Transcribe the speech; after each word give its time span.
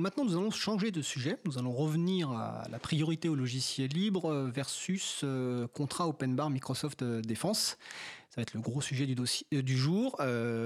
Maintenant, 0.00 0.24
nous 0.24 0.32
allons 0.32 0.50
changer 0.50 0.90
de 0.90 1.02
sujet. 1.02 1.36
Nous 1.44 1.58
allons 1.58 1.72
revenir 1.72 2.30
à 2.30 2.66
la 2.70 2.78
priorité 2.78 3.28
au 3.28 3.34
logiciel 3.34 3.88
libre 3.88 4.32
versus 4.50 5.20
euh, 5.24 5.68
contrat 5.68 6.08
open 6.08 6.34
bar 6.34 6.48
Microsoft 6.48 7.02
euh, 7.02 7.20
Défense. 7.20 7.76
Ça 8.30 8.36
va 8.36 8.42
être 8.42 8.54
le 8.54 8.60
gros 8.60 8.80
sujet 8.80 9.04
du, 9.04 9.14
dossier, 9.14 9.46
euh, 9.52 9.60
du 9.60 9.76
jour. 9.76 10.16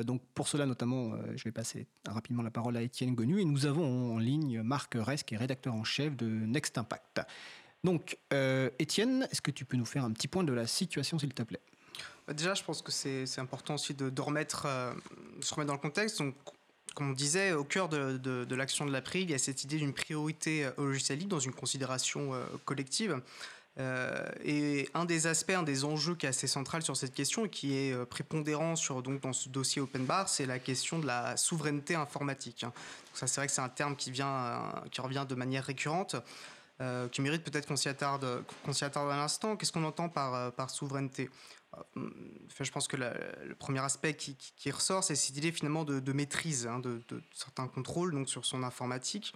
donc 0.04 0.22
pour 0.34 0.46
cela, 0.46 0.66
notamment, 0.66 1.14
je 1.34 1.42
vais 1.44 1.50
passer 1.50 1.88
rapidement 2.06 2.42
la 2.42 2.50
parole 2.50 2.76
à 2.76 2.82
Étienne 2.82 3.14
Gonu. 3.14 3.40
Et 3.40 3.44
nous 3.44 3.66
avons 3.66 4.14
en 4.14 4.18
ligne 4.18 4.62
Marc 4.62 4.94
Res, 4.94 5.24
qui 5.24 5.34
est 5.34 5.38
rédacteur 5.38 5.74
en 5.74 5.84
chef 5.84 6.16
de 6.16 6.26
Next 6.26 6.78
Impact. 6.78 7.22
Donc, 7.82 8.18
Étienne, 8.78 9.26
est-ce 9.32 9.42
que 9.42 9.50
tu 9.50 9.64
peux 9.64 9.76
nous 9.76 9.84
faire 9.84 10.04
un 10.04 10.12
petit 10.12 10.28
point 10.28 10.44
de 10.44 10.52
la 10.52 10.66
situation, 10.66 11.18
s'il 11.18 11.34
te 11.34 11.42
plaît? 11.42 11.60
Bah, 12.28 12.34
Déjà, 12.34 12.54
je 12.54 12.62
pense 12.62 12.82
que 12.82 12.92
c'est 12.92 13.38
important 13.38 13.74
aussi 13.74 13.94
de, 13.94 14.20
remettre, 14.20 14.68
se 15.40 15.54
remettre 15.54 15.68
dans 15.68 15.74
le 15.74 15.80
contexte. 15.80 16.22
Comme 16.94 17.10
on 17.10 17.12
disait, 17.12 17.52
au 17.52 17.64
cœur 17.64 17.88
de, 17.88 18.54
l'action 18.54 18.86
de 18.86 18.92
l'April, 18.92 19.22
il 19.22 19.30
y 19.30 19.34
a 19.34 19.38
cette 19.38 19.64
idée 19.64 19.78
d'une 19.78 19.92
priorité 19.92 20.68
au 20.76 20.84
logiciel 20.84 21.18
libre 21.18 21.32
dans 21.32 21.40
une 21.40 21.52
considération 21.52 22.34
euh, 22.34 22.44
collective. 22.64 23.20
Euh, 23.80 24.28
et 24.44 24.88
un 24.94 25.04
des 25.04 25.26
aspects, 25.26 25.50
un 25.50 25.64
des 25.64 25.84
enjeux 25.84 26.14
qui 26.14 26.26
est 26.26 26.28
assez 26.28 26.46
central 26.46 26.82
sur 26.82 26.96
cette 26.96 27.12
question 27.12 27.46
et 27.46 27.48
qui 27.48 27.76
est 27.76 27.92
euh, 27.92 28.04
prépondérant 28.04 28.76
sur, 28.76 29.02
donc, 29.02 29.20
dans 29.20 29.32
ce 29.32 29.48
dossier 29.48 29.82
Open 29.82 30.04
Bar, 30.04 30.28
c'est 30.28 30.46
la 30.46 30.60
question 30.60 31.00
de 31.00 31.06
la 31.06 31.36
souveraineté 31.36 31.96
informatique. 31.96 32.60
Donc 32.62 32.72
ça, 33.14 33.26
c'est 33.26 33.40
vrai 33.40 33.48
que 33.48 33.52
c'est 33.52 33.60
un 33.60 33.68
terme 33.68 33.96
qui, 33.96 34.12
vient, 34.12 34.72
qui 34.92 35.00
revient 35.00 35.26
de 35.28 35.34
manière 35.34 35.64
récurrente. 35.64 36.14
qui 37.10 37.20
mérite 37.22 37.42
peut-être 37.42 37.66
qu'on 37.66 37.76
s'y 37.76 37.88
attarde, 37.88 38.44
s'y 38.72 38.84
attarde 38.84 39.10
à 39.10 39.16
l'instant. 39.16 39.56
Qu'est-ce 39.56 39.72
qu'on 39.72 39.84
entend 39.84 40.08
par 40.08 40.70
souveraineté? 40.70 41.28
Je 41.96 42.70
pense 42.70 42.88
que 42.88 42.96
le 42.96 43.54
premier 43.54 43.80
aspect 43.80 44.14
qui, 44.14 44.70
ressort, 44.70 45.04
c'est 45.04 45.14
cette 45.14 45.36
idée 45.36 45.52
finalement 45.52 45.84
de, 45.84 46.12
maîtrise 46.12 46.66
hein, 46.66 46.78
de, 46.78 47.00
certains 47.34 47.68
contrôles 47.68 48.12
donc 48.12 48.28
sur 48.28 48.44
son 48.44 48.62
informatique. 48.62 49.34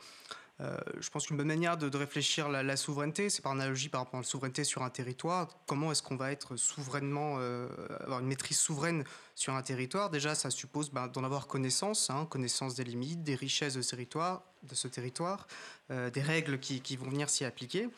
Euh, 0.60 0.76
je 0.98 1.08
pense 1.10 1.28
qu'une 1.28 1.36
bonne 1.36 1.46
manière 1.46 1.76
de, 1.76 1.96
réfléchir 1.96 2.48
la, 2.48 2.64
la 2.64 2.76
souveraineté, 2.76 3.30
c'est 3.30 3.42
par 3.42 3.52
analogie 3.52 3.88
par 3.88 4.00
rapport 4.00 4.18
à 4.18 4.22
la 4.22 4.26
souveraineté 4.26 4.64
sur 4.64 4.82
un 4.82 4.90
territoire. 4.90 5.48
Comment 5.66 5.92
est-ce 5.92 6.02
qu'on 6.02 6.16
va 6.16 6.32
être 6.32 6.56
souverainement, 6.56 7.36
euh, 7.38 7.68
avoir 8.00 8.18
une 8.20 8.26
maîtrise 8.26 8.58
souveraine 8.58 9.04
sur 9.36 9.54
un 9.54 9.62
territoire? 9.62 10.10
Déjà, 10.10 10.34
ça 10.34 10.50
suppose 10.50 10.90
ben, 10.90 11.06
d'en 11.06 11.22
avoir 11.22 11.46
connaissance, 11.46 12.10
hein, 12.10 12.26
connaissance 12.26 12.74
des 12.74 12.84
limites, 12.84 13.22
des 13.22 13.36
richesses 13.36 13.74
de 13.74 13.82
ce 13.82 13.90
territoire, 13.90 14.42
de 14.64 14.74
ce 14.74 14.88
territoire 14.88 15.46
euh, 15.92 16.10
des 16.10 16.22
règles 16.22 16.58
qui, 16.58 16.80
qui 16.80 16.96
vont 16.96 17.08
venir 17.08 17.30
s'y 17.30 17.44
appliquer. 17.44 17.88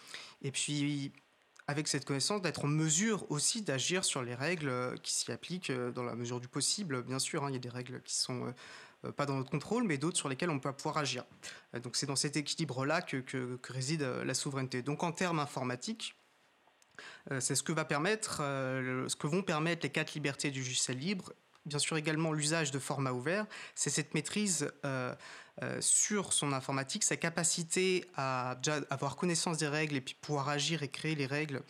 Et 0.43 0.51
puis, 0.51 1.13
avec 1.71 1.87
cette 1.87 2.05
connaissance, 2.05 2.43
d'être 2.43 2.65
en 2.65 2.69
mesure 2.69 3.31
aussi 3.31 3.63
d'agir 3.63 4.05
sur 4.05 4.23
les 4.23 4.35
règles 4.35 4.69
euh, 4.69 4.97
qui 5.03 5.13
s'y 5.13 5.31
appliquent 5.31 5.71
euh, 5.71 5.93
dans 5.93 6.03
la 6.03 6.17
mesure 6.17 6.41
du 6.41 6.49
possible. 6.49 7.03
Bien 7.03 7.21
sûr, 7.21 7.45
hein, 7.45 7.51
il 7.51 7.53
y 7.53 7.57
a 7.57 7.61
des 7.61 7.69
règles 7.69 8.03
qui 8.03 8.15
sont 8.17 8.53
euh, 9.05 9.13
pas 9.13 9.25
dans 9.25 9.37
notre 9.37 9.51
contrôle, 9.51 9.85
mais 9.85 9.97
d'autres 9.97 10.17
sur 10.17 10.29
lesquelles 10.29 10.51
on 10.51 10.59
peut 10.59 10.73
pouvoir 10.73 10.99
agir. 10.99 11.25
Donc 11.83 11.95
c'est 11.95 12.07
dans 12.07 12.17
cet 12.17 12.37
équilibre-là 12.37 13.03
que, 13.03 13.19
que, 13.19 13.59
réside 13.73 14.03
la 14.03 14.35
souveraineté. 14.35 14.83
Donc 14.83 15.05
en 15.05 15.13
termes 15.13 15.39
informatiques, 15.39 16.17
c'est 17.39 17.55
ce 17.55 17.63
que 17.63 17.73
va 17.73 17.87
permettre, 17.87 18.39
ce 18.41 19.17
que 19.17 19.27
vont 19.27 19.43
permettre 19.43 19.87
les 19.87 19.91
quatre 19.91 20.13
libertés 20.13 20.51
du 20.51 20.59
logiciel 20.59 20.99
libre 20.99 21.33
bien 21.71 21.79
sûr 21.79 21.97
également 21.97 22.33
l'usage 22.33 22.73
de 22.73 22.79
formats 22.79 23.13
ouverts, 23.13 23.47
c'est 23.75 23.91
cette 23.91 24.13
maîtrise 24.13 24.71
euh, 24.85 25.15
euh, 25.63 25.81
sur 25.81 26.33
son 26.33 26.53
informatique, 26.53 27.05
sa 27.05 27.17
capacité 27.17 28.05
à 28.17 28.59
avoir 28.91 29.17
connaissance 29.17 29.57
des 29.57 29.69
règles 29.69 29.97
et 29.97 30.01
puis 30.01 30.17
pouvoir 30.21 30.49
agir 30.49 30.83
et 30.83 30.89
créer 30.89 31.15
les 31.15 31.27
règles, 31.27 31.63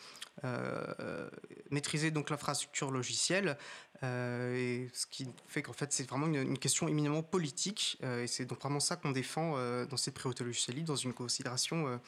euh, 0.44 1.28
maîtriser 1.70 2.10
donc 2.10 2.30
l'infrastructure 2.30 2.90
logicielle, 2.90 3.58
ce 4.02 5.06
qui 5.10 5.28
fait 5.46 5.60
qu'en 5.60 5.74
fait 5.74 5.92
c'est 5.92 6.08
vraiment 6.08 6.26
une, 6.26 6.58
question 6.58 6.88
éminemment 6.88 7.22
politique, 7.22 7.98
et 8.02 8.26
c'est 8.26 8.46
donc 8.46 8.60
vraiment 8.60 8.80
ça 8.80 8.96
qu'on 8.96 9.12
défend 9.12 9.56
dans 9.84 9.98
cette 9.98 10.18
logicielle 10.40 10.82
dans 10.84 10.96
une 10.96 11.12
considération 11.12 12.00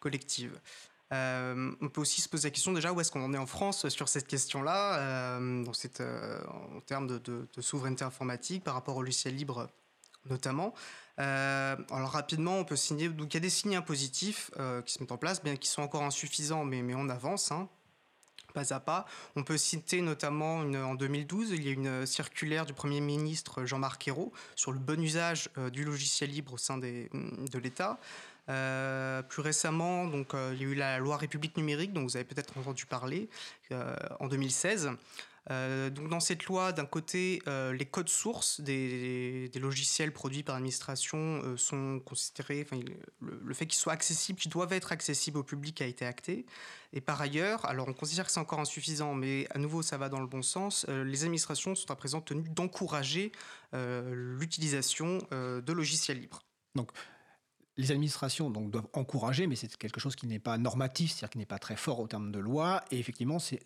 collective. 0.00 0.58
Euh, 1.14 1.70
on 1.80 1.88
peut 1.88 2.00
aussi 2.00 2.20
se 2.20 2.28
poser 2.28 2.48
la 2.48 2.50
question 2.50 2.72
déjà 2.72 2.92
où 2.92 3.00
est-ce 3.00 3.10
qu'on 3.10 3.24
en 3.24 3.32
est 3.32 3.38
en 3.38 3.46
France 3.46 3.88
sur 3.88 4.08
cette 4.08 4.26
question-là, 4.26 4.98
euh, 4.98 5.64
euh, 6.00 6.40
en 6.76 6.80
termes 6.80 7.06
de, 7.06 7.48
souveraineté 7.60 8.04
informatique 8.04 8.64
par 8.64 8.74
rapport 8.74 8.96
au 8.96 9.02
logiciel 9.02 9.36
libre 9.36 9.68
notamment. 10.28 10.74
alors 11.18 12.10
rapidement, 12.10 12.58
on 12.58 12.64
peut 12.64 12.76
signer. 12.76 13.08
Donc 13.08 13.34
il 13.34 13.36
y 13.36 13.38
a 13.38 13.40
des 13.40 13.50
signes 13.50 13.80
positifs 13.82 14.50
qui 14.86 14.92
se 14.92 15.00
mettent 15.00 15.12
en 15.12 15.18
place, 15.18 15.42
bien 15.42 15.56
qu'ils 15.56 15.70
sont 15.70 15.82
encore 15.82 16.02
insuffisants, 16.02 16.64
mais, 16.64 16.82
on 16.94 17.08
avance. 17.08 17.52
Hein, 17.52 17.68
pas 18.54 18.72
à 18.72 18.80
pas. 18.80 19.04
On 19.34 19.42
peut 19.42 19.58
citer 19.58 20.00
notamment 20.00 20.60
en 20.60 20.94
2012, 20.94 21.50
il 21.50 21.64
y 21.64 21.68
a 21.68 21.72
une 21.72 22.06
circulaire 22.06 22.64
du 22.64 22.72
Premier 22.72 23.00
ministre 23.00 23.64
Jean-Marc 23.64 24.08
Ayrault 24.08 24.32
sur 24.54 24.72
le 24.72 24.78
bon 24.78 25.00
usage 25.02 25.50
du 25.72 25.84
logiciel 25.84 26.30
libre 26.30 26.54
au 26.54 26.58
sein 26.58 26.78
de 26.78 27.58
l'État. 27.58 27.98
Euh, 28.50 29.22
plus 29.22 29.40
récemment, 29.42 30.06
donc, 30.06 30.34
euh, 30.34 30.52
il 30.54 30.62
y 30.62 30.64
a 30.64 30.68
eu 30.68 30.74
la 30.74 30.98
loi 30.98 31.16
République 31.16 31.56
numérique, 31.56 31.92
dont 31.92 32.02
vous 32.02 32.16
avez 32.16 32.24
peut-être 32.24 32.58
entendu 32.58 32.84
parler, 32.86 33.28
euh, 33.72 33.96
en 34.20 34.28
2016. 34.28 34.90
donc 35.48 36.08
dans 36.08 36.20
cette 36.20 36.44
loi, 36.44 36.72
d'un 36.72 36.86
côté, 36.86 37.42
les 37.46 37.86
codes 37.86 38.08
sources 38.08 38.60
des, 38.60 39.50
logiciels 39.60 40.12
produits 40.12 40.42
par 40.42 40.54
l'administration 40.56 41.56
sont 41.56 42.00
considérés, 42.00 42.66
le, 42.72 43.40
le, 43.44 43.54
fait 43.54 43.66
qu'ils 43.66 43.78
soient 43.78 43.92
accessibles, 43.92 44.38
qu'ils 44.38 44.50
doivent 44.50 44.72
être 44.72 44.92
accessibles 44.92 45.38
au 45.38 45.42
public 45.42 45.82
a 45.82 45.86
été 45.86 46.06
acté. 46.06 46.46
Et 46.94 47.02
par 47.02 47.20
ailleurs, 47.20 47.66
alors 47.66 47.88
on 47.88 47.92
considère 47.92 48.24
que 48.24 48.32
c'est 48.32 48.40
encore 48.40 48.60
insuffisant, 48.60 49.14
mais 49.14 49.46
à 49.50 49.58
nouveau 49.58 49.82
ça 49.82 49.98
va 49.98 50.08
dans 50.08 50.20
le 50.20 50.26
bon 50.26 50.42
sens, 50.42 50.86
les 50.88 51.24
administrations 51.24 51.74
sont 51.74 51.90
à 51.90 51.96
présent 51.96 52.22
tenues 52.22 52.48
d'encourager 52.48 53.30
l'utilisation 53.74 55.18
de 55.30 55.72
logiciels 55.72 56.20
libres. 56.20 56.42
Donc 56.74 56.90
les 57.76 57.90
administrations 57.90 58.50
donc, 58.50 58.70
doivent 58.70 58.88
encourager, 58.92 59.46
mais 59.46 59.56
c'est 59.56 59.76
quelque 59.76 60.00
chose 60.00 60.16
qui 60.16 60.26
n'est 60.26 60.38
pas 60.38 60.58
normatif, 60.58 61.10
c'est-à-dire 61.10 61.30
qui 61.30 61.38
n'est 61.38 61.46
pas 61.46 61.58
très 61.58 61.76
fort 61.76 62.00
au 62.00 62.06
terme 62.06 62.30
de 62.30 62.38
loi, 62.38 62.84
et 62.90 62.98
effectivement, 62.98 63.38
c'est 63.38 63.60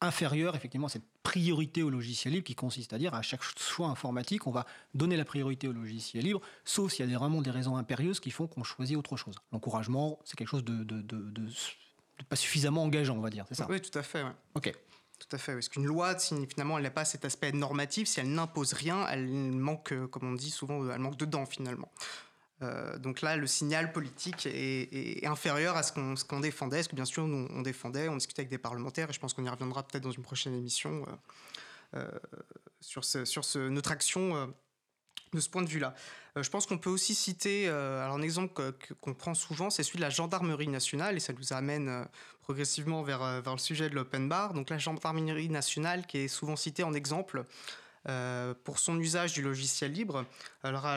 inférieur 0.00 0.54
effectivement 0.56 0.86
à 0.86 0.90
cette 0.90 1.04
priorité 1.22 1.82
au 1.82 1.90
logiciel 1.90 2.34
libre 2.34 2.44
qui 2.44 2.54
consiste 2.54 2.92
à 2.92 2.98
dire 2.98 3.14
à 3.14 3.22
chaque 3.22 3.42
choix 3.42 3.88
informatique, 3.88 4.46
on 4.46 4.50
va 4.50 4.66
donner 4.94 5.16
la 5.16 5.24
priorité 5.24 5.68
au 5.68 5.72
logiciel 5.72 6.24
libre, 6.24 6.40
sauf 6.64 6.92
s'il 6.92 7.08
y 7.08 7.14
a 7.14 7.18
vraiment 7.18 7.40
des 7.40 7.50
raisons 7.50 7.76
impérieuses 7.76 8.20
qui 8.20 8.30
font 8.30 8.46
qu'on 8.46 8.64
choisit 8.64 8.96
autre 8.96 9.16
chose. 9.16 9.36
L'encouragement, 9.52 10.18
c'est 10.24 10.36
quelque 10.36 10.48
chose 10.48 10.64
de, 10.64 10.84
de, 10.84 11.48
pas 12.28 12.36
suffisamment 12.36 12.82
engageant, 12.84 13.16
on 13.16 13.20
va 13.20 13.30
dire, 13.30 13.44
c'est 13.48 13.54
ça? 13.54 13.66
Oui, 13.68 13.80
tout 13.80 13.96
à 13.98 14.02
fait. 14.02 14.24
Ok. 14.54 14.72
Tout 15.18 15.36
à 15.36 15.38
fait. 15.38 15.52
Parce 15.52 15.68
qu'une 15.68 15.86
loi, 15.86 16.18
finalement, 16.18 16.78
elle 16.78 16.84
n'a 16.84 16.90
pas 16.90 17.04
cet 17.04 17.24
aspect 17.24 17.52
normatif, 17.52 18.08
si 18.08 18.20
elle 18.20 18.32
n'impose 18.32 18.72
rien, 18.72 19.06
elle 19.08 19.26
manque, 19.28 19.94
comme 20.10 20.28
on 20.28 20.34
dit 20.34 20.50
souvent, 20.50 20.90
elle 20.90 20.98
manque 21.00 21.16
dedans, 21.16 21.46
finalement. 21.46 21.90
Euh, 22.62 22.98
donc 22.98 23.20
là, 23.22 23.36
le 23.36 23.46
signal 23.46 23.92
politique 23.92 24.46
est, 24.46 25.26
inférieur 25.26 25.76
à 25.76 25.82
ce 25.82 25.92
qu'on 25.92 26.40
défendait, 26.40 26.78
parce 26.78 26.88
que 26.88 26.96
bien 26.96 27.04
sûr, 27.04 27.26
nous, 27.26 27.48
on 27.50 27.62
défendait, 27.62 28.08
on 28.08 28.16
discutait 28.16 28.40
avec 28.42 28.50
des 28.50 28.58
parlementaires, 28.58 29.10
et 29.10 29.12
je 29.12 29.20
pense 29.20 29.34
qu'on 29.34 29.44
y 29.44 29.48
reviendra 29.48 29.82
peut-être 29.82 30.02
dans 30.02 30.10
une 30.10 30.22
prochaine 30.22 30.54
émission 30.54 31.04
euh, 31.94 32.04
euh, 32.04 32.18
sur, 32.80 33.04
ce, 33.04 33.68
notre 33.68 33.90
action 33.90 34.52
de 35.32 35.40
ce 35.40 35.48
point 35.48 35.62
de 35.62 35.68
vue-là. 35.68 35.94
je 36.36 36.48
pense 36.50 36.66
qu'on 36.66 36.76
peut 36.76 36.90
aussi 36.90 37.14
citer, 37.14 37.68
un 37.68 38.20
exemple 38.20 38.72
qu'on 39.00 39.14
prend 39.14 39.34
souvent, 39.34 39.70
c'est 39.70 39.82
celui 39.82 39.96
de 39.98 40.02
la 40.02 40.10
gendarmerie 40.10 40.68
nationale, 40.68 41.16
et 41.16 41.20
ça 41.20 41.32
nous 41.32 41.52
amène 41.52 42.06
progressivement 42.42 43.02
vers 43.02 43.42
le 43.46 43.58
sujet 43.58 43.88
de 43.88 43.94
l'open 43.94 44.28
bar. 44.28 44.52
Donc 44.52 44.68
la 44.68 44.78
gendarmerie 44.78 45.48
nationale 45.48 46.06
qui 46.06 46.18
est 46.18 46.28
souvent 46.28 46.56
citée 46.56 46.82
en 46.82 46.92
exemple 46.92 47.44
euh, 48.08 48.52
pour 48.64 48.80
son 48.80 48.98
usage 48.98 49.32
du 49.32 49.42
logiciel 49.42 49.92
libre. 49.92 50.24
Alors, 50.64 50.88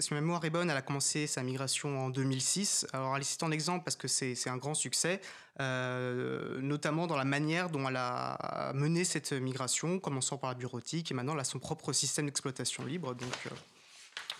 si 0.00 0.12
ma 0.12 0.20
mémoire 0.20 0.44
est 0.44 0.50
bonne, 0.50 0.68
elle 0.70 0.76
a 0.76 0.82
commencé 0.82 1.28
sa 1.28 1.44
migration 1.44 2.06
en 2.06 2.10
2006. 2.10 2.86
Alors, 2.92 3.14
elle 3.14 3.22
est 3.22 3.24
citée 3.24 3.44
en 3.44 3.52
exemple 3.52 3.84
parce 3.84 3.94
que 3.94 4.08
c'est 4.08 4.48
un 4.48 4.56
grand 4.56 4.74
succès, 4.74 5.20
euh, 5.60 6.60
notamment 6.60 7.06
dans 7.06 7.16
la 7.16 7.24
manière 7.24 7.70
dont 7.70 7.88
elle 7.88 7.96
a 7.96 8.72
mené 8.74 9.04
cette 9.04 9.32
migration, 9.32 10.00
commençant 10.00 10.36
par 10.36 10.50
la 10.50 10.54
bureautique, 10.56 11.12
et 11.12 11.14
maintenant 11.14 11.34
elle 11.34 11.40
a 11.40 11.44
son 11.44 11.60
propre 11.60 11.92
système 11.92 12.26
d'exploitation 12.26 12.84
libre. 12.84 13.14
Donc, 13.14 13.34
euh, 13.46 13.50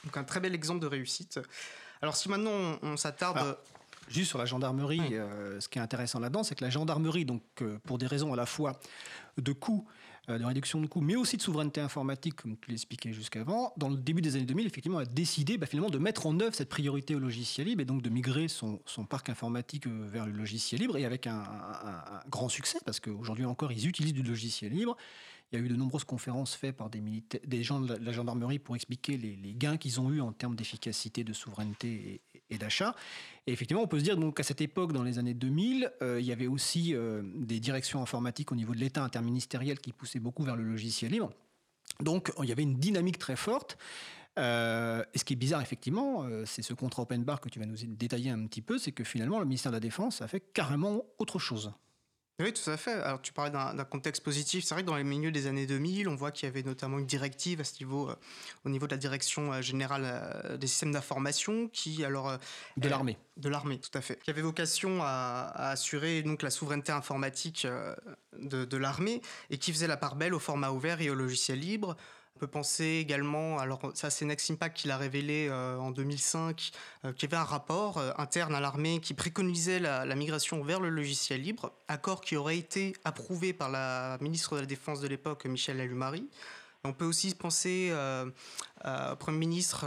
donc, 0.05 0.17
un 0.17 0.25
très 0.25 0.41
bel 0.41 0.55
exemple 0.55 0.81
de 0.81 0.89
réussite. 0.89 1.39
Alors, 2.03 2.17
si 2.17 2.29
maintenant 2.29 2.79
on, 2.83 2.97
s'attarde... 2.97 3.57
Juste 4.09 4.31
sur 4.31 4.39
la 4.39 4.47
gendarmerie, 4.47 5.17
ce 5.61 5.69
qui 5.69 5.79
est 5.79 5.83
intéressant 5.83 6.19
là-dedans, 6.19 6.43
c'est 6.43 6.55
que 6.55 6.65
la 6.65 6.71
gendarmerie, 6.71 7.27
donc 7.27 7.43
pour 7.85 7.99
des 7.99 8.07
raisons 8.07 8.33
à 8.33 8.37
la 8.37 8.47
fois 8.47 8.81
de 9.37 9.53
coûts 9.53 9.87
euh, 9.87 9.93
de 10.37 10.45
réduction 10.45 10.81
de 10.81 10.87
coûts, 10.87 11.01
mais 11.01 11.17
aussi 11.17 11.39
de 11.39 11.43
souveraineté 11.43 11.81
informatique, 11.81 12.35
comme 12.37 12.57
tu 12.59 12.71
l'expliquais 12.71 13.13
jusqu'avant, 13.13 13.73
dans 13.79 13.89
le 13.89 13.97
début 13.97 14.21
des 14.21 14.37
années 14.37 14.45
2000, 14.45 14.67
effectivement, 14.67 14.99
a 14.99 15.07
décidé 15.07 15.57
bah, 15.57 15.67
finalement 15.67 15.89
de 15.89 15.99
mettre 15.99 16.27
en 16.27 16.39
œuvre 16.41 16.55
cette 16.55 16.69
priorité 16.69 17.15
au 17.15 17.19
logiciel 17.19 17.67
libre 17.67 17.81
et 17.81 17.87
donc 17.87 18.03
de 18.03 18.11
migrer 18.11 18.49
son, 18.49 18.81
parc 19.09 19.31
informatique 19.31 19.87
euh, 19.87 20.07
vers 20.11 20.27
le 20.27 20.33
logiciel 20.33 20.83
libre 20.83 20.99
et 20.99 21.07
avec 21.07 21.27
un 21.27 21.45
grand 22.29 22.49
succès, 22.51 22.79
parce 22.85 23.01
qu'aujourd'hui 23.01 23.47
encore, 23.47 23.73
ils 23.73 23.87
utilisent 23.87 24.13
du 24.13 24.23
logiciel 24.23 24.73
libre 24.73 24.97
il 25.51 25.59
y 25.59 25.63
a 25.63 25.65
eu 25.65 25.69
de 25.69 25.77
nombreuses 25.77 26.05
conférences 26.05 26.55
faites 26.55 26.77
par 26.77 26.91
des, 26.91 27.03
des 27.47 27.63
gens 27.63 27.81
de 27.81 27.95
la 27.95 28.13
gendarmerie 28.13 28.59
pour 28.59 28.77
expliquer 28.77 29.17
les, 29.17 29.55
gains 29.55 29.79
qu'ils 29.79 30.01
ont 30.01 30.11
eus 30.11 30.21
en 30.21 30.33
termes 30.33 30.55
d'efficacité, 30.55 31.25
de 31.25 31.33
souveraineté 31.33 32.21
et, 32.51 32.59
d'achat. 32.59 32.95
Et 33.47 33.53
effectivement, 33.53 33.83
on 33.83 33.87
peut 33.87 33.99
se 33.99 34.05
dire 34.05 34.17
qu'à 34.35 34.43
cette 34.43 34.61
époque, 34.61 34.93
dans 34.93 35.03
les 35.03 35.19
années 35.19 35.35
2000, 35.35 35.91
euh, 36.03 36.21
il 36.21 36.27
y 36.27 36.33
avait 36.33 36.47
aussi 36.47 36.95
euh, 36.95 37.23
des 37.35 37.61
directions 37.61 38.03
informatiques 38.03 38.53
au 38.53 38.57
niveau 38.57 38.75
de 38.75 38.81
l'État 38.81 39.03
interministériel 39.03 39.79
qui 39.81 39.93
poussaient 39.93 40.21
beaucoup 40.21 40.43
vers 40.43 40.57
le 40.57 40.65
logiciel 40.65 41.13
libre. 41.13 41.31
Donc 42.01 42.31
il 42.43 42.49
y 42.49 42.53
avait 42.53 42.63
une 42.63 42.79
dynamique 42.79 43.19
très 43.19 43.37
forte. 43.37 43.79
et 44.37 44.41
ce 45.19 45.25
qui 45.25 45.33
est 45.33 45.37
bizarre, 45.37 45.63
effectivement, 45.63 46.29
c'est 46.45 46.63
ce 46.63 46.75
contrat 46.75 47.03
open 47.03 47.25
bar 47.25 47.41
que 47.41 47.49
tu 47.49 47.59
vas 47.59 47.67
nous 47.67 47.77
détailler 47.87 48.31
un 48.31 48.47
petit 48.47 48.63
peu, 48.63 48.79
c'est 48.79 48.93
que 48.93 49.03
finalement, 49.03 49.41
le 49.41 49.47
ministère 49.47 49.73
de 49.73 49.77
la 49.77 49.81
Défense 49.81 50.21
a 50.21 50.29
fait 50.29 50.41
carrément 50.53 51.05
autre 51.19 51.39
chose. 51.39 51.73
Oui, 52.41 52.53
tout 52.53 52.71
à 52.71 52.77
fait. 52.77 52.93
Alors, 52.93 53.21
tu 53.21 53.33
parlais 53.33 53.51
d'un 53.51 53.85
contexte 53.85 54.23
positif. 54.23 54.65
C'est 54.65 54.73
vrai 54.73 54.83
que 54.83 54.87
dans 54.87 54.97
les 54.97 55.03
milieux 55.03 55.33
des 55.33 55.49
années 55.49 55.67
2000, 55.67 56.09
on 56.09 56.15
voit 56.15 56.31
qu'il 56.31 56.47
y 56.47 56.49
avait 56.49 56.63
notamment 56.63 57.01
une 57.01 57.07
directive 57.07 57.61
à 57.61 57.65
ce 57.65 57.83
niveau, 57.83 58.11
euh, 58.11 58.15
au 58.65 58.69
niveau 58.69 58.87
de 58.87 58.93
la 58.93 58.97
direction 58.97 59.53
euh, 59.53 59.61
générale 59.61 60.03
euh, 60.05 60.57
des 60.57 60.69
systèmes 60.69 60.93
d'information, 60.93 61.67
qui 61.67 62.05
alors 62.05 62.39
de 62.77 62.89
l'armée, 62.89 63.19
de 63.39 63.49
l'armée, 63.49 63.81
tout 63.81 63.91
à 63.99 64.01
fait, 64.01 64.23
qui 64.23 64.31
avait 64.31 64.43
vocation 64.43 65.01
à, 65.03 65.53
assurer 65.57 66.23
donc 66.23 66.43
la 66.43 66.51
souveraineté 66.51 66.93
informatique 66.93 67.67
de, 68.39 68.65
de 68.65 68.77
l'armée 68.77 69.21
et 69.51 69.59
qui 69.59 69.73
faisait 69.73 69.89
la 69.89 69.97
part 69.97 70.15
belle 70.15 70.33
au 70.33 70.39
format 70.39 70.71
ouvert 70.71 71.01
et 71.01 71.11
au 71.11 71.17
logiciel 71.17 71.59
libre. 71.59 71.97
On 72.39 72.47
peut 72.47 72.47
penser 72.47 73.01
également, 73.01 73.59
alors 73.59 73.81
ça 73.95 74.11
c'est 74.11 74.25
Next 74.25 74.49
Impact 74.49 74.77
qui 74.77 74.87
l'a 74.87 74.97
révélé 74.97 75.49
euh, 75.51 75.77
en 75.77 75.91
2005, 75.91 76.71
euh, 77.05 77.13
qu'il 77.13 77.29
y 77.29 77.35
avait 77.35 77.43
un 77.43 77.45
rapport 77.45 77.99
euh, 77.99 78.13
interne 78.17 78.55
à 78.55 78.61
l'armée 78.61 79.01
qui 79.01 79.13
préconisait 79.13 79.81
la, 79.81 80.15
migration 80.15 80.63
vers 80.63 80.79
le 80.79 80.89
logiciel 80.89 81.43
libre, 81.43 81.73
accord 81.89 82.21
qui 82.21 82.37
aurait 82.37 82.57
été 82.57 82.95
approuvé 83.05 83.53
par 83.53 83.71
la 83.71 84.19
ministre 84.21 84.55
de 84.55 84.61
la 84.61 84.67
Défense 84.67 85.01
de 85.01 85.09
l'époque, 85.09 85.47
Michel 85.47 85.81
Allumari. 85.81 86.29
On 86.85 86.93
peut 86.93 87.07
aussi 87.07 87.35
penser 87.35 87.93
au 88.85 89.17
Premier 89.17 89.39
ministre 89.39 89.85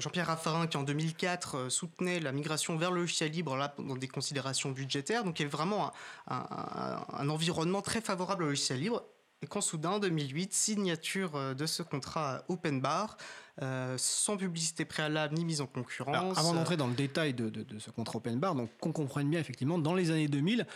Jean-Pierre 0.00 0.26
Raffarin 0.26 0.66
qui 0.66 0.76
en 0.76 0.82
2004 0.82 1.68
soutenait 1.68 2.18
la 2.18 2.32
migration 2.32 2.76
vers 2.76 2.90
le 2.90 3.02
logiciel 3.02 3.30
libre 3.30 3.54
là, 3.56 3.72
dans 3.78 3.94
des 3.94 4.08
considérations 4.08 4.72
budgétaires. 4.72 5.22
Donc 5.22 5.38
il 5.38 5.44
y 5.44 5.46
avait 5.46 5.56
vraiment 5.56 5.92
un 6.26 7.28
environnement 7.28 7.82
très 7.82 8.00
favorable 8.00 8.42
au 8.42 8.46
logiciel 8.48 8.80
libre 8.80 9.04
et 9.42 9.46
quand 9.46 9.60
soudain, 9.60 9.90
en 9.90 9.98
2008, 9.98 10.52
signature 10.52 11.34
euh, 11.34 11.54
de 11.54 11.66
ce 11.66 11.82
contrat 11.82 12.44
open 12.48 12.80
bar, 12.80 13.16
euh, 13.60 13.96
sans 13.98 14.36
publicité 14.36 14.84
préalable 14.84 15.34
ni 15.34 15.44
mise 15.44 15.60
en 15.60 15.66
concurrence. 15.66 16.38
avant 16.38 16.54
d'entrer 16.54 16.76
dans 16.76 16.86
le 16.86 16.94
détail 16.94 17.34
de, 17.34 17.50
ce 17.78 17.90
contrat 17.90 18.18
open 18.18 18.38
bar, 18.38 18.54
donc 18.54 18.70
qu'on 18.80 18.92
comprenne 18.92 19.28
bien 19.28 19.40
effectivement, 19.40 19.78
dans 19.78 19.94
les 19.94 20.10
années 20.10 20.28
2000, 20.28 20.66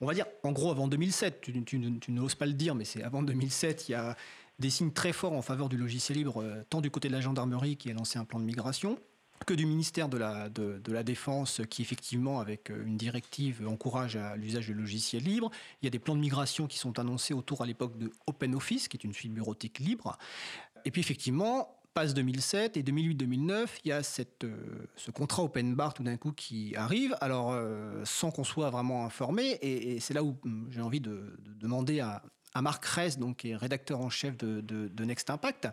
on 0.00 0.06
va 0.06 0.14
dire 0.14 0.26
en 0.42 0.52
gros 0.52 0.70
avant 0.70 0.88
2007, 0.88 1.40
tu, 1.40 1.64
tu 1.64 2.12
n'oses 2.12 2.34
pas 2.34 2.46
le 2.46 2.52
dire, 2.52 2.74
mais 2.74 2.84
c'est 2.84 3.02
avant 3.02 3.22
2007, 3.22 3.88
il 3.88 3.92
y 3.92 3.94
a 3.94 4.16
des 4.58 4.70
signes 4.70 4.92
très 4.92 5.12
forts 5.12 5.32
en 5.32 5.42
faveur 5.42 5.68
du 5.68 5.76
logiciel 5.76 6.18
libre, 6.18 6.42
euh, 6.42 6.62
tant 6.70 6.80
du 6.80 6.90
côté 6.90 7.08
de 7.08 7.12
la 7.12 7.20
gendarmerie 7.20 7.76
qui 7.76 7.90
a 7.90 7.94
lancé 7.94 8.18
un 8.18 8.24
plan 8.24 8.38
de 8.38 8.44
migration, 8.44 8.98
que 9.46 9.54
du 9.54 9.66
ministère 9.66 10.08
de 10.08 10.16
la, 10.16 10.48
de, 10.48 10.80
la 10.92 11.02
Défense 11.02 11.60
qui, 11.68 11.82
effectivement, 11.82 12.40
avec 12.40 12.70
euh, 12.70 12.84
une 12.86 12.96
directive, 12.96 13.66
encourage 13.66 14.18
l'usage 14.36 14.68
de 14.68 14.74
logiciels 14.74 15.22
libres. 15.22 15.50
Il 15.82 15.86
y 15.86 15.88
a 15.88 15.90
des 15.90 15.98
plans 15.98 16.14
de 16.14 16.20
migration 16.20 16.66
qui 16.66 16.78
sont 16.78 16.98
annoncés 16.98 17.34
autour 17.34 17.62
à 17.62 17.66
l'époque 17.66 17.98
de 17.98 18.10
OpenOffice, 18.26 18.88
qui 18.88 18.96
est 18.96 19.04
une 19.04 19.12
suite 19.12 19.32
bureautique 19.32 19.78
libre. 19.80 20.16
Et 20.84 20.90
puis, 20.90 21.00
effectivement, 21.00 21.76
passe 21.94 22.12
2007 22.12 22.76
et 22.76 22.82
2008-2009, 22.82 23.66
il 23.84 23.88
y 23.88 23.92
a 23.92 24.02
cette, 24.02 24.44
euh, 24.44 24.56
ce 24.96 25.10
contrat 25.10 25.44
open 25.44 25.74
bar 25.74 25.94
tout 25.94 26.02
d'un 26.02 26.16
coup 26.16 26.32
qui 26.32 26.74
arrive, 26.76 27.16
alors 27.20 27.52
euh, 27.52 28.02
sans 28.04 28.30
qu'on 28.30 28.44
soit 28.44 28.70
vraiment 28.70 29.06
informé, 29.06 29.58
et, 29.62 30.00
c'est 30.00 30.12
là 30.12 30.24
où 30.24 30.36
hum, 30.44 30.68
j'ai 30.70 30.80
envie 30.80 31.00
de, 31.00 31.36
demander 31.60 32.00
à, 32.00 32.22
à 32.52 32.62
Marc 32.62 32.84
Ress, 32.84 33.18
donc, 33.18 33.38
qui 33.38 33.50
est 33.50 33.56
rédacteur 33.56 34.00
en 34.00 34.10
chef 34.10 34.36
de, 34.36 34.60
de 34.60 35.04
Next 35.04 35.30
Impact, 35.30 35.68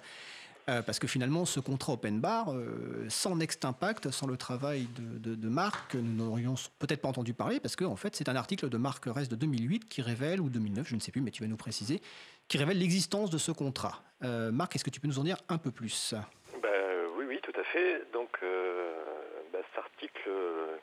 euh, 0.70 0.82
parce 0.82 1.00
que 1.00 1.08
finalement, 1.08 1.46
ce 1.46 1.60
contrat 1.60 1.94
open 1.94 2.20
bar, 2.20 2.54
euh, 2.54 3.06
sans 3.10 3.36
Next 3.36 3.66
Impact, 3.66 4.12
sans 4.12 4.28
le 4.28 4.38
travail 4.38 4.88
de, 4.98 5.50
Marc, 5.50 5.96
nous 5.96 6.26
n'aurions 6.26 6.56
peut-être 6.80 7.02
pas 7.02 7.10
entendu 7.10 7.34
parler, 7.34 7.60
parce 7.60 7.76
qu'en 7.76 7.92
en 7.92 7.96
fait, 7.96 8.16
c'est 8.16 8.30
un 8.30 8.36
article 8.36 8.70
de 8.70 8.78
Marc 8.78 9.06
Rest 9.06 9.32
de 9.32 9.36
2008 9.36 9.90
qui 9.90 10.02
révèle, 10.02 10.40
ou 10.40 10.50
2009, 10.50 10.88
je 10.88 10.96
ne 10.96 11.00
sais 11.00 11.12
plus, 11.12 11.22
mais 11.22 11.32
tu 11.32 11.42
vas 11.44 11.50
nous 11.50 11.58
préciser, 11.58 12.02
qui 12.48 12.58
révèle 12.58 12.78
l'existence 12.78 13.30
de 13.30 13.38
ce 13.38 13.52
contrat. 13.52 14.02
Euh, 14.24 14.52
Marc, 14.52 14.76
est-ce 14.76 14.84
que 14.84 14.90
tu 14.90 15.00
peux 15.00 15.08
nous 15.08 15.20
en 15.20 15.24
dire 15.24 15.38
un 15.50 15.58
peu 15.58 15.72
plus? 15.72 16.14
Ben, 16.62 16.70
Oui, 17.18 17.26
oui, 17.28 17.40
tout 17.42 17.60
à 17.60 17.64
fait. 17.64 18.06
Donc, 18.14 18.40
ben, 18.42 19.62
cet 19.70 19.84
article 19.84 20.30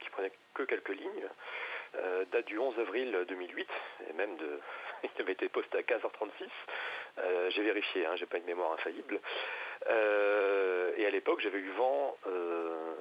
qui 0.00 0.10
prenait 0.10 0.32
que 0.54 0.64
quelques 0.64 0.90
lignes 0.90 1.28
date 2.32 2.46
du 2.46 2.58
11 2.58 2.78
avril 2.78 3.24
2008, 3.28 3.68
et 4.08 4.12
même 4.12 4.36
de, 4.36 4.60
il 5.04 5.22
avait 5.22 5.32
été 5.32 5.48
posté 5.48 5.78
à 5.78 5.82
15h36. 5.82 7.50
j'ai 7.50 7.62
vérifié, 7.62 8.06
hein, 8.06 8.16
j'ai 8.16 8.26
pas 8.26 8.38
une 8.38 8.44
mémoire 8.44 8.72
infaillible. 8.72 9.20
Euh, 9.86 10.92
et 10.96 11.06
à 11.06 11.10
l'époque, 11.10 11.40
j'avais 11.40 11.58
eu 11.58 11.70
vent, 11.70 12.16
euh, 12.26 12.94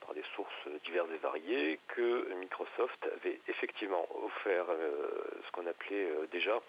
par 0.00 0.14
des 0.14 0.22
sources 0.34 0.68
diverses 0.84 1.08
et 1.14 1.18
variées, 1.18 1.80
que 1.88 2.32
Microsoft 2.34 3.08
avait 3.16 3.40
effectivement 3.48 4.06
offert 4.24 4.66
euh, 4.68 5.08
ce 5.46 5.50
qu'on 5.52 5.66
appelait 5.66 6.08
déjà 6.30 6.60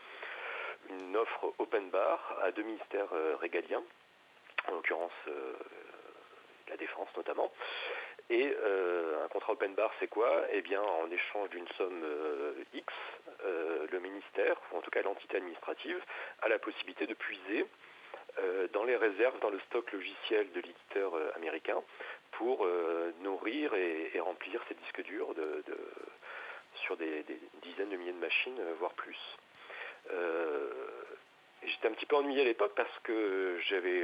une 0.89 1.15
offre 1.15 1.53
open 1.59 1.89
bar 1.89 2.37
à 2.41 2.51
deux 2.51 2.63
ministères 2.63 3.09
régaliens, 3.39 3.83
en 4.67 4.75
l'occurrence 4.75 5.13
la 6.67 6.75
défense 6.75 7.07
notamment. 7.15 7.51
Et 8.29 8.55
un 9.23 9.27
contrat 9.27 9.53
open 9.53 9.75
bar, 9.75 9.91
c'est 9.99 10.07
quoi? 10.07 10.43
Eh 10.51 10.61
bien, 10.61 10.81
en 10.81 11.11
échange 11.11 11.49
d'une 11.49 11.67
somme 11.77 12.03
X, 12.73 12.93
le 13.43 13.99
ministère, 13.99 14.59
ou 14.71 14.77
en 14.77 14.81
tout 14.81 14.89
cas 14.89 15.01
l'entité 15.01 15.37
administrative, 15.37 16.01
a 16.41 16.47
la 16.47 16.57
possibilité 16.57 17.05
de 17.05 17.13
puiser 17.13 17.65
euh, 18.39 18.67
dans 18.73 18.83
les 18.83 18.95
réserves, 18.95 19.39
dans 19.41 19.51
le 19.51 19.59
stock 19.67 19.91
logiciel 19.91 20.51
de 20.53 20.61
l'éditeur 20.61 21.13
euh, 21.13 21.29
américain 21.35 21.77
pour 22.31 22.65
euh, 22.65 23.11
nourrir 23.21 23.75
et, 23.75 24.19
remplir 24.19 24.59
ces 24.67 24.73
disques 24.73 25.03
durs 25.03 25.35
de, 25.35 25.63
sur 26.75 26.97
des, 26.97 27.23
dizaines 27.61 27.89
de 27.89 27.97
milliers 27.97 28.13
de 28.13 28.17
machines, 28.17 28.59
voire 28.79 28.93
plus. 28.93 29.19
J'étais 31.63 31.87
un 31.87 31.91
petit 31.91 32.07
peu 32.07 32.15
ennuyé 32.15 32.41
à 32.41 32.45
l'époque 32.45 32.73
parce 32.75 32.99
que 33.03 33.59
j'avais 33.67 34.03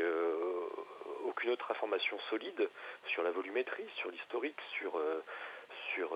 aucune 1.39 1.51
autre 1.51 1.71
information 1.71 2.19
solide 2.29 2.69
sur 3.07 3.23
la 3.23 3.31
volumétrie, 3.31 3.87
sur 3.95 4.11
l'historique, 4.11 4.59
sur, 4.77 4.99
sur 5.93 6.13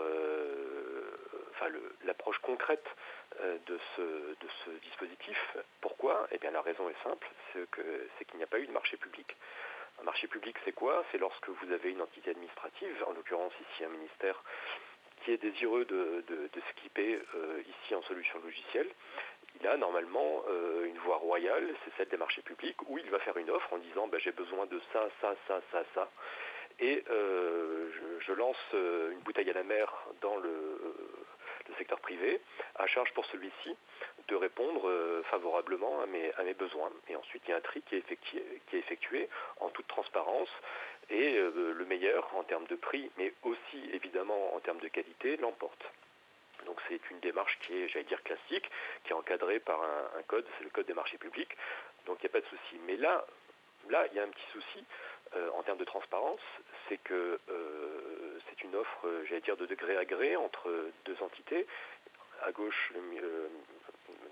l'approche 2.03 2.37
concrète 2.39 2.85
euh, 3.41 3.57
de 3.65 3.79
ce, 3.95 4.01
de 4.01 4.79
dispositif. 4.83 5.57
Pourquoi? 5.81 6.27
Eh 6.31 6.37
bien 6.37 6.51
la 6.51 6.61
raison 6.61 6.89
est 6.89 7.03
simple, 7.03 7.27
c'est 7.53 8.25
qu'il 8.25 8.37
n'y 8.37 8.43
a 8.43 8.47
pas 8.47 8.59
eu 8.59 8.67
de 8.67 8.71
marché 8.71 8.97
public. 8.97 9.35
Un 10.01 10.03
marché 10.03 10.27
public, 10.27 10.55
c'est 10.65 10.71
quoi? 10.71 11.03
C'est 11.11 11.17
lorsque 11.17 11.49
vous 11.49 11.71
avez 11.71 11.91
une 11.91 12.01
entité 12.01 12.31
administrative, 12.31 13.03
en 13.07 13.13
l'occurrence 13.13 13.53
ici 13.71 13.83
un 13.83 13.89
ministère, 13.89 14.43
qui 15.23 15.31
est 15.31 15.37
désireux 15.37 15.85
de, 15.85 16.23
de, 16.27 16.61
s'équiper 16.67 17.21
euh, 17.35 17.61
ici 17.61 17.95
en 17.95 18.01
solution 18.03 18.39
logicielle, 18.39 18.89
il 19.59 19.67
a 19.67 19.77
normalement 19.77 20.43
euh, 20.49 20.85
une 20.85 20.97
voie 20.99 21.17
royale, 21.17 21.67
c'est 21.83 21.91
celle 21.97 22.09
des 22.09 22.17
marchés 22.17 22.41
publics, 22.41 22.77
où 22.87 22.97
il 22.97 23.09
va 23.09 23.19
faire 23.19 23.37
une 23.37 23.49
offre 23.49 23.71
en 23.73 23.77
disant 23.77 24.07
bah, 24.07 24.17
j'ai 24.19 24.31
besoin 24.31 24.65
de 24.65 24.79
ça, 24.91 25.07
ça, 25.21 25.35
ça, 25.47 25.61
ça, 25.71 25.83
ça. 25.93 26.09
Et 26.79 27.03
je, 27.07 28.33
lance 28.33 28.57
une 28.73 29.19
bouteille 29.19 29.49
à 29.49 29.53
la 29.53 29.63
mer 29.63 29.93
dans 30.21 30.37
le, 30.37 30.79
secteur 31.77 31.99
privé, 31.99 32.39
à 32.75 32.87
charge 32.87 33.11
pour 33.13 33.25
celui-ci 33.27 33.75
de 34.27 34.35
répondre 34.35 34.87
euh, 34.87 35.23
favorablement 35.23 36.01
à 36.01 36.05
mes, 36.05 36.53
besoins. 36.53 36.91
Et 37.09 37.15
ensuite, 37.15 37.43
il 37.47 37.51
y 37.51 37.53
a 37.53 37.57
un 37.57 37.61
tri 37.61 37.81
qui 37.81 37.95
est 37.95 38.73
effectué, 38.73 39.27
en 39.59 39.69
toute 39.69 39.87
transparence 39.87 40.49
et 41.09 41.37
euh, 41.37 41.73
le 41.73 41.85
meilleur 41.85 42.29
en 42.35 42.43
termes 42.43 42.67
de 42.67 42.75
prix, 42.75 43.11
mais 43.17 43.33
aussi 43.43 43.89
évidemment 43.91 44.55
en 44.55 44.59
termes 44.59 44.79
de 44.79 44.87
qualité, 44.87 45.37
l'emporte. 45.37 45.83
Donc 46.65 46.79
c'est 46.87 47.01
une 47.11 47.19
démarche 47.19 47.57
qui 47.61 47.75
est, 47.75 47.87
j'allais 47.87 48.05
dire, 48.05 48.21
classique, 48.23 48.69
qui 49.03 49.11
est 49.11 49.15
encadrée 49.15 49.59
par 49.59 49.81
un, 49.81 50.21
code, 50.27 50.45
c'est 50.57 50.63
le 50.63 50.69
code 50.69 50.85
des 50.85 50.93
marchés 50.93 51.17
publics, 51.17 51.55
donc 52.05 52.17
il 52.21 52.25
n'y 52.25 52.29
a 52.29 52.33
pas 52.33 52.41
de 52.41 52.45
souci. 52.45 52.79
Mais 52.85 52.97
là, 52.97 53.25
là, 53.89 54.05
il 54.11 54.17
y 54.17 54.19
a 54.19 54.23
un 54.23 54.29
petit 54.29 54.51
souci 54.51 54.83
euh, 55.35 55.49
en 55.51 55.63
termes 55.63 55.77
de 55.77 55.85
transparence, 55.85 56.41
c'est 56.87 56.97
que 56.97 57.39
c'est 58.53 58.63
une 58.63 58.75
offre, 58.75 59.07
euh, 59.07 59.25
j'allais 59.25 59.41
dire, 59.41 59.57
de 59.57 59.65
degré 59.65 59.97
à 59.97 60.05
gré 60.05 60.35
entre 60.35 60.91
deux 61.05 61.17
entités. 61.21 61.65
À 62.43 62.51
gauche, 62.51 62.91
euh, 62.95 63.47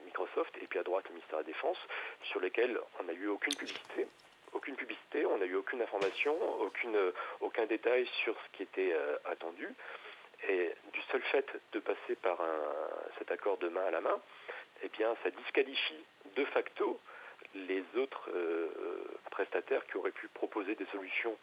Microsoft 0.05 0.55
et 0.61 0.67
puis 0.67 0.79
à 0.79 0.83
droite 0.83 1.05
le 1.07 1.15
ministère 1.15 1.39
de 1.39 1.43
la 1.43 1.47
Défense, 1.47 1.77
sur 2.23 2.39
lesquels 2.39 2.79
on 2.99 3.03
n'a 3.03 3.13
eu 3.13 3.27
aucune 3.27 3.55
publicité. 3.55 4.07
Aucune 4.53 4.75
publicité, 4.75 5.25
on 5.25 5.37
n'a 5.37 5.45
eu 5.45 5.55
aucune 5.55 5.81
information, 5.81 6.35
aucune, 6.59 6.97
aucun 7.39 7.65
détail 7.65 8.05
sur 8.23 8.35
ce 8.35 8.57
qui 8.57 8.63
était 8.63 8.91
euh, 8.93 9.17
attendu. 9.25 9.73
Seul 11.11 11.21
fait 11.23 11.45
de 11.73 11.79
passer 11.79 12.15
par 12.21 12.37
cet 13.17 13.31
accord 13.31 13.57
de 13.57 13.69
main 13.69 13.85
à 13.85 13.91
la 13.91 14.01
main, 14.01 14.19
eh 14.83 14.89
bien, 14.89 15.15
ça 15.23 15.29
disqualifie 15.29 16.03
de 16.35 16.45
facto 16.45 16.99
les 17.53 17.83
autres 17.97 18.29
prestataires 19.29 19.85
qui 19.87 19.97
auraient 19.97 20.11
pu 20.11 20.27
proposer 20.29 20.75
des 20.75 20.85
solutions 20.87 21.35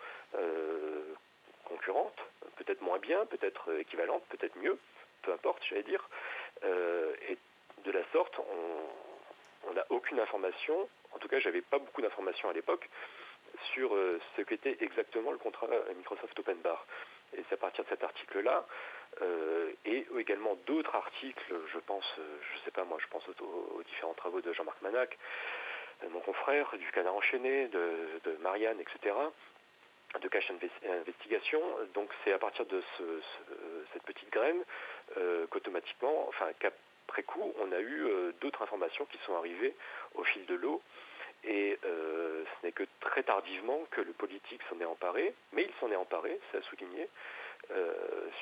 concurrentes, 1.65 2.19
peut-être 2.57 2.81
moins 2.81 2.99
bien, 2.99 3.27
peut-être 3.27 3.73
équivalentes, 3.79 4.25
peut-être 4.29 4.57
mieux, 4.57 4.79
peu 5.23 5.33
importe, 5.33 5.63
j'allais 5.69 5.83
dire. 5.83 6.09
Euh, 6.65 7.15
et 7.29 7.39
de 7.85 7.91
la 7.93 8.03
sorte, 8.13 8.39
on 9.69 9.73
n'a 9.73 9.85
aucune 9.91 10.19
information, 10.21 10.89
en 11.13 11.19
tout 11.19 11.29
cas 11.29 11.39
j'avais 11.39 11.63
pas 11.63 11.79
beaucoup 11.79 12.03
d'informations 12.03 12.49
à 12.49 12.53
l'époque, 12.53 12.89
sur 13.73 13.95
euh, 13.95 14.21
ce 14.37 14.43
qu'était 14.43 14.77
exactement 14.81 15.33
le 15.33 15.39
contrat 15.39 15.69
Microsoft 15.97 16.39
Open 16.39 16.59
Bar. 16.59 16.87
Et 17.37 17.45
c'est 17.49 17.55
à 17.55 17.59
partir 17.59 17.85
de 17.85 17.89
cet 17.89 18.03
article-là, 18.03 18.67
euh, 19.23 19.71
et 19.85 20.07
également 20.19 20.57
d'autres 20.67 20.95
articles, 20.95 21.55
je 21.73 21.79
pense, 21.81 22.05
je 22.17 22.59
sais 22.65 22.71
pas 22.71 22.85
moi, 22.85 22.99
je 23.01 23.07
pense 23.09 23.27
aux, 23.29 23.83
différents 23.85 24.15
travaux 24.15 24.41
de 24.41 24.53
Jean-Marc 24.53 24.81
Manac, 24.83 25.19
mon 26.11 26.21
confrère, 26.21 26.71
du 26.79 26.91
Canard 26.93 27.15
enchaîné, 27.15 27.67
de, 27.69 28.37
Marianne, 28.41 28.81
etc., 28.81 29.15
de 30.21 30.29
Cache 30.29 30.51
Investigation. 30.89 31.61
Donc 31.95 32.11
c'est 32.23 32.33
à 32.33 32.39
partir 32.39 32.65
de 32.67 32.81
cette 33.93 34.05
petite 34.05 34.31
graine 34.31 34.63
qu'automatiquement, 35.51 36.27
enfin 36.29 36.47
qu'après 36.61 37.25
coup, 37.25 37.53
on 37.61 37.73
a 37.73 37.81
eu 37.81 38.09
d'autres 38.41 38.63
informations 38.63 39.07
qui 39.07 39.19
sont 39.27 39.35
arrivées 39.35 39.75
au 40.15 40.23
fil 40.23 40.47
de 40.47 40.55
l'eau. 40.55 40.81
Et 41.45 41.79
ce 41.83 42.67
n'est 42.67 42.73
que 42.73 42.85
très 43.01 43.23
tardivement 43.23 43.81
que 43.91 44.01
le 44.01 44.13
politique 44.13 44.61
s'en 44.69 44.81
est 44.81 44.85
emparé, 44.85 45.35
mais 45.53 45.63
il 45.63 45.73
s'en 45.81 45.91
est 45.91 45.97
emparé, 45.97 46.39
c'est 46.51 46.59
à 46.59 46.63
souligner, 46.63 47.09
euh, 47.71 47.93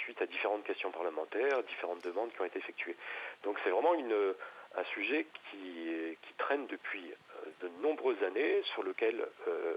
suite 0.03 0.23
à 0.23 0.27
différentes 0.27 0.63
questions 0.63 0.93
parlementaires, 0.93 1.63
différentes 1.65 2.05
demandes 2.05 2.33
qui 2.33 2.41
ont 2.41 2.45
été 2.45 2.59
effectuées. 2.59 2.95
Donc 3.43 3.59
c'est 3.65 3.71
vraiment 3.71 3.93
un 3.93 4.85
sujet 4.85 5.27
qui, 5.51 6.17
traîne 6.39 6.67
depuis 6.67 7.13
euh, 7.13 7.51
de 7.63 7.69
nombreuses 7.83 8.23
années, 8.23 8.63
sur 8.75 8.85
lequel 8.85 9.27
euh, 9.49 9.75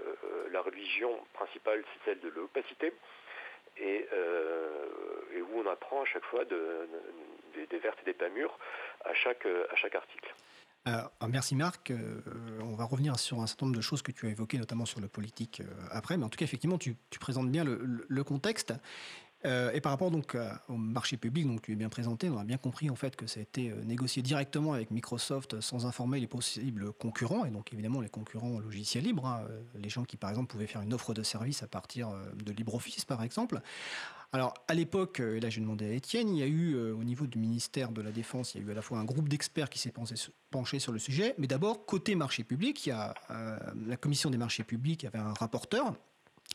la 0.52 0.60
religion 0.60 1.18
principale, 1.32 1.82
c'est 1.92 2.10
celle 2.10 2.20
de 2.20 2.28
l'opacité, 2.28 2.92
et, 3.78 4.06
où 5.40 5.58
on 5.58 5.66
apprend 5.66 6.02
à 6.02 6.04
chaque 6.04 6.24
fois 6.26 6.44
des, 6.44 7.78
vertes 7.78 7.98
et 8.02 8.04
des 8.04 8.12
pas 8.12 8.28
mûres 8.28 8.56
à 9.04 9.14
chaque 9.14 9.46
article. 9.94 10.32
Merci 11.28 11.54
Marc. 11.54 11.92
on 12.62 12.74
va 12.74 12.84
revenir 12.84 13.18
sur 13.18 13.40
un 13.40 13.46
certain 13.46 13.66
nombre 13.66 13.76
de 13.76 13.82
choses 13.82 14.02
que 14.02 14.12
tu 14.12 14.26
as 14.26 14.30
évoquées, 14.30 14.58
notamment 14.58 14.86
sur 14.86 15.00
le 15.00 15.08
politique 15.08 15.62
après. 15.90 16.16
Mais 16.16 16.24
en 16.24 16.28
tout 16.28 16.38
cas, 16.38 16.44
effectivement, 16.44 16.78
tu, 16.78 16.96
présentes 17.18 17.50
bien 17.50 17.64
le 17.64 18.24
contexte. 18.24 18.72
Euh, 19.46 19.70
et 19.72 19.80
par 19.80 19.92
rapport 19.92 20.10
donc 20.10 20.36
au 20.68 20.76
marché 20.76 21.16
public, 21.16 21.46
donc 21.46 21.62
tu 21.62 21.72
es 21.72 21.74
bien 21.74 21.88
présenté, 21.88 22.28
on 22.28 22.36
a 22.36 22.44
bien 22.44 22.58
compris 22.58 22.90
en 22.90 22.94
fait 22.94 23.16
que 23.16 23.26
ça 23.26 23.40
a 23.40 23.42
été 23.42 23.70
euh, 23.70 23.82
négocié 23.84 24.22
directement 24.22 24.74
avec 24.74 24.90
Microsoft 24.90 25.60
sans 25.62 25.86
informer 25.86 26.20
les 26.20 26.26
possibles 26.26 26.92
concurrents 26.92 27.46
et 27.46 27.50
donc 27.50 27.72
évidemment 27.72 28.02
les 28.02 28.10
concurrents 28.10 28.58
logiciels 28.58 29.04
libres, 29.04 29.26
hein, 29.26 29.46
euh, 29.48 29.62
les 29.76 29.88
gens 29.88 30.04
qui 30.04 30.18
par 30.18 30.28
exemple 30.28 30.48
pouvaient 30.48 30.66
faire 30.66 30.82
une 30.82 30.92
offre 30.92 31.14
de 31.14 31.22
service 31.22 31.62
à 31.62 31.66
partir 31.66 32.10
de 32.34 32.52
LibreOffice 32.52 33.06
par 33.06 33.22
exemple. 33.22 33.62
Alors 34.32 34.54
à 34.68 34.74
l'époque, 34.74 35.20
et 35.20 35.40
là 35.40 35.50
j'ai 35.50 35.60
demandé 35.60 35.86
à 35.86 35.92
Étienne, 35.92 36.28
il 36.28 36.38
y 36.38 36.42
a 36.42 36.46
eu 36.46 36.76
au 36.92 37.02
niveau 37.02 37.26
du 37.26 37.38
ministère 37.38 37.90
de 37.90 38.00
la 38.00 38.12
Défense, 38.12 38.54
il 38.54 38.62
y 38.62 38.64
a 38.64 38.68
eu 38.68 38.70
à 38.70 38.74
la 38.74 38.82
fois 38.82 38.98
un 38.98 39.04
groupe 39.04 39.28
d'experts 39.28 39.68
qui 39.68 39.80
s'est 39.80 39.92
penché 40.50 40.78
sur 40.78 40.92
le 40.92 41.00
sujet, 41.00 41.34
mais 41.38 41.48
d'abord 41.48 41.84
côté 41.84 42.14
marché 42.14 42.44
public, 42.44 42.88
a 42.88 43.14
la 43.86 43.96
commission 43.96 44.30
des 44.30 44.38
marchés 44.38 44.62
publics, 44.62 45.04
avait 45.04 45.18
un 45.18 45.32
rapporteur, 45.32 45.96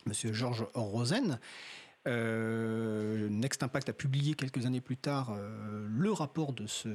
Monsieur 0.06 0.32
Georges 0.32 0.66
Rosen, 0.74 1.40
euh, 2.08 3.30
Next 3.30 3.64
Impact 3.64 3.90
a 3.90 3.94
publié 3.94 4.36
quelques 4.36 4.66
années 4.66 4.82
plus 4.82 4.98
tard 4.98 5.32
euh, 5.32 5.88
le 5.90 6.12
rapport 6.12 6.54
de 6.54 6.68
ce, 6.68 6.90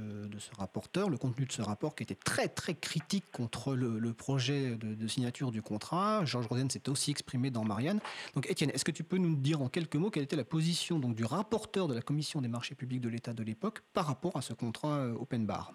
rapporteur, 0.56 1.10
le 1.10 1.18
contenu 1.18 1.46
de 1.46 1.52
ce 1.52 1.62
rapport 1.62 1.94
qui 1.94 2.02
était 2.02 2.14
très 2.14 2.48
très 2.48 2.74
critique 2.74 3.24
contre 3.32 3.74
le, 3.74 4.12
projet 4.12 4.76
de, 4.76 5.06
signature 5.06 5.50
du 5.50 5.62
contrat. 5.62 6.24
Georges 6.24 6.46
Rosen 6.46 6.70
s'est 6.70 6.88
aussi 6.88 7.10
exprimé 7.10 7.50
dans 7.50 7.64
Marianne. 7.64 8.00
Donc 8.34 8.48
Étienne, 8.48 8.70
est-ce 8.70 8.84
que 8.84 8.90
tu 8.90 9.04
peux 9.04 9.18
nous 9.18 9.36
dire 9.36 9.62
en 9.62 9.68
quelques 9.68 9.96
mots 9.96 10.10
quelle 10.10 10.24
était 10.24 10.36
la 10.36 10.44
position 10.44 10.98
donc, 10.98 11.14
du 11.14 11.24
rapporteur 11.24 11.88
de 11.88 11.94
la 11.94 12.02
Commission 12.02 12.40
des 12.40 12.48
marchés 12.48 12.74
publics 12.74 13.00
de 13.00 13.08
l'État 13.08 13.32
de 13.32 13.42
l'époque 13.42 13.82
par 13.92 14.06
rapport 14.06 14.36
à 14.36 14.42
ce 14.42 14.52
contrat 14.52 14.98
euh, 14.98 15.14
open 15.14 15.46
bar? 15.46 15.72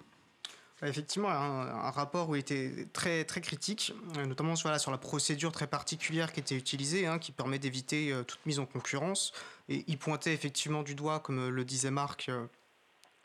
Effectivement, 0.88 1.30
un, 1.30 1.90
rapport 1.92 2.30
où 2.30 2.36
il 2.36 2.40
était 2.40 2.88
très, 2.94 3.24
très 3.24 3.42
critique, 3.42 3.94
euh, 4.18 4.26
notamment 4.26 4.56
sur, 4.56 4.70
la 4.70 4.98
procédure 4.98 5.52
très 5.52 5.68
particulière 5.68 6.34
qui 6.34 6.40
était 6.40 6.56
utilisée, 6.56 7.08
hein, 7.08 7.20
qui 7.20 7.32
permet 7.32 7.60
d'éviter 7.60 8.12
euh, 8.12 8.24
toute 8.24 8.46
mise 8.46 8.60
en 8.60 8.66
concurrence. 8.66 9.32
Et 9.70 9.84
il 9.88 9.98
pointait 9.98 10.34
effectivement 10.34 10.84
du 10.84 10.96
doigt, 10.96 11.20
comme 11.20 11.50
le 11.50 11.66
disait 11.66 11.92
Marc, 11.92 12.30
euh, 12.30 12.46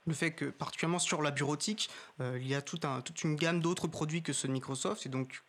le 0.06 0.14
fait 0.14 0.32
que, 0.32 0.46
particulièrement 0.46 0.98
sur 0.98 1.22
la 1.22 1.30
bureautique, 1.30 1.90
il 2.20 2.46
y 2.46 2.54
a 2.54 2.62
toute 2.62 2.84
une 3.22 3.36
gamme 3.36 3.60
d'autres 3.60 3.86
produits 3.86 4.22
que 4.22 4.32
ceux 4.32 4.48
de 4.48 4.52
Microsoft, 4.52 5.04
et 5.04 5.10
donc 5.10 5.42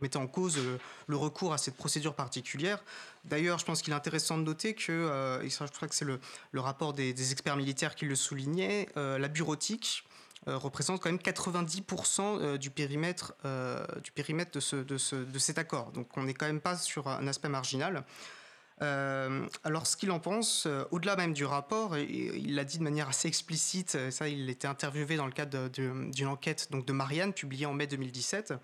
mettait 0.00 0.16
en 0.16 0.26
cause 0.26 0.58
le 1.06 1.16
recours 1.16 1.52
à 1.52 1.58
cette 1.58 1.76
procédure 1.76 2.14
particulière. 2.14 2.82
D'ailleurs, 3.24 3.58
je 3.58 3.64
pense 3.64 3.80
qu'il 3.80 3.92
est 3.92 3.96
intéressant 3.96 4.36
de 4.36 4.42
noter 4.42 4.74
que, 4.74 5.40
et 5.42 5.48
je 5.48 5.56
crois 5.56 5.88
que 5.88 5.94
c'est 5.94 6.04
le, 6.04 6.18
le, 6.50 6.60
rapport 6.60 6.92
des, 6.92 7.32
experts 7.32 7.56
militaires 7.56 7.94
qui 7.94 8.04
le 8.04 8.16
soulignait, 8.16 8.88
la 8.96 9.28
bureautique 9.28 10.04
euh, 10.07 10.07
représente 10.46 11.00
quand 11.00 11.10
même 11.10 11.20
90% 11.20 12.20
euh, 12.20 12.58
du 12.58 12.70
périmètre, 12.70 13.34
euh, 13.44 13.84
du 14.02 14.12
périmètre 14.12 14.52
de, 14.52 15.24
de, 15.24 15.38
cet 15.38 15.58
accord. 15.58 15.92
Donc 15.92 16.08
on 16.16 16.22
n'est 16.22 16.34
quand 16.34 16.46
même 16.46 16.60
pas 16.60 16.76
sur 16.76 17.08
un 17.08 17.26
aspect 17.26 17.48
marginal. 17.48 18.04
Alors, 18.80 19.86
ce 19.86 19.96
qu'il 19.96 20.10
en 20.10 20.20
pense, 20.20 20.66
au-delà 20.90 21.16
même 21.16 21.32
du 21.32 21.44
rapport, 21.44 21.96
il 21.96 22.54
l'a 22.54 22.64
dit 22.64 22.78
de 22.78 22.84
manière 22.84 23.08
assez 23.08 23.28
explicite, 23.28 23.98
ça, 24.10 24.28
il 24.28 24.48
était 24.50 24.68
interviewé 24.68 25.16
dans 25.16 25.26
le 25.26 25.32
cadre 25.32 25.68
d'une 25.68 26.26
enquête 26.26 26.68
donc, 26.70 26.86
de 26.86 26.92
Marianne, 26.92 27.32
publiée 27.32 27.66
en 27.66 27.74
mai 27.74 27.86
2017. 27.86 28.54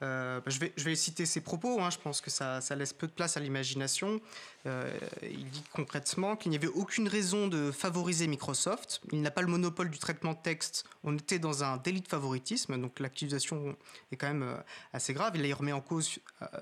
Euh, 0.00 0.40
bah, 0.40 0.50
je, 0.50 0.84
vais, 0.84 0.94
citer 0.94 1.26
ses 1.26 1.40
propos, 1.40 1.80
hein. 1.80 1.90
je 1.90 1.98
pense 1.98 2.20
que 2.20 2.30
ça, 2.30 2.60
laisse 2.76 2.92
peu 2.92 3.06
de 3.06 3.12
place 3.12 3.36
à 3.36 3.40
l'imagination. 3.40 4.20
Euh, 4.66 4.96
il 5.22 5.50
dit 5.50 5.64
concrètement 5.72 6.36
qu'il 6.36 6.50
n'y 6.50 6.56
avait 6.56 6.68
aucune 6.68 7.08
raison 7.08 7.48
de 7.48 7.72
favoriser 7.72 8.28
Microsoft. 8.28 9.00
Il 9.12 9.22
n'a 9.22 9.32
pas 9.32 9.42
le 9.42 9.48
monopole 9.48 9.90
du 9.90 9.98
traitement 9.98 10.34
de 10.34 10.38
texte. 10.38 10.84
On 11.02 11.16
était 11.16 11.40
dans 11.40 11.64
un 11.64 11.78
délit 11.78 12.00
de 12.00 12.08
favoritisme, 12.08 12.80
donc 12.80 13.00
l'accusation 13.00 13.76
est 14.12 14.16
quand 14.16 14.28
même 14.28 14.44
euh, 14.44 14.56
assez 14.92 15.14
grave. 15.14 15.32
Il 15.36 15.54
remet 15.54 15.72
en 15.72 15.80
cause 15.80 16.20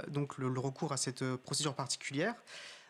donc 0.09 0.39
le, 0.39 0.49
recours 0.59 0.93
à 0.93 0.97
cette 0.97 1.25
procédure 1.37 1.75
particulière. 1.75 2.35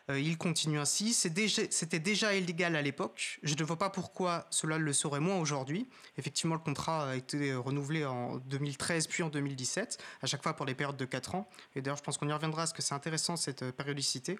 Euh, 0.09 0.19
il 0.19 0.37
continue 0.37 0.79
ainsi. 0.79 1.13
C'était 1.13 1.99
déjà, 1.99 2.35
illégal 2.35 2.75
à 2.75 2.81
l'époque. 2.81 3.39
Je 3.43 3.55
ne 3.55 3.63
vois 3.63 3.77
pas 3.77 3.89
pourquoi 3.89 4.47
cela 4.49 4.77
le 4.77 4.93
serait 4.93 5.19
moins 5.19 5.37
aujourd'hui. 5.39 5.89
Effectivement, 6.17 6.55
le 6.55 6.61
contrat 6.61 7.09
a 7.09 7.15
été 7.15 7.53
renouvelé 7.53 8.05
en 8.05 8.37
2013 8.37 9.07
puis 9.07 9.23
en 9.23 9.29
2017, 9.29 9.97
à 10.21 10.27
chaque 10.27 10.43
fois 10.43 10.53
pour 10.53 10.65
les 10.65 10.75
périodes 10.75 10.97
de 10.97 11.05
4 11.05 11.35
ans. 11.35 11.49
Et 11.75 11.81
d'ailleurs, 11.81 11.97
je 11.97 12.03
pense 12.03 12.17
qu'on 12.17 12.29
y 12.29 12.33
reviendra 12.33 12.61
parce 12.61 12.73
que 12.73 12.81
c'est 12.81 12.95
intéressant 12.95 13.35
cette 13.35 13.63
euh, 13.63 13.71
périodicité. 13.71 14.39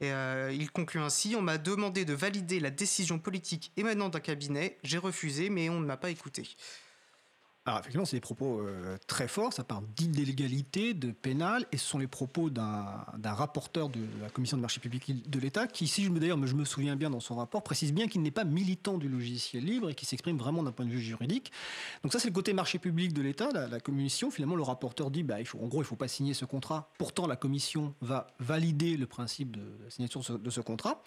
Et 0.00 0.10
euh, 0.10 0.52
il 0.52 0.70
conclut 0.70 1.00
ainsi 1.00 1.36
On 1.36 1.42
m'a 1.42 1.58
demandé 1.58 2.04
de 2.04 2.12
valider 2.12 2.60
la 2.60 2.70
décision 2.70 3.18
politique 3.18 3.72
émanant 3.76 4.08
d'un 4.08 4.20
cabinet. 4.20 4.78
J'ai 4.82 4.98
refusé, 4.98 5.50
mais 5.50 5.68
on 5.68 5.80
ne 5.80 5.86
m'a 5.86 5.96
pas 5.96 6.10
écouté. 6.10 6.48
Alors 7.64 7.78
effectivement, 7.78 8.04
c'est 8.04 8.16
des 8.16 8.20
propos 8.20 8.60
euh, 8.60 8.96
très 9.06 9.28
forts, 9.28 9.52
ça 9.52 9.62
parle 9.62 9.84
d'illégalité, 9.94 10.94
de 10.94 11.12
pénal, 11.12 11.64
et 11.70 11.76
ce 11.76 11.86
sont 11.86 11.98
les 11.98 12.08
propos 12.08 12.50
d'un 12.50 13.04
rapporteur 13.24 13.88
de 13.88 14.00
la 14.20 14.30
Commission 14.30 14.56
de 14.56 14.62
marché 14.62 14.80
public 14.80 15.30
de 15.30 15.38
l'État, 15.38 15.68
qui, 15.68 15.86
si 15.86 16.02
je 16.02 16.10
me 16.10 16.18
d'ailleurs, 16.18 16.44
je 16.44 16.56
me 16.56 16.64
souviens 16.64 16.96
bien 16.96 17.08
dans 17.08 17.20
son 17.20 17.36
rapport, 17.36 17.62
précise 17.62 17.92
bien 17.92 18.08
qu'il 18.08 18.22
n'est 18.22 18.32
pas 18.32 18.42
militant 18.42 18.98
du 18.98 19.08
logiciel 19.08 19.64
libre 19.64 19.90
et 19.90 19.94
qui 19.94 20.06
s'exprime 20.06 20.38
vraiment 20.38 20.64
d'un 20.64 20.72
point 20.72 20.86
de 20.86 20.90
vue 20.90 21.00
juridique. 21.00 21.52
Donc 22.02 22.12
ça, 22.12 22.18
c'est 22.18 22.28
le 22.28 22.34
côté 22.34 22.52
marché 22.52 22.80
public 22.80 23.12
de 23.12 23.22
l'État, 23.22 23.48
la, 23.52 23.78
Commission. 23.78 24.32
Finalement, 24.32 24.56
le 24.56 24.62
rapporteur 24.62 25.12
dit, 25.12 25.22
bah, 25.22 25.38
il 25.38 25.46
faut, 25.46 25.60
en 25.60 25.68
gros, 25.68 25.78
il 25.78 25.84
ne 25.84 25.86
faut 25.86 25.96
pas 25.96 26.08
signer 26.08 26.34
ce 26.34 26.44
contrat. 26.44 26.90
Pourtant, 26.98 27.28
la 27.28 27.36
Commission 27.36 27.94
va 28.00 28.26
valider 28.40 28.96
le 28.96 29.06
principe 29.06 29.56
de 29.56 29.62
la 29.84 29.90
signature 29.90 30.38
de 30.38 30.50
ce 30.50 30.60
contrat. 30.60 31.04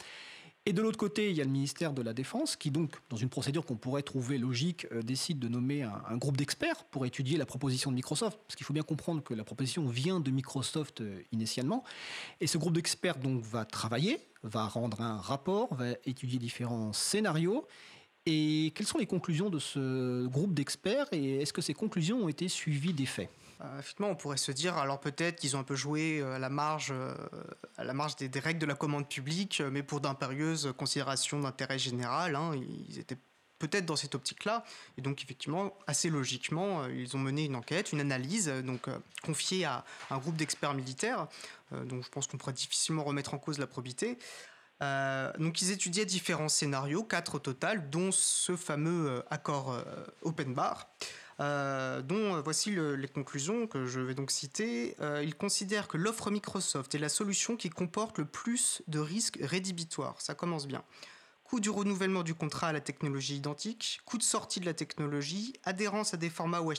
Et 0.68 0.74
de 0.74 0.82
l'autre 0.82 0.98
côté, 0.98 1.30
il 1.30 1.38
y 1.38 1.42
a 1.42 1.44
le 1.44 1.52
ministère 1.52 1.94
de 1.94 2.02
la 2.02 2.14
Défense 2.14 2.56
qui, 2.56 2.72
donc, 2.72 2.92
dans 3.12 3.18
une 3.18 3.30
procédure 3.30 3.66
qu'on 3.66 3.76
pourrait 3.76 4.02
trouver 4.02 4.40
logique, 4.40 4.88
euh, 4.92 5.04
décide 5.04 5.38
de 5.38 5.48
nommer 5.48 5.84
un, 5.84 6.18
groupe 6.18 6.38
d'experts 6.38 6.86
pour 6.86 7.06
étudier 7.06 7.38
la 7.38 7.46
proposition 7.46 7.92
de 7.92 7.96
Microsoft. 7.96 8.40
Parce 8.48 8.56
qu'il 8.56 8.66
faut 8.66 8.74
bien 8.74 8.82
comprendre 8.82 9.22
que 9.22 9.36
la 9.36 9.44
proposition 9.44 9.86
vient 9.86 10.20
de 10.20 10.32
Microsoft 10.32 11.02
euh, 11.02 11.22
initialement. 11.32 11.84
Et 12.42 12.48
ce 12.48 12.58
groupe 12.58 12.74
d'experts 12.74 13.20
donc 13.20 13.44
va 13.44 13.64
travailler, 13.64 14.20
va 14.42 14.66
rendre 14.66 15.02
un 15.02 15.18
rapport, 15.18 15.72
va 15.76 15.92
étudier 16.06 16.40
différents 16.40 16.94
scénarios. 16.94 17.68
Et 18.26 18.74
quelles 18.74 18.88
sont 18.88 18.98
les 18.98 19.06
conclusions 19.06 19.52
de 19.52 19.60
ce 19.60 20.26
groupe 20.26 20.56
d'experts 20.56 21.06
et 21.12 21.44
est-ce 21.44 21.54
que 21.54 21.62
ces 21.62 21.76
conclusions 21.76 22.24
ont 22.24 22.28
été 22.28 22.48
suivies 22.48 22.94
des 22.94 23.06
faits 23.06 23.30
euh, 23.62 23.80
effectivement, 23.80 24.10
on 24.10 24.16
pourrait 24.16 24.38
se 24.38 24.52
dire, 24.52 24.78
alors 24.78 25.00
peut-être 25.00 25.38
qu'ils 25.38 25.56
ont 25.56 25.60
un 25.60 25.64
peu 25.64 25.76
joué 25.76 26.20
euh, 26.20 26.36
à 26.36 26.40
la 26.40 26.50
marge, 26.50 26.90
euh, 26.92 27.16
à 27.78 27.84
la 27.84 27.94
marge 27.94 28.16
des, 28.18 28.40
règles 28.40 28.60
de 28.60 28.66
la 28.66 28.76
commande 28.76 29.08
publique, 29.08 29.62
mais 29.72 29.84
pour 29.84 30.02
d'impérieuses 30.02 30.74
considérations 30.78 31.40
d'intérêt 31.40 31.80
général. 31.80 32.36
Hein, 32.36 32.52
ils 32.56 33.00
étaient 33.00 33.18
peut-être 33.60 33.86
dans 33.86 33.96
cette 33.96 34.16
optique-là. 34.16 34.66
Et 34.98 35.02
donc, 35.02 35.24
effectivement, 35.24 35.74
assez 35.88 36.10
logiquement, 36.10 36.86
ils 36.88 37.16
ont 37.16 37.20
mené 37.20 37.46
une 37.46 37.56
enquête, 37.56 37.94
une 37.94 38.02
analyse, 38.02 38.50
donc 38.50 38.90
confiée 39.24 39.64
à 39.64 39.86
un 40.10 40.18
groupe 40.18 40.36
d'experts 40.36 40.74
militaires. 40.74 41.28
donc, 41.72 42.04
je 42.04 42.10
pense 42.10 42.28
qu'on 42.28 42.38
pourrait 42.38 42.54
difficilement 42.54 43.06
remettre 43.06 43.34
en 43.34 43.38
cause 43.38 43.58
la 43.58 43.66
probité. 43.66 44.18
donc, 44.82 45.62
ils 45.62 45.72
étudiaient 45.72 46.06
différents 46.06 46.50
scénarios, 46.50 47.04
quatre 47.04 47.36
au 47.36 47.40
total, 47.40 47.90
dont 47.90 48.12
ce 48.12 48.58
fameux 48.58 49.24
accord 49.32 49.74
open 50.22 50.54
bar. 50.54 50.90
Euh, 51.42 52.02
dont 52.02 52.36
euh, 52.36 52.42
voici 52.42 52.72
les 52.72 53.08
conclusions 53.10 53.68
que 53.68 53.86
je 53.86 54.00
vais 54.00 54.16
donc 54.16 54.32
citer. 54.32 54.96
Euh, 55.02 55.22
il 55.24 55.36
considère 55.36 55.88
que 55.88 55.98
l'offre 55.98 56.32
Microsoft 56.32 56.96
est 56.96 57.00
la 57.00 57.10
solution 57.10 57.58
qui 57.58 57.70
comporte 57.70 58.20
le 58.20 58.26
plus 58.26 58.82
de 58.88 59.00
risques 59.00 59.38
rédhibitoires. 59.42 60.22
Ça 60.22 60.34
commence 60.34 60.66
bien. 60.66 60.84
Coût 61.44 61.60
du 61.60 61.70
renouvellement 61.70 62.24
du 62.24 62.34
contrat 62.34 62.70
à 62.70 62.74
la 62.74 62.82
technologie 62.82 63.36
identique, 63.36 64.00
coût 64.06 64.18
de 64.18 64.24
sortie 64.24 64.60
de 64.60 64.66
la 64.66 64.74
technologie, 64.74 65.54
adhérence 65.64 66.14
à 66.14 66.18
des 66.18 66.30
formats 66.30 66.62
ou 66.62 66.72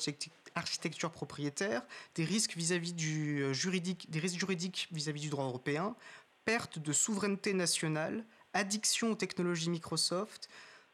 architecture 0.55 1.13
propriétaire, 1.13 1.83
des 2.15 2.25
risques 2.25 2.57
vis-à-vis 2.57 2.95
du 2.95 3.45
des 4.09 4.19
risques 4.19 4.39
juridiques 4.39 4.89
vis-à-vis 4.91 5.21
du 5.21 5.29
droit 5.29 5.45
européen, 5.45 5.95
perte 6.45 6.81
de 6.81 6.93
souveraineté 6.93 7.53
nationale, 7.53 8.25
addiction 8.55 9.13
aux 9.13 9.15
technologies 9.15 9.71
Microsoft, 9.71 10.49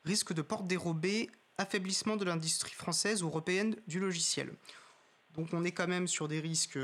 risque 0.04 0.34
de 0.34 0.42
porte 0.42 0.66
dérobée, 0.66 1.30
affaiblissement 1.62 2.16
de 2.16 2.24
l'industrie 2.24 2.74
française 2.74 3.22
ou 3.22 3.26
européenne 3.26 3.76
du 3.86 3.98
logiciel. 3.98 4.52
Donc 5.34 5.48
on 5.52 5.64
est 5.64 5.72
quand 5.72 5.88
même 5.88 6.08
sur 6.08 6.28
des 6.28 6.40
risques 6.40 6.78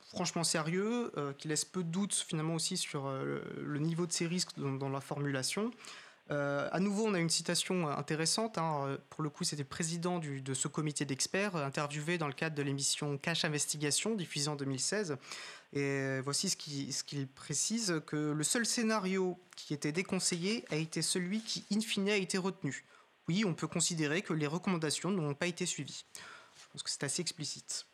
franchement 0.00 0.44
sérieux, 0.44 1.12
qui 1.36 1.48
laissent 1.48 1.64
peu 1.64 1.82
de 1.82 1.88
doute 1.88 2.14
finalement 2.14 2.54
aussi 2.54 2.76
sur 2.76 3.10
le 3.10 3.78
niveau 3.80 4.06
de 4.06 4.12
ces 4.12 4.28
risques 4.28 4.56
dans, 4.56 4.88
la 4.88 5.00
formulation. 5.00 5.72
Euh, 6.30 6.68
à 6.72 6.80
nouveau, 6.80 7.06
on 7.06 7.14
a 7.14 7.20
une 7.20 7.30
citation 7.30 7.88
intéressante. 7.88 8.58
Hein. 8.58 8.98
Pour 9.10 9.22
le 9.22 9.30
coup, 9.30 9.44
c'était 9.44 9.62
le 9.62 9.68
président 9.68 10.18
de 10.18 10.54
ce 10.54 10.68
comité 10.68 11.04
d'experts, 11.04 11.56
interviewé 11.56 12.18
dans 12.18 12.26
le 12.26 12.32
cadre 12.32 12.56
de 12.56 12.62
l'émission 12.62 13.16
Cash 13.18 13.44
Investigation, 13.44 14.14
diffusée 14.14 14.48
en 14.48 14.56
2016. 14.56 15.16
Et 15.72 16.20
voici 16.22 16.50
ce 16.50 16.56
qu'il 17.04 17.28
précise, 17.28 18.00
que 18.06 18.16
le 18.16 18.44
seul 18.44 18.66
scénario 18.66 19.38
qui 19.56 19.74
était 19.74 19.92
déconseillé 19.92 20.64
a 20.70 20.76
été 20.76 21.02
celui 21.02 21.40
qui, 21.40 21.64
in 21.72 21.80
fine, 21.80 22.08
a 22.08 22.16
été 22.16 22.38
retenu. 22.38 22.84
Oui, 23.28 23.44
on 23.44 23.54
peut 23.54 23.66
considérer 23.66 24.22
que 24.22 24.32
les 24.32 24.46
recommandations 24.46 25.10
n'ont 25.10 25.34
pas 25.34 25.46
été 25.46 25.66
suivies. 25.66 26.04
Je 26.54 26.62
pense 26.72 26.82
que 26.82 26.90
c'est 26.90 27.04
assez 27.04 27.20
explicite. 27.20 27.86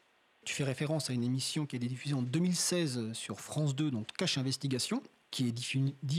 Tu 0.44 0.54
fais 0.54 0.64
référence 0.64 1.08
à 1.08 1.12
une 1.12 1.22
émission 1.22 1.66
qui 1.66 1.76
a 1.76 1.78
été 1.78 1.86
diffusée 1.86 2.14
en 2.14 2.22
2016 2.22 3.12
sur 3.12 3.40
France 3.40 3.74
2, 3.76 3.90
donc 3.90 4.08
Cache 4.16 4.38
Investigation, 4.38 5.02
qui 5.30 5.48
est 5.48 5.52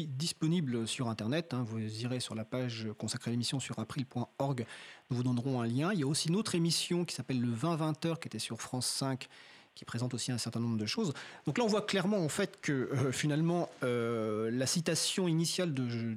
disponible 0.08 0.88
sur 0.88 1.10
Internet. 1.10 1.54
Hein. 1.54 1.64
Vous 1.68 1.80
irez 1.80 2.20
sur 2.20 2.34
la 2.34 2.46
page 2.46 2.88
consacrée 2.98 3.30
à 3.30 3.34
l'émission 3.34 3.60
sur 3.60 3.78
april.org. 3.80 4.66
Nous 5.10 5.18
vous 5.18 5.24
donnerons 5.24 5.62
un 5.62 5.68
lien. 5.68 5.94
Il 5.94 6.00
y 6.00 6.04
a 6.04 6.08
aussi 6.08 6.30
une 6.30 6.36
autre 6.36 6.56
émission 6.56 7.06
qui 7.06 7.14
s'appelle 7.14 7.40
le 7.40 7.54
20-20 7.54 8.08
heures 8.08 8.20
qui 8.20 8.28
était 8.28 8.40
sur 8.40 8.62
France 8.62 8.88
5 8.88 9.28
qui 9.76 9.86
présente 9.86 10.14
aussi 10.14 10.32
un 10.32 10.38
certain 10.38 10.60
nombre 10.60 10.78
de 10.78 10.86
choses. 10.86 11.14
Donc 11.46 11.58
là, 11.58 11.64
on 11.64 11.68
voit 11.68 11.82
clairement 11.82 12.20
en 12.20 12.30
fait 12.30 12.60
que 12.62 12.72
euh, 12.72 13.12
finalement 13.12 13.70
euh, 13.84 14.52
la 14.52 14.66
citation 14.66 15.28
initiale 15.28 15.74
de, 15.74 16.16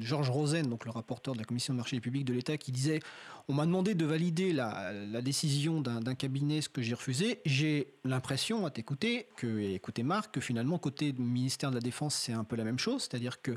Georges 0.00 0.30
Rosen, 0.30 0.66
donc 0.66 0.84
le 0.84 0.90
rapporteur 0.90 1.34
de 1.34 1.38
la 1.38 1.44
Commission 1.44 1.74
de 1.74 1.78
marché 1.78 2.00
public 2.00 2.24
de 2.24 2.32
l'État, 2.32 2.56
qui 2.56 2.72
disait 2.72 3.00
on 3.48 3.52
m'a 3.54 3.66
demandé 3.66 3.94
de 3.94 4.06
valider 4.06 4.52
la, 4.52 5.20
décision 5.20 5.80
d'un 5.82 6.14
cabinet, 6.14 6.62
ce 6.62 6.68
que 6.70 6.80
j'ai 6.80 6.94
refusé. 6.94 7.40
J'ai 7.44 7.88
l'impression, 8.04 8.64
à 8.64 8.70
t'écouter, 8.70 9.26
que 9.36 9.58
et 9.58 9.74
écouter 9.74 10.02
Marc, 10.02 10.34
que 10.34 10.40
finalement 10.40 10.78
côté 10.78 11.12
ministère 11.12 11.70
de 11.70 11.74
la 11.74 11.82
Défense, 11.82 12.14
c'est 12.14 12.32
un 12.32 12.44
peu 12.44 12.56
la 12.56 12.64
même 12.64 12.78
chose, 12.78 13.02
c'est-à-dire 13.02 13.42
que 13.42 13.52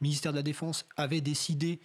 ministère 0.00 0.32
de 0.32 0.36
la 0.36 0.42
Défense 0.42 0.86
avait 0.96 1.20
décidé 1.20 1.80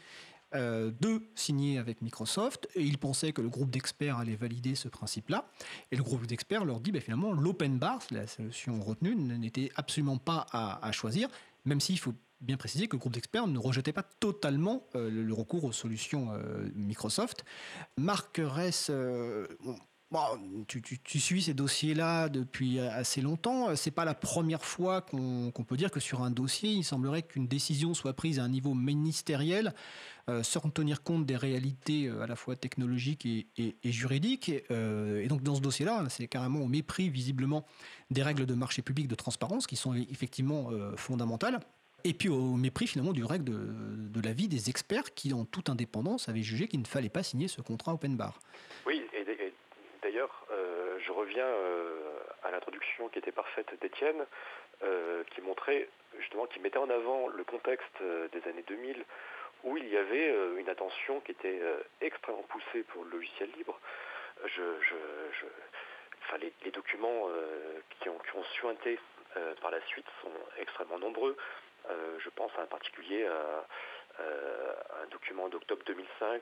euh, 0.55 0.91
de 0.99 1.21
signer 1.35 1.77
avec 1.77 2.01
Microsoft 2.01 2.67
et 2.73 2.81
ils 2.81 2.97
pensaient 2.97 3.33
que 3.33 3.41
le 3.41 3.49
groupe 3.49 3.69
d'experts 3.69 4.17
allait 4.17 4.35
valider 4.35 4.73
ce 4.73 4.87
principe-là. 4.87 5.47
Et 5.91 5.95
le 5.95 6.01
groupe 6.01 6.25
d'experts 6.25 6.65
leur 6.65 6.79
dit 6.79 6.91
ben, 6.91 7.01
finalement 7.01 7.33
l'open 7.33 7.77
bar, 7.77 7.99
la 8.09 8.25
solution 8.25 8.81
retenue, 8.81 9.15
n'était 9.15 9.69
absolument 9.75 10.17
pas 10.17 10.47
à, 10.51 10.91
choisir, 10.91 11.29
même 11.65 11.79
s'il 11.79 11.99
faut 11.99 12.13
bien 12.41 12.57
préciser 12.57 12.87
que 12.87 12.95
le 12.95 12.99
groupe 12.99 13.13
d'experts 13.13 13.45
ne 13.45 13.59
rejetait 13.59 13.93
pas 13.93 14.01
totalement 14.01 14.87
euh, 14.95 15.11
le, 15.11 15.33
recours 15.33 15.65
aux 15.65 15.71
solutions 15.71 16.31
euh, 16.33 16.67
Microsoft. 16.73 17.45
Marc 17.97 18.41
Ress, 18.43 18.89
tu, 20.67 21.19
suis 21.19 21.43
ces 21.43 21.53
dossiers-là 21.53 22.29
depuis 22.29 22.79
assez 22.79 23.21
longtemps. 23.21 23.75
C'est 23.75 23.91
pas 23.91 24.05
la 24.05 24.15
première 24.15 24.65
fois 24.65 25.01
qu'on 25.01 25.65
peut 25.67 25.77
dire 25.77 25.91
que 25.91 25.99
sur 25.99 26.23
un 26.23 26.31
dossier, 26.31 26.71
il 26.71 26.83
semblerait 26.83 27.21
qu'une 27.21 27.47
décision 27.47 27.93
soit 27.93 28.13
prise 28.13 28.39
à 28.39 28.43
un 28.43 28.49
niveau 28.49 28.73
ministériel 28.73 29.73
euh, 30.29 30.43
sans 30.43 30.61
tenir 30.69 31.01
compte 31.01 31.25
des 31.25 31.37
réalités 31.37 32.07
euh, 32.07 32.21
à 32.21 32.27
la 32.27 32.35
fois 32.35 32.55
technologiques 32.55 33.25
et, 33.25 33.75
juridiques. 33.83 34.51
Euh, 34.69 35.23
et 35.23 35.27
donc 35.27 35.41
dans 35.41 35.55
ce 35.55 35.61
dossier-là, 35.61 36.05
c'est 36.09 36.27
carrément 36.27 36.59
au 36.59 36.67
mépris 36.67 37.09
visiblement 37.09 37.65
des 38.11 38.21
règles 38.21 38.45
de 38.45 38.53
marché 38.53 38.81
public 38.81 39.07
de 39.07 39.15
transparence 39.15 39.65
qui 39.65 39.75
sont 39.75 39.93
effectivement 39.95 40.69
fondamentales. 40.97 41.59
Et 42.03 42.13
puis 42.13 42.29
au 42.29 42.55
mépris 42.55 42.87
finalement 42.87 43.11
du 43.11 43.23
règle 43.23 43.45
de, 43.45 43.73
de 44.09 44.21
l'avis 44.21 44.47
des 44.47 44.69
experts 44.69 45.13
qui, 45.13 45.33
en 45.33 45.45
toute 45.45 45.69
indépendance, 45.69 46.29
avaient 46.29 46.43
jugé 46.43 46.67
qu'il 46.67 46.79
ne 46.79 46.87
fallait 46.87 47.09
pas 47.09 47.23
signer 47.23 47.47
ce 47.47 47.61
contrat 47.61 47.93
open 47.93 48.15
bar. 48.15 48.39
Oui, 48.85 49.01
je 51.09 51.13
reviens 51.13 51.47
à 52.43 52.51
l'introduction 52.51 53.09
qui 53.09 53.17
était 53.17 53.31
parfaite 53.31 53.73
d'Étienne, 53.81 54.25
qui 55.31 55.41
montrait 55.41 55.89
justement, 56.19 56.45
qui 56.45 56.59
mettait 56.59 56.77
en 56.77 56.89
avant 56.89 57.27
le 57.27 57.43
contexte 57.43 57.97
des 58.31 58.47
années 58.47 58.63
2000 58.67 59.03
où 59.63 59.77
il 59.77 59.87
y 59.89 59.97
avait 59.97 60.29
euh, 60.29 60.57
une 60.57 60.69
attention 60.69 61.19
qui 61.21 61.31
était 61.31 61.59
euh, 61.61 61.81
extrêmement 62.01 62.43
poussée 62.43 62.83
pour 62.83 63.03
le 63.03 63.11
logiciel 63.11 63.49
libre. 63.57 63.79
Enfin, 66.21 66.37
les, 66.37 66.71
documents 66.71 67.27
euh, 67.27 67.79
qui, 67.99 68.09
ont, 68.09 68.17
qui 68.19 68.37
ont 68.37 68.43
suinté 68.55 68.99
par 69.61 69.71
la 69.71 69.79
suite 69.81 70.05
sont 70.21 70.31
extrêmement 70.57 70.97
nombreux. 70.97 71.37
je 71.87 72.29
pense 72.29 72.51
en 72.57 72.65
particulier 72.65 73.25
à, 73.25 73.65
un 74.19 75.07
document 75.11 75.49
d'octobre 75.49 75.83
2005 75.85 76.41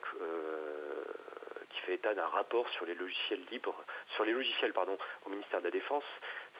qui 1.70 1.80
fait 1.80 1.94
état 1.94 2.14
d'un 2.14 2.26
rapport 2.26 2.68
sur 2.70 2.86
les 2.86 2.94
logiciels 2.94 3.44
libres, 3.50 3.84
sur 4.14 4.24
les 4.24 4.32
logiciels 4.32 4.72
pardon, 4.72 4.96
au 5.26 5.30
ministère 5.30 5.60
de 5.60 5.66
la 5.66 5.70
Défense, 5.70 6.04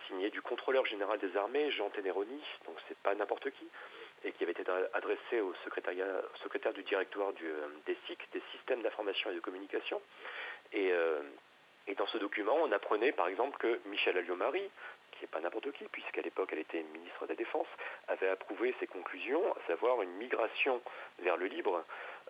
signé 0.06 0.30
du 0.30 0.42
contrôleur 0.42 0.84
général 0.86 1.18
des 1.18 1.36
armées, 1.36 1.70
Jean 1.70 1.90
Teneroni, 1.90 2.42
donc 2.66 2.76
c'est 2.88 2.98
pas 2.98 3.14
n'importe 3.14 3.50
qui, 3.50 3.68
et 4.24 4.32
qui 4.32 4.42
avait 4.42 4.52
été 4.52 4.64
adressé 4.92 5.40
au 5.40 5.54
secrétaire 5.64 6.72
du 6.72 6.82
directoire 6.82 7.32
du, 7.34 7.46
euh, 7.46 7.68
des 7.86 7.96
SIC, 8.06 8.18
des 8.32 8.42
systèmes 8.52 8.82
d'information 8.82 9.30
et 9.30 9.34
de 9.34 9.40
communication. 9.40 10.00
Euh, 10.74 11.22
et, 11.86 11.94
dans 11.94 12.06
ce 12.06 12.18
document, 12.18 12.56
on 12.60 12.72
apprenait 12.72 13.12
par 13.12 13.28
exemple 13.28 13.58
que 13.58 13.80
Michel 13.86 14.18
Alliot-Marie, 14.18 14.70
qui 15.18 15.24
n'est 15.24 15.28
pas 15.28 15.40
n'importe 15.40 15.70
qui, 15.72 15.84
puisqu'à 15.84 16.22
l'époque 16.22 16.50
elle 16.52 16.60
était 16.60 16.82
ministre 16.82 17.24
de 17.24 17.30
la 17.30 17.36
Défense, 17.36 17.66
avait 18.08 18.28
approuvé 18.28 18.74
ses 18.80 18.86
conclusions, 18.86 19.42
à 19.52 19.66
savoir 19.66 20.02
une 20.02 20.12
migration 20.12 20.80
vers 21.20 21.36
le 21.36 21.46
libre, 21.46 21.84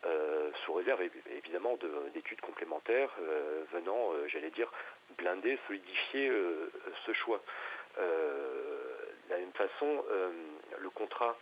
euh, 0.05 0.51
sous 0.65 0.73
réserve 0.75 1.03
évidemment 1.31 1.77
d'études 2.15 2.41
complémentaires 2.41 3.11
venant, 3.73 4.13
j'allais 4.29 4.51
dire, 4.51 4.71
blinder, 5.17 5.59
solidifier 5.67 6.31
ce 7.07 7.13
choix. 7.13 7.41
de 7.97 9.31
la 9.31 9.39
même 9.39 9.53
façon, 9.53 10.05
le 10.79 10.91
contrat 10.91 11.37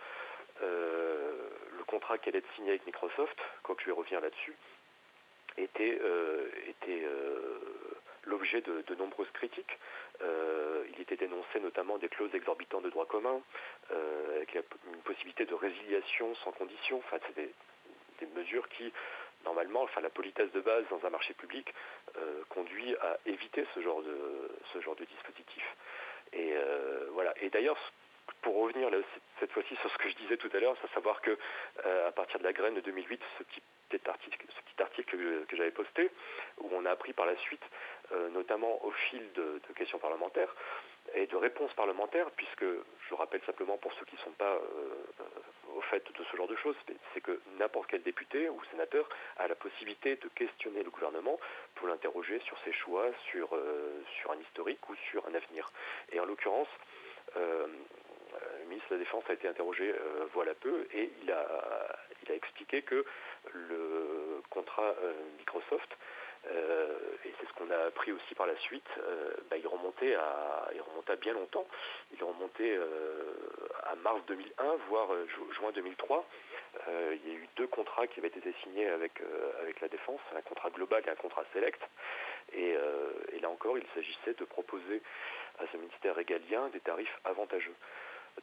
euh, 0.62 1.48
le 1.76 1.84
contrat 1.84 2.18
qui 2.18 2.30
allait 2.30 2.42
signé 2.54 2.70
avec 2.70 2.86
Microsoft, 2.86 3.36
quoique 3.62 3.82
je 3.82 3.86
vais 3.86 3.92
revenir 3.92 4.20
là-dessus, 4.20 4.56
était, 5.58 5.98
euh, 6.02 6.48
était 6.68 7.04
euh, 7.04 7.58
l'objet 8.26 8.60
de, 8.60 8.94
nombreuses 8.96 9.30
critiques. 9.32 9.78
il 10.20 11.00
était 11.00 11.16
dénoncé 11.16 11.60
notamment 11.60 11.98
des 11.98 12.08
clauses 12.08 12.34
exorbitantes 12.34 12.84
de 12.84 12.90
droit 12.90 13.06
commun, 13.06 13.40
avec 14.36 14.54
une 14.54 15.02
possibilité 15.04 15.44
de 15.44 15.54
résiliation 15.54 16.34
sans 16.36 16.52
condition. 16.52 16.98
Enfin, 16.98 17.18
c'est 17.26 17.36
des, 17.36 17.52
mesures 18.34 18.68
qui, 18.70 18.92
normalement, 19.44 19.82
enfin, 19.82 20.00
la 20.00 20.10
politesse 20.10 20.50
de 20.52 20.60
base 20.60 20.84
dans 20.90 21.04
un 21.06 21.10
marché 21.10 21.34
public 21.34 21.72
conduit 22.48 22.96
à 22.96 23.18
éviter 23.26 23.66
ce 23.74 23.80
genre 23.80 24.02
de, 24.02 24.50
ce 24.72 24.80
genre 24.80 24.96
de 24.96 25.04
dispositif. 25.04 25.64
Et 26.32 26.54
voilà. 27.12 27.32
Et 27.40 27.50
d'ailleurs, 27.50 27.78
pour 28.42 28.62
revenir 28.62 28.88
cette 29.40 29.50
fois-ci 29.52 29.74
sur 29.76 29.90
ce 29.90 29.98
que 29.98 30.08
je 30.08 30.16
disais 30.16 30.36
tout 30.36 30.50
à 30.54 30.60
l'heure, 30.60 30.76
c'est 30.80 30.88
à 30.90 30.94
savoir 30.94 31.20
que 31.20 31.36
euh, 31.84 32.08
à 32.08 32.12
partir 32.12 32.38
de 32.38 32.44
la 32.44 32.52
graine 32.52 32.74
de 32.74 32.80
2008, 32.80 33.20
ce 33.38 33.44
petit 33.44 34.08
article, 34.08 34.46
que, 35.48 35.56
j'avais 35.56 35.70
posté, 35.70 36.10
où 36.58 36.68
on 36.72 36.84
a 36.86 36.90
appris 36.90 37.12
par 37.12 37.26
la 37.26 37.36
suite, 37.38 37.62
euh, 38.12 38.28
notamment 38.30 38.84
au 38.84 38.90
fil 38.92 39.32
de, 39.32 39.60
questions 39.74 39.98
parlementaires 39.98 40.54
et 41.14 41.26
de 41.26 41.36
réponses 41.36 41.72
parlementaires, 41.74 42.30
puisque 42.36 42.64
je 42.64 43.14
rappelle 43.14 43.42
simplement 43.46 43.78
pour 43.78 43.92
ceux 43.94 44.04
qui 44.06 44.16
ne 44.16 44.20
sont 44.20 44.32
pas 44.32 44.54
euh, 44.54 44.94
au 45.74 45.80
fait 45.82 46.04
de 46.12 46.24
ce 46.24 46.36
genre 46.36 46.48
de 46.48 46.56
choses, 46.56 46.76
c'est 47.14 47.20
que 47.20 47.40
n'importe 47.58 47.88
quel 47.88 48.02
député 48.02 48.48
ou 48.48 48.60
sénateur 48.70 49.08
a 49.38 49.48
la 49.48 49.54
possibilité 49.54 50.16
de 50.16 50.28
questionner 50.28 50.82
le 50.82 50.90
gouvernement 50.90 51.38
pour 51.74 51.88
l'interroger 51.88 52.40
sur 52.40 52.58
ses 52.64 52.72
choix, 52.72 53.06
sur, 53.30 53.56
sur 54.20 54.30
un 54.30 54.38
historique 54.38 54.88
ou 54.88 54.94
sur 55.10 55.26
un 55.26 55.34
avenir. 55.34 55.70
Et 56.12 56.20
en 56.20 56.24
l'occurrence, 56.24 56.68
le 58.60 58.68
ministre 58.68 58.90
de 58.90 58.94
la 58.94 59.00
Défense 59.00 59.24
a 59.28 59.32
été 59.32 59.48
interrogé 59.48 59.90
euh, 59.90 60.26
voilà 60.32 60.54
peu 60.54 60.86
et 60.92 61.10
il 61.22 61.32
a, 61.32 61.46
expliqué 62.34 62.82
que 62.82 63.04
le 63.54 64.42
contrat 64.50 64.94
euh, 65.02 65.12
Microsoft, 65.38 65.96
euh, 66.50 66.98
et 67.24 67.32
c'est 67.40 67.46
ce 67.46 67.52
qu'on 67.54 67.70
a 67.70 67.86
appris 67.86 68.12
aussi 68.12 68.34
par 68.34 68.46
la 68.46 68.56
suite, 68.56 68.88
bah, 69.48 69.56
il, 69.56 69.66
remontait 69.66 70.14
à, 70.16 70.68
il 70.74 70.80
remontait 70.82 71.16
bien 71.16 71.32
longtemps. 71.32 71.66
Il 72.12 72.22
remontait 72.22 72.78
à 73.84 73.94
mars 73.96 74.20
2001, 74.26 74.64
voire 74.88 75.08
juin 75.52 75.70
2003. 75.72 76.26
il 76.88 77.28
y 77.28 77.30
a 77.30 77.34
eu 77.34 77.48
deux 77.56 77.68
contrats 77.68 78.06
qui 78.06 78.20
avaient 78.20 78.28
été 78.28 78.54
signés 78.62 78.88
avec, 78.88 79.22
avec 79.62 79.80
la 79.80 79.88
Défense, 79.88 80.20
un 80.36 80.42
contrat 80.42 80.70
global 80.70 81.02
et 81.06 81.10
un 81.10 81.16
contrat 81.16 81.44
select. 81.54 81.80
Et, 82.52 82.74
et 83.32 83.38
là 83.40 83.48
encore, 83.48 83.78
il 83.78 83.86
s'agissait 83.94 84.34
de 84.34 84.44
proposer 84.44 85.00
à 85.58 85.64
ce 85.72 85.76
ministère 85.78 86.14
régalien 86.14 86.68
des 86.68 86.80
tarifs 86.80 87.18
avantageux. 87.24 87.74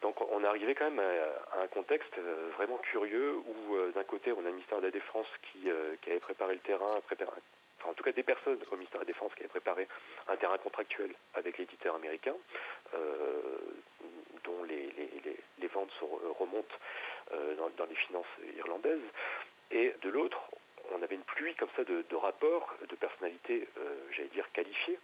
Donc 0.01 0.19
on 0.31 0.43
est 0.43 0.47
arrivé 0.47 0.75
quand 0.75 0.89
même 0.89 0.99
à, 0.99 1.61
un 1.61 1.67
contexte 1.67 2.17
euh, 2.17 2.49
vraiment 2.57 2.77
curieux 2.77 3.35
où 3.37 3.75
euh, 3.75 3.91
d'un 3.91 4.03
côté 4.03 4.31
on 4.31 4.39
a 4.39 4.43
le 4.43 4.51
ministère 4.51 4.79
de 4.79 4.85
la 4.85 4.91
Défense 4.91 5.27
qui, 5.51 5.69
euh, 5.69 5.95
avait 6.07 6.19
préparé 6.19 6.55
le 6.55 6.59
terrain, 6.59 6.95
enfin, 6.97 7.89
en 7.89 7.93
tout 7.93 8.03
cas 8.03 8.11
des 8.11 8.23
personnes 8.23 8.59
au 8.71 8.75
ministère 8.75 8.99
de 8.99 9.05
la 9.05 9.13
Défense 9.13 9.33
qui 9.35 9.41
avaient 9.41 9.49
préparé 9.49 9.87
un 10.27 10.35
terrain 10.35 10.57
contractuel 10.57 11.13
avec 11.35 11.57
l'éditeur 11.57 11.95
américain, 11.95 12.35
dont 14.43 14.63
les, 14.63 14.91
ventes 15.73 15.91
remontent 16.39 16.75
dans, 17.77 17.85
les 17.85 17.95
finances 17.95 18.27
irlandaises. 18.57 19.01
Et 19.71 19.93
de 20.01 20.09
l'autre, 20.09 20.39
on 20.91 21.01
avait 21.01 21.15
une 21.15 21.23
pluie 21.23 21.55
comme 21.55 21.69
ça 21.75 21.83
de, 21.83 22.15
rapports 22.15 22.75
de 22.87 22.95
personnalités, 22.95 23.67
j'allais 24.11 24.29
dire 24.29 24.45
qualifiées, 24.53 24.99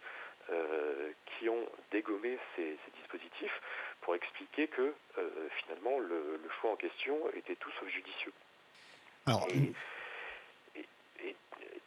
qui 1.26 1.48
ont 1.48 1.66
dégommé 1.90 2.38
ces, 2.54 2.78
dispositifs 3.00 3.60
que 4.66 4.94
finalement 5.62 5.98
le, 5.98 6.40
choix 6.60 6.72
en 6.72 6.76
question 6.76 7.16
était 7.34 7.56
tout 7.56 7.70
sauf 7.78 7.88
judicieux. 7.88 8.32
Alors, 9.26 9.46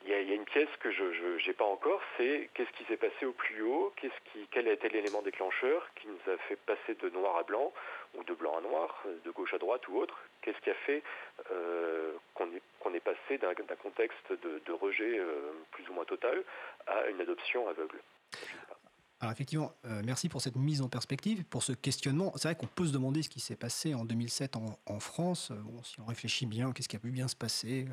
il 0.05 0.09
y, 0.09 0.13
a 0.13 0.19
une 0.19 0.45
pièce 0.45 0.69
que 0.81 0.91
je 0.91 1.47
n'ai 1.47 1.53
pas 1.53 1.65
encore, 1.65 2.01
c'est 2.17 2.49
qu'est-ce 2.53 2.71
qui 2.71 2.83
s'est 2.85 2.97
passé 2.97 3.25
au 3.25 3.31
plus 3.31 3.61
haut, 3.61 3.93
qu'est-ce 3.95 4.31
qui, 4.31 4.47
quel 4.51 4.67
a 4.67 4.73
été 4.73 4.89
l'élément 4.89 5.21
déclencheur 5.21 5.89
qui 5.95 6.07
nous 6.07 6.33
a 6.33 6.37
fait 6.49 6.57
passer 6.57 6.95
de 6.95 7.09
noir 7.09 7.37
à 7.37 7.43
blanc, 7.43 7.71
ou 8.15 8.23
de 8.23 8.33
blanc 8.33 8.57
à 8.57 8.61
noir, 8.61 9.03
de 9.23 9.31
gauche 9.31 9.53
à 9.53 9.57
droite 9.57 9.87
ou 9.87 9.97
autre, 9.97 10.19
qu'est-ce 10.41 10.59
qui 10.59 10.69
a 10.69 10.75
fait 10.85 11.01
euh, 11.51 12.13
qu'on 12.33 12.47
est, 12.53 12.95
est, 12.95 12.99
passé 12.99 13.37
d'un 13.37 13.53
contexte 13.81 14.31
de, 14.31 14.71
rejet 14.73 15.17
euh, 15.19 15.51
plus 15.71 15.87
ou 15.89 15.93
moins 15.93 16.05
total 16.05 16.43
à 16.85 17.07
une 17.07 17.21
adoption 17.21 17.67
aveugle? 17.67 17.99
Alors 19.23 19.31
effectivement, 19.31 19.71
euh, 19.85 20.01
merci 20.03 20.27
pour 20.27 20.41
cette 20.41 20.57
mise 20.57 20.81
en 20.81 20.89
perspective, 20.89 21.45
pour 21.45 21.63
ce 21.63 21.71
questionnement. 21.71 22.33
C'est 22.35 22.49
vrai 22.49 22.55
qu'on 22.55 22.67
peut 22.67 22.85
se 22.85 22.91
demander 22.91 23.23
ce 23.23 23.29
qui 23.29 23.39
s'est 23.39 23.55
passé 23.55 23.93
en 23.93 24.03
2007 24.03 24.57
en, 24.57 24.99
France. 24.99 25.53
Bon, 25.63 25.81
si 25.81 25.97
on 26.01 26.05
réfléchit 26.05 26.45
bien, 26.45 26.73
qu'est-ce 26.73 26.89
qui 26.89 26.97
a 26.97 26.99
pu 26.99 27.09
bien 27.09 27.29
se 27.29 27.35
passer 27.35 27.87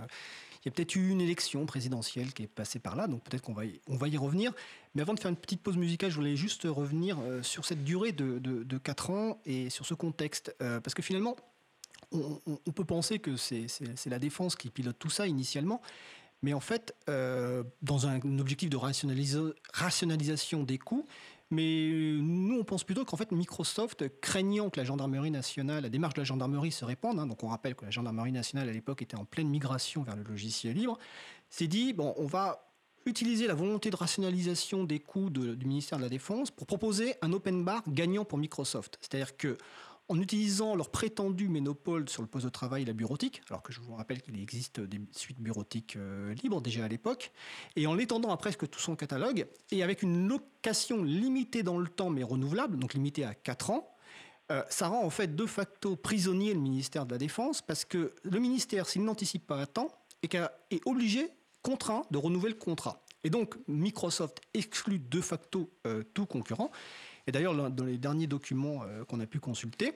il 0.62 0.66
y 0.66 0.68
a 0.68 0.72
peut-être 0.72 0.94
eu 0.94 1.08
une 1.08 1.22
élection 1.22 1.64
présidentielle 1.64 2.34
qui 2.34 2.42
est 2.42 2.46
passée 2.46 2.80
par 2.80 2.94
là, 2.94 3.06
donc 3.06 3.22
peut-être 3.22 3.42
qu'on 3.42 3.54
va, 3.54 3.64
y, 3.64 3.80
on 3.86 3.96
va 3.96 4.08
y 4.08 4.18
revenir. 4.18 4.52
Mais 4.94 5.00
avant 5.00 5.14
de 5.14 5.20
faire 5.20 5.30
une 5.30 5.36
petite 5.36 5.62
pause 5.62 5.78
musicale, 5.78 6.10
je 6.10 6.16
voulais 6.16 6.36
juste 6.36 6.64
revenir 6.64 7.18
euh, 7.20 7.42
sur 7.42 7.64
cette 7.64 7.82
durée 7.82 8.12
de, 8.12 8.38
de, 8.38 8.78
4 8.78 9.10
ans 9.10 9.40
et 9.46 9.70
sur 9.70 9.86
ce 9.86 9.94
contexte. 9.94 10.54
Euh, 10.60 10.80
parce 10.80 10.92
que 10.92 11.00
finalement, 11.00 11.36
on, 12.12 12.72
peut 12.72 12.84
penser 12.84 13.20
que 13.20 13.36
c'est 13.36 13.68
la 14.06 14.18
défense 14.18 14.56
qui 14.56 14.68
pilote 14.68 14.98
tout 14.98 15.10
ça 15.10 15.26
initialement. 15.26 15.80
Mais 16.42 16.54
en 16.54 16.60
fait, 16.60 16.94
euh, 17.08 17.62
dans 17.82 18.06
un, 18.06 18.20
objectif 18.38 18.70
de 18.70 18.78
rationalisation 19.72 20.62
des 20.62 20.78
coûts, 20.78 21.06
mais 21.50 21.90
nous, 22.20 22.58
on 22.60 22.64
pense 22.64 22.84
plutôt 22.84 23.04
qu'en 23.04 23.16
fait, 23.16 23.32
Microsoft, 23.32 24.04
craignant 24.20 24.70
que 24.70 24.78
la 24.78 24.84
gendarmerie 24.84 25.32
nationale, 25.32 25.82
la 25.82 25.88
démarche 25.88 26.14
de 26.14 26.20
la 26.20 26.24
gendarmerie 26.24 26.70
se 26.70 26.84
répande, 26.84 27.18
hein, 27.18 27.26
donc 27.26 27.42
on 27.42 27.48
rappelle 27.48 27.74
que 27.74 27.84
la 27.84 27.90
gendarmerie 27.90 28.30
nationale 28.30 28.68
à 28.68 28.72
l'époque 28.72 29.02
était 29.02 29.16
en 29.16 29.24
pleine 29.24 29.48
migration 29.48 30.02
vers 30.02 30.14
le 30.14 30.22
logiciel 30.22 30.76
libre, 30.76 30.96
s'est 31.48 31.66
dit, 31.66 31.92
bon, 31.92 32.14
on 32.16 32.26
va 32.26 32.70
utiliser 33.06 33.46
la 33.46 33.54
volonté 33.54 33.90
de 33.90 33.96
rationalisation 33.96 34.84
des 34.84 35.00
coûts 35.00 35.30
du 35.30 35.66
ministère 35.66 35.98
de 35.98 36.04
la 36.04 36.08
Défense 36.08 36.50
pour 36.50 36.66
proposer 36.66 37.14
un 37.22 37.32
open 37.32 37.64
bar 37.64 37.82
gagnant 37.88 38.24
pour 38.24 38.38
Microsoft. 38.38 38.98
C'est-à-dire 39.00 39.36
que 39.36 39.56
en 40.10 40.20
utilisant 40.20 40.74
leur 40.74 40.90
prétendu 40.90 41.48
monopole 41.48 42.08
sur 42.08 42.20
le 42.20 42.26
poste 42.26 42.44
de 42.44 42.50
travail 42.50 42.82
et 42.82 42.84
la 42.84 42.92
bureautique, 42.92 43.42
alors 43.48 43.62
que 43.62 43.72
je 43.72 43.80
vous 43.80 43.94
rappelle 43.94 44.20
qu'il 44.20 44.38
existe 44.42 44.80
des 44.80 45.00
suites 45.12 45.38
bureautiques 45.40 45.94
euh, 45.94 46.34
libres 46.42 46.60
déjà 46.60 46.84
à 46.84 46.88
l'époque, 46.88 47.30
et 47.76 47.86
en 47.86 47.94
l'étendant 47.94 48.32
à 48.32 48.36
presque 48.36 48.68
tout 48.68 48.80
son 48.80 48.96
catalogue, 48.96 49.46
et 49.70 49.84
avec 49.84 50.02
une 50.02 50.26
location 50.26 51.04
limitée 51.04 51.62
dans 51.62 51.78
le 51.78 51.86
temps 51.86 52.10
mais 52.10 52.24
renouvelable, 52.24 52.76
donc 52.76 52.94
limitée 52.94 53.24
à 53.24 53.34
4 53.34 53.70
ans, 53.70 53.94
euh, 54.50 54.64
ça 54.68 54.88
rend 54.88 55.04
en 55.04 55.10
fait 55.10 55.36
de 55.36 55.46
facto 55.46 55.94
prisonnier 55.94 56.54
le 56.54 56.60
ministère 56.60 57.06
de 57.06 57.12
la 57.12 57.18
Défense, 57.18 57.62
parce 57.62 57.84
que 57.84 58.12
le 58.24 58.40
ministère, 58.40 58.88
s'il 58.88 59.04
n'anticipe 59.04 59.46
pas 59.46 59.60
à 59.60 59.66
temps, 59.66 59.92
est, 60.24 60.34
est 60.34 60.80
obligé, 60.86 61.28
contraint, 61.62 62.02
de 62.10 62.18
renouveler 62.18 62.52
le 62.52 62.58
contrat. 62.58 63.04
Et 63.22 63.30
donc 63.30 63.56
Microsoft 63.68 64.40
exclut 64.54 64.98
de 64.98 65.20
facto 65.20 65.70
euh, 65.86 66.02
tout 66.14 66.26
concurrent. 66.26 66.72
Et 67.26 67.32
d'ailleurs, 67.32 67.70
dans 67.70 67.84
les 67.84 67.98
derniers 67.98 68.26
documents 68.26 68.82
euh, 68.84 69.04
qu'on 69.04 69.20
a 69.20 69.26
pu 69.26 69.40
consulter, 69.40 69.92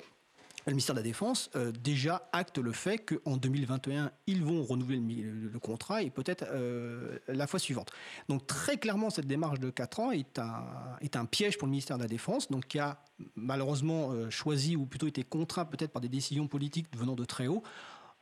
le 0.66 0.72
ministère 0.72 0.94
de 0.94 1.00
la 1.00 1.04
Défense 1.04 1.50
euh, 1.56 1.72
déjà 1.72 2.26
acte 2.32 2.56
le 2.56 2.72
fait 2.72 2.98
qu'en 2.98 3.36
2021, 3.36 4.10
ils 4.26 4.42
vont 4.42 4.62
renouveler 4.62 4.98
le, 4.98 5.58
contrat 5.58 6.02
et 6.02 6.08
peut-être 6.08 6.46
euh, 6.48 7.18
la 7.28 7.46
fois 7.46 7.58
suivante. 7.58 7.90
Donc 8.28 8.46
très 8.46 8.78
clairement, 8.78 9.10
cette 9.10 9.26
démarche 9.26 9.60
de 9.60 9.68
4 9.68 10.00
ans 10.00 10.10
est 10.10 10.38
un, 10.38 11.24
piège 11.26 11.58
pour 11.58 11.66
le 11.66 11.72
ministère 11.72 11.98
de 11.98 12.02
la 12.02 12.08
Défense, 12.08 12.50
donc 12.50 12.66
qui 12.66 12.78
a 12.78 12.98
malheureusement 13.36 14.30
choisi 14.30 14.74
ou 14.74 14.86
plutôt 14.86 15.06
été 15.06 15.22
contraint 15.22 15.66
peut-être 15.66 15.92
par 15.92 16.00
des 16.00 16.08
décisions 16.08 16.48
politiques 16.48 16.86
venant 16.96 17.14
de 17.14 17.24
très 17.24 17.46
haut 17.46 17.62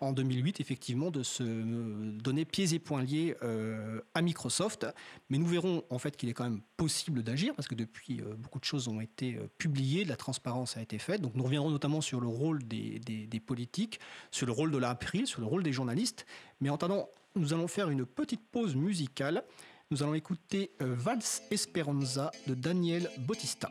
en 0.02 0.12
2008, 0.12 0.60
effectivement, 0.60 1.10
de 1.10 1.22
se 1.22 1.42
donner 1.42 2.44
pieds 2.44 2.74
et 2.74 2.78
poings 2.80 3.02
liés 3.02 3.36
euh, 3.42 4.00
à 4.14 4.22
Microsoft. 4.22 4.86
Mais 5.30 5.38
nous 5.38 5.46
verrons 5.46 5.84
en 5.90 5.98
fait 5.98 6.16
qu'il 6.16 6.28
est 6.28 6.32
quand 6.32 6.44
même 6.44 6.60
possible 6.76 7.22
d'agir 7.22 7.54
parce 7.54 7.68
que 7.68 7.76
depuis, 7.76 8.20
euh, 8.20 8.34
beaucoup 8.36 8.58
de 8.58 8.64
choses 8.64 8.88
ont 8.88 9.00
été 9.00 9.36
euh, 9.36 9.46
publiées, 9.58 10.04
de 10.04 10.08
la 10.08 10.16
transparence 10.16 10.76
a 10.76 10.82
été 10.82 10.98
faite. 10.98 11.20
Donc 11.20 11.34
nous 11.36 11.44
reviendrons 11.44 11.70
notamment 11.70 12.00
sur 12.00 12.20
le 12.20 12.26
rôle 12.26 12.64
des, 12.64 12.98
des 12.98 13.40
politiques, 13.40 14.00
sur 14.32 14.46
le 14.46 14.52
rôle 14.52 14.72
de 14.72 14.78
l'April, 14.78 15.26
sur 15.26 15.40
le 15.40 15.46
rôle 15.46 15.62
des 15.62 15.72
journalistes. 15.72 16.26
Mais 16.60 16.68
en 16.68 16.74
attendant, 16.74 17.08
nous 17.36 17.54
allons 17.54 17.68
faire 17.68 17.88
une 17.88 18.04
petite 18.04 18.42
pause 18.50 18.74
musicale. 18.74 19.44
Nous 19.92 20.02
allons 20.02 20.14
écouter 20.14 20.72
Vals 20.80 21.20
Esperanza 21.50 22.30
de 22.46 22.54
Daniel 22.54 23.08
Bautista. 23.18 23.70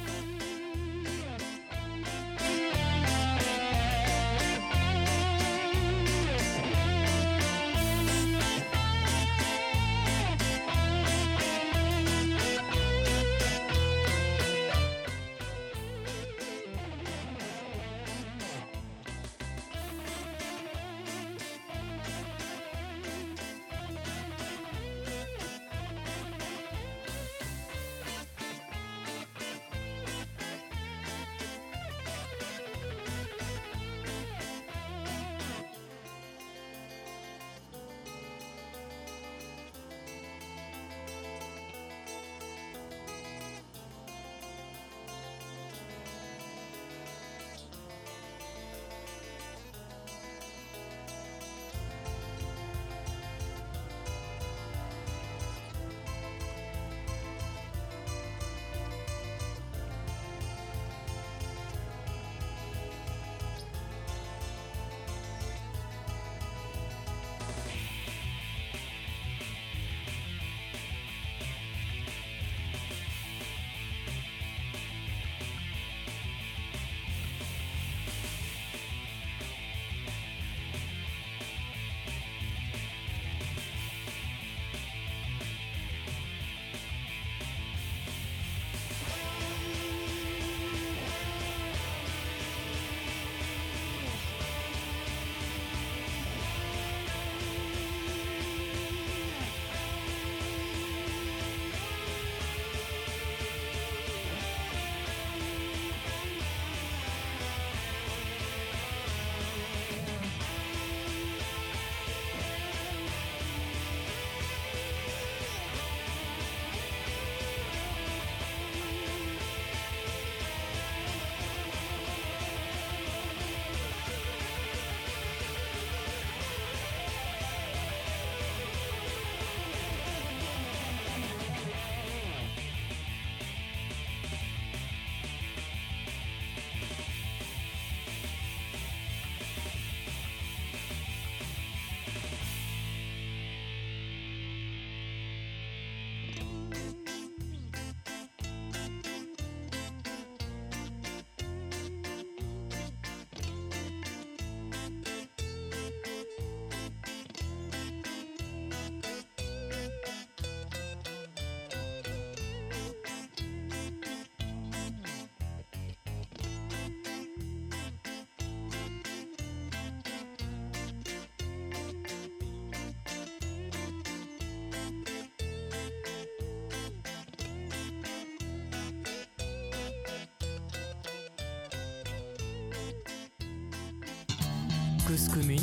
Cause 185.07 185.29
commune, 185.29 185.59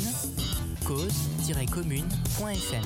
cause-commune.fm. 0.85 2.83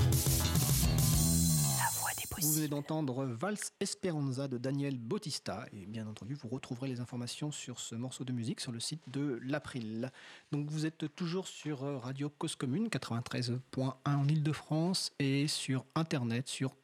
Vous 2.41 2.51
venez 2.53 2.67
d'entendre 2.67 3.25
Vals 3.25 3.57
Esperanza 3.79 4.47
de 4.47 4.57
Daniel 4.57 4.97
Bautista 4.97 5.65
et 5.71 5.85
bien 5.85 6.07
entendu 6.07 6.33
vous 6.35 6.47
retrouverez 6.49 6.87
les 6.89 6.99
informations 6.99 7.51
sur 7.51 7.79
ce 7.79 7.95
morceau 7.95 8.23
de 8.23 8.31
musique 8.31 8.59
sur 8.59 8.71
le 8.71 8.79
site 8.79 9.01
de 9.09 9.39
l'April. 9.43 10.11
Donc 10.51 10.69
vous 10.69 10.85
êtes 10.85 11.15
toujours 11.15 11.47
sur 11.47 11.79
Radio 12.01 12.29
Cause 12.29 12.55
Commune 12.55 12.87
93.1 12.87 13.59
en 14.05 14.27
Ile-de-France 14.27 15.13
et 15.19 15.47
sur 15.47 15.85
internet 15.95 16.47
sur 16.47 16.75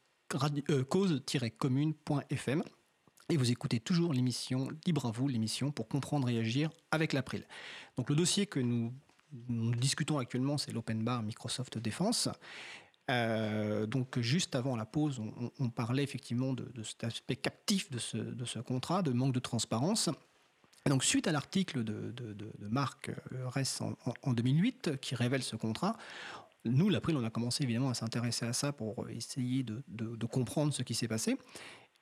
euh, 0.70 0.84
cause-commune.fm 0.84 2.62
et 3.30 3.36
vous 3.36 3.50
écoutez 3.52 3.78
toujours 3.78 4.12
l'émission 4.12 4.68
Libre 4.86 5.06
à 5.06 5.12
vous, 5.12 5.28
l'émission 5.28 5.70
pour 5.70 5.86
comprendre 5.86 6.28
et 6.28 6.38
agir 6.38 6.70
avec 6.90 7.12
l'April. 7.12 7.46
Donc 7.96 8.10
le 8.10 8.16
dossier 8.16 8.46
que 8.46 8.58
nous, 8.58 8.92
discutons 9.32 10.18
actuellement, 10.18 10.58
c'est 10.58 10.72
l'Open 10.72 11.02
Bar 11.02 11.22
Microsoft 11.22 11.78
Défense. 11.78 12.28
Euh, 13.10 13.86
donc 13.86 14.20
juste 14.20 14.54
avant 14.54 14.76
la 14.76 14.86
pause, 14.86 15.20
on, 15.58 15.70
parlait 15.70 16.04
effectivement 16.04 16.52
de, 16.52 16.82
cet 16.82 17.04
aspect 17.04 17.36
captif 17.36 17.90
de 17.90 17.98
ce, 17.98 18.58
contrat, 18.60 19.02
de 19.02 19.10
manque 19.10 19.32
de 19.32 19.40
transparence. 19.40 20.10
donc 20.86 21.02
suite 21.02 21.26
à 21.26 21.32
l'article 21.32 21.82
de, 21.82 22.14
Marc 22.68 23.08
euh, 23.08 23.48
Ress 23.48 23.80
en, 23.80 24.32
2008 24.32 25.00
qui 25.00 25.14
révèle 25.16 25.42
ce 25.42 25.56
contrat, 25.56 25.96
nous, 26.64 26.90
l'April, 26.90 27.16
on 27.16 27.24
a 27.24 27.30
commencé 27.30 27.64
évidemment 27.64 27.88
à 27.88 27.94
s'intéresser 27.94 28.44
à 28.44 28.52
ça 28.52 28.72
pour 28.72 29.08
essayer 29.08 29.64
de, 29.64 30.26
comprendre 30.26 30.74
ce 30.74 30.82
qui 30.82 30.94
s'est 30.94 31.08
passé. 31.08 31.38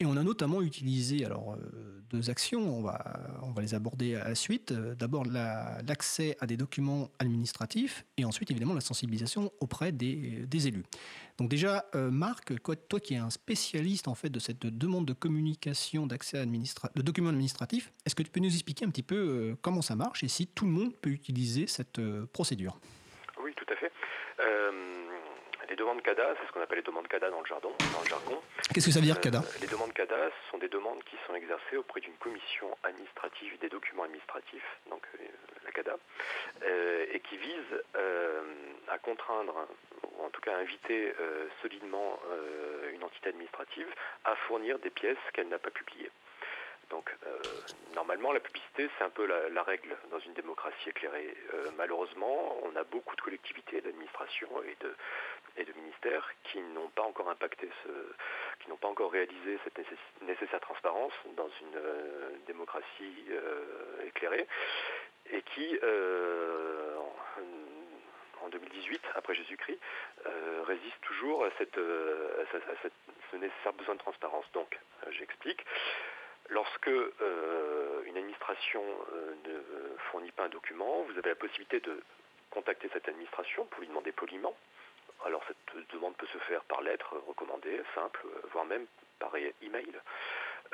Et 0.00 0.06
on 0.06 0.16
a 0.16 0.22
notamment 0.22 0.62
utilisé 0.62 1.24
alors 1.24 1.54
euh, 1.54 2.04
deux 2.10 2.30
actions, 2.30 2.78
on 2.78 2.82
va, 2.82 3.20
on 3.42 3.50
va 3.50 3.62
les 3.62 3.74
aborder 3.74 4.14
à 4.14 4.28
la 4.28 4.36
suite. 4.36 4.70
Euh, 4.70 4.94
d'abord 4.94 5.24
l'accès 5.24 6.36
à 6.38 6.46
des 6.46 6.56
documents 6.56 7.10
administratifs 7.18 8.06
et 8.16 8.24
ensuite 8.24 8.48
évidemment 8.52 8.74
la 8.74 8.80
sensibilisation 8.80 9.50
auprès 9.58 9.90
des, 9.90 10.46
élus. 10.68 10.84
Donc 11.38 11.50
déjà, 11.50 11.84
euh, 11.96 12.12
Marc, 12.12 12.52
toi 12.88 13.00
qui 13.00 13.14
es 13.14 13.16
un 13.16 13.30
spécialiste 13.30 14.06
en 14.06 14.14
fait 14.14 14.30
de 14.30 14.38
cette 14.38 14.66
demande 14.66 15.04
de 15.04 15.14
communication 15.14 16.06
d'accès 16.06 16.46
de 16.46 17.02
documents 17.02 17.30
administratifs, 17.30 17.92
est-ce 18.06 18.14
que 18.14 18.22
tu 18.22 18.30
peux 18.30 18.40
nous 18.40 18.54
expliquer 18.54 18.84
un 18.84 18.90
petit 18.90 19.02
peu 19.02 19.56
comment 19.62 19.82
ça 19.82 19.96
marche 19.96 20.22
et 20.22 20.28
si 20.28 20.46
tout 20.46 20.64
le 20.64 20.72
monde 20.72 20.94
peut 20.94 21.10
utiliser 21.10 21.66
cette 21.66 22.00
procédure? 22.32 22.78
Tout 23.68 23.74
à 23.74 23.76
fait. 23.76 23.92
Les 25.68 25.76
demandes 25.76 26.00
CADA, 26.00 26.34
c'est 26.40 26.46
ce 26.46 26.52
qu'on 26.52 26.62
appelle 26.62 26.78
les 26.78 26.84
demandes 26.84 27.08
CADA 27.08 27.28
dans 27.28 27.40
le. 27.40 27.48
Dans 27.48 28.00
le 28.00 28.08
jargon. 28.08 28.40
Qu'est-ce 28.72 28.86
que 28.86 28.92
ça 28.92 29.00
veut 29.00 29.04
dire 29.04 29.20
CADA 29.20 29.42
Les 29.60 29.66
demandes 29.66 29.92
CADA 29.92 30.30
sont 30.50 30.56
des 30.56 30.68
demandes 30.68 31.02
qui 31.04 31.16
sont 31.26 31.34
exercées 31.34 31.76
auprès 31.76 32.00
d'une 32.00 32.16
commission 32.16 32.74
administrative 32.84 33.58
des 33.58 33.68
documents 33.68 34.04
administratifs, 34.04 34.78
donc 34.88 35.02
euh, 35.14 35.24
la 35.64 35.72
CADA, 35.72 35.96
euh, 36.62 37.06
et 37.12 37.20
qui 37.20 37.36
visent 37.36 37.82
euh, 37.96 38.42
à 38.88 38.98
contraindre, 38.98 39.68
ou 40.04 40.24
en 40.24 40.30
tout 40.30 40.40
cas 40.40 40.56
à 40.56 40.58
inviter 40.58 41.12
solidement 41.60 42.18
une 42.94 43.04
entité 43.04 43.28
administrative 43.28 43.88
à 44.24 44.34
fournir 44.46 44.78
des 44.78 44.90
pièces 44.90 45.18
qu'elle 45.34 45.48
n'a 45.48 45.58
pas 45.58 45.70
publiées. 45.70 46.10
Donc 46.90 47.14
euh, 47.26 47.38
normalement 47.94 48.32
la 48.32 48.40
publicité 48.40 48.88
c'est 48.96 49.04
un 49.04 49.10
peu 49.10 49.26
la, 49.26 49.62
règle 49.62 49.96
dans 50.10 50.18
une 50.20 50.32
démocratie 50.34 50.88
éclairée. 50.88 51.34
Euh, 51.54 51.70
malheureusement 51.76 52.56
on 52.62 52.74
a 52.76 52.84
beaucoup 52.84 53.16
de 53.16 53.20
collectivités, 53.20 53.80
d'administrations 53.80 54.50
et 54.62 54.76
de, 54.80 54.94
ministères 55.76 56.30
qui 56.44 56.60
n'ont 56.60 56.88
pas 56.88 57.02
encore 57.02 57.28
impacté 57.30 57.68
ce, 57.84 57.88
qui 58.62 58.70
n'ont 58.70 58.76
pas 58.76 58.88
encore 58.88 59.10
réalisé 59.10 59.58
cette 59.64 59.78
nécessaire 60.22 60.60
transparence 60.60 61.12
dans 61.36 61.48
une 61.60 61.76
euh, 61.76 62.30
démocratie 62.46 63.26
éclairée 64.06 64.46
et 65.30 65.42
qui 65.42 65.78
en 68.40 68.48
2018, 68.48 69.02
après 69.16 69.34
Jésus-Christ, 69.34 69.78
résiste 70.66 71.00
toujours 71.02 71.44
à, 71.44 71.50
ce 71.58 73.36
nécessaire 73.36 73.72
besoin 73.74 73.94
de 73.94 74.00
transparence. 74.00 74.46
Donc, 74.52 74.78
j'explique. 75.10 75.64
Lorsque 76.50 76.88
euh, 76.88 78.02
une 78.06 78.16
administration 78.16 78.82
euh, 79.12 79.34
ne 79.44 79.96
fournit 80.10 80.32
pas 80.32 80.44
un 80.44 80.48
document, 80.48 81.02
vous 81.02 81.18
avez 81.18 81.30
la 81.30 81.36
possibilité 81.36 81.80
de 81.80 82.02
contacter 82.50 82.88
cette 82.92 83.06
administration 83.06 83.66
pour 83.66 83.80
lui 83.80 83.88
demander 83.88 84.12
poliment. 84.12 84.56
Alors 85.26 85.42
cette 85.46 85.88
demande 85.92 86.16
peut 86.16 86.26
se 86.32 86.38
faire 86.38 86.62
par 86.64 86.80
lettre 86.80 87.16
recommandée, 87.26 87.82
simple, 87.94 88.24
voire 88.52 88.64
même 88.64 88.86
par 89.18 89.32
email. 89.60 89.92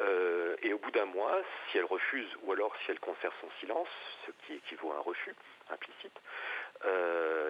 Euh, 0.00 0.56
et 0.62 0.72
au 0.72 0.78
bout 0.78 0.90
d'un 0.92 1.06
mois, 1.06 1.40
si 1.70 1.78
elle 1.78 1.84
refuse 1.84 2.28
ou 2.42 2.52
alors 2.52 2.74
si 2.84 2.90
elle 2.90 3.00
conserve 3.00 3.34
son 3.40 3.50
silence, 3.58 3.88
ce 4.26 4.30
qui 4.46 4.54
équivaut 4.54 4.92
à 4.92 4.96
un 4.96 5.00
refus 5.00 5.34
implicite, 5.70 6.20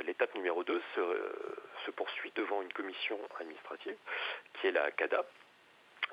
l'étape 0.05 0.35
numéro 0.35 0.63
2 0.65 0.81
se, 0.95 1.91
poursuit 1.91 2.33
devant 2.35 2.63
une 2.63 2.73
commission 2.73 3.19
administrative 3.39 3.97
qui 4.55 4.69
est 4.69 4.73
la 4.73 4.91
CADA. 4.93 5.25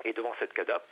Et 0.04 0.12
devant 0.12 0.34
cette 0.38 0.52
CADA, 0.52 0.82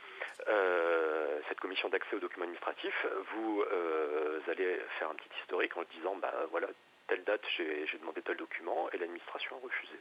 euh, 0.47 1.39
cette 1.49 1.59
commission 1.59 1.89
d'accès 1.89 2.15
aux 2.15 2.19
documents 2.19 2.45
administratifs, 2.45 3.05
vous 3.33 3.63
euh, 3.71 4.39
allez 4.47 4.79
faire 4.99 5.09
un 5.09 5.15
petit 5.15 5.29
historique 5.41 5.75
en 5.75 5.83
disant, 5.95 6.15
bah 6.15 6.33
voilà, 6.51 6.67
telle 7.07 7.23
date 7.23 7.41
j'ai 7.57 7.97
demandé 7.99 8.21
tel 8.21 8.37
document 8.37 8.89
et 8.91 8.97
l'administration 8.97 9.57
a 9.57 9.59
refusé 9.59 9.95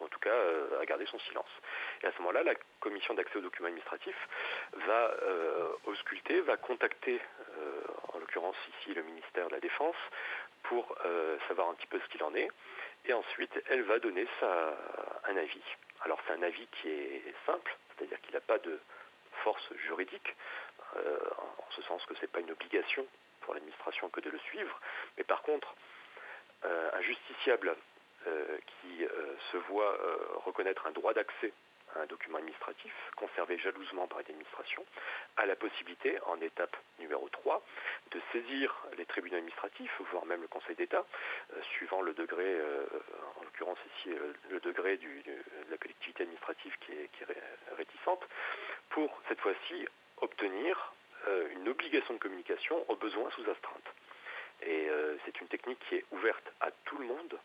ou 0.00 0.04
en 0.04 0.08
tout 0.08 0.18
cas 0.18 0.30
euh, 0.30 0.80
a 0.80 0.84
gardé 0.84 1.06
son 1.06 1.18
silence. 1.20 1.50
Et 2.02 2.06
à 2.06 2.12
ce 2.12 2.18
moment-là, 2.18 2.42
la 2.42 2.54
commission 2.80 3.14
d'accès 3.14 3.38
aux 3.38 3.42
documents 3.42 3.68
administratifs 3.68 4.28
va 4.86 5.14
ausculter, 5.86 6.40
va 6.40 6.56
contacter, 6.56 7.20
en 8.12 8.18
l'occurrence 8.18 8.56
ici 8.78 8.94
le 8.94 9.02
ministère 9.02 9.48
de 9.48 9.52
la 9.52 9.60
Défense, 9.60 9.96
pour 10.64 10.94
savoir 11.48 11.68
un 11.68 11.74
petit 11.74 11.86
peu 11.86 12.00
ce 12.00 12.08
qu'il 12.08 12.22
en 12.22 12.34
est, 12.34 12.48
et 13.06 13.12
ensuite 13.12 13.52
elle 13.68 13.82
va 13.82 13.98
donner 13.98 14.26
un 15.24 15.36
avis. 15.36 15.62
Alors 16.04 16.18
c'est 16.26 16.32
un 16.32 16.42
avis 16.42 16.66
qui 16.80 16.88
est 16.88 17.34
simple, 17.46 17.76
c'est-à-dire 18.02 18.20
qu'il 18.22 18.34
n'a 18.34 18.40
pas 18.40 18.58
de 18.58 18.80
force 19.44 19.72
juridique, 19.86 20.34
euh, 20.96 21.18
en 21.38 21.70
ce 21.70 21.82
sens 21.82 22.04
que 22.06 22.14
ce 22.16 22.22
n'est 22.22 22.28
pas 22.28 22.40
une 22.40 22.50
obligation 22.50 23.06
pour 23.40 23.54
l'administration 23.54 24.08
que 24.10 24.20
de 24.20 24.30
le 24.30 24.38
suivre, 24.38 24.80
mais 25.16 25.24
par 25.24 25.42
contre, 25.42 25.74
euh, 26.64 26.90
un 26.92 27.00
justiciable 27.02 27.76
euh, 28.26 28.58
qui 28.66 29.06
se 29.50 29.56
voit 29.56 29.96
reconnaître 30.44 30.86
un 30.86 30.92
droit 30.92 31.12
d'accès 31.12 31.52
un 31.96 32.06
document 32.06 32.38
administratif 32.38 32.92
conservé 33.16 33.58
jalousement 33.58 34.06
par 34.06 34.18
l'administration, 34.18 34.84
a 35.36 35.46
la 35.46 35.56
possibilité, 35.56 36.18
en 36.26 36.40
étape 36.40 36.76
numéro 36.98 37.28
3, 37.28 37.62
de 38.10 38.20
saisir 38.32 38.74
les 38.96 39.06
tribunaux 39.06 39.36
administratifs, 39.36 39.92
voire 40.10 40.26
même 40.26 40.42
le 40.42 40.48
Conseil 40.48 40.76
d'État, 40.76 41.04
euh, 41.52 41.62
suivant 41.74 42.02
le 42.02 42.14
degré, 42.14 42.44
euh, 42.44 42.86
en 43.36 43.44
l'occurrence 43.44 43.78
ici, 43.96 44.10
euh, 44.10 44.32
le 44.50 44.60
degré 44.60 44.96
de 44.96 45.10
la 45.70 45.76
collectivité 45.76 46.22
administrative 46.24 46.76
qui 46.80 46.92
est, 46.92 47.08
qui 47.12 47.24
est 47.24 47.76
réticente, 47.76 48.22
pour 48.90 49.20
cette 49.28 49.40
fois-ci 49.40 49.86
obtenir 50.18 50.92
une 51.54 51.68
obligation 51.68 52.14
de 52.14 52.18
communication 52.18 52.84
aux 52.88 52.96
besoins 52.96 53.30
sous 53.30 53.48
astreinte. 53.48 53.94
Et 54.62 54.88
c'est 55.24 55.40
une 55.40 55.46
technique 55.46 55.78
qui 55.88 55.96
est 55.96 56.04
ouverte 56.10 56.52
à 56.60 56.70
tout 56.84 56.98
le 56.98 57.06
monde, 57.06 57.38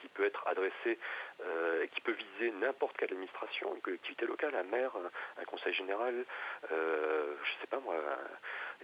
qui 0.00 0.08
peut 0.08 0.24
être 0.24 0.46
adressé, 0.46 0.98
euh, 1.44 1.86
qui 1.88 2.00
peut 2.00 2.12
viser 2.12 2.50
n'importe 2.52 2.96
quelle 2.96 3.12
administration, 3.12 3.74
une 3.74 3.80
collectivité 3.80 4.26
locale, 4.26 4.54
un 4.54 4.64
maire, 4.64 4.92
un, 5.40 5.44
conseil 5.44 5.72
général, 5.72 6.24
euh, 6.72 7.34
je 7.42 7.54
ne 7.54 7.60
sais 7.60 7.66
pas 7.68 7.80
moi, 7.80 7.94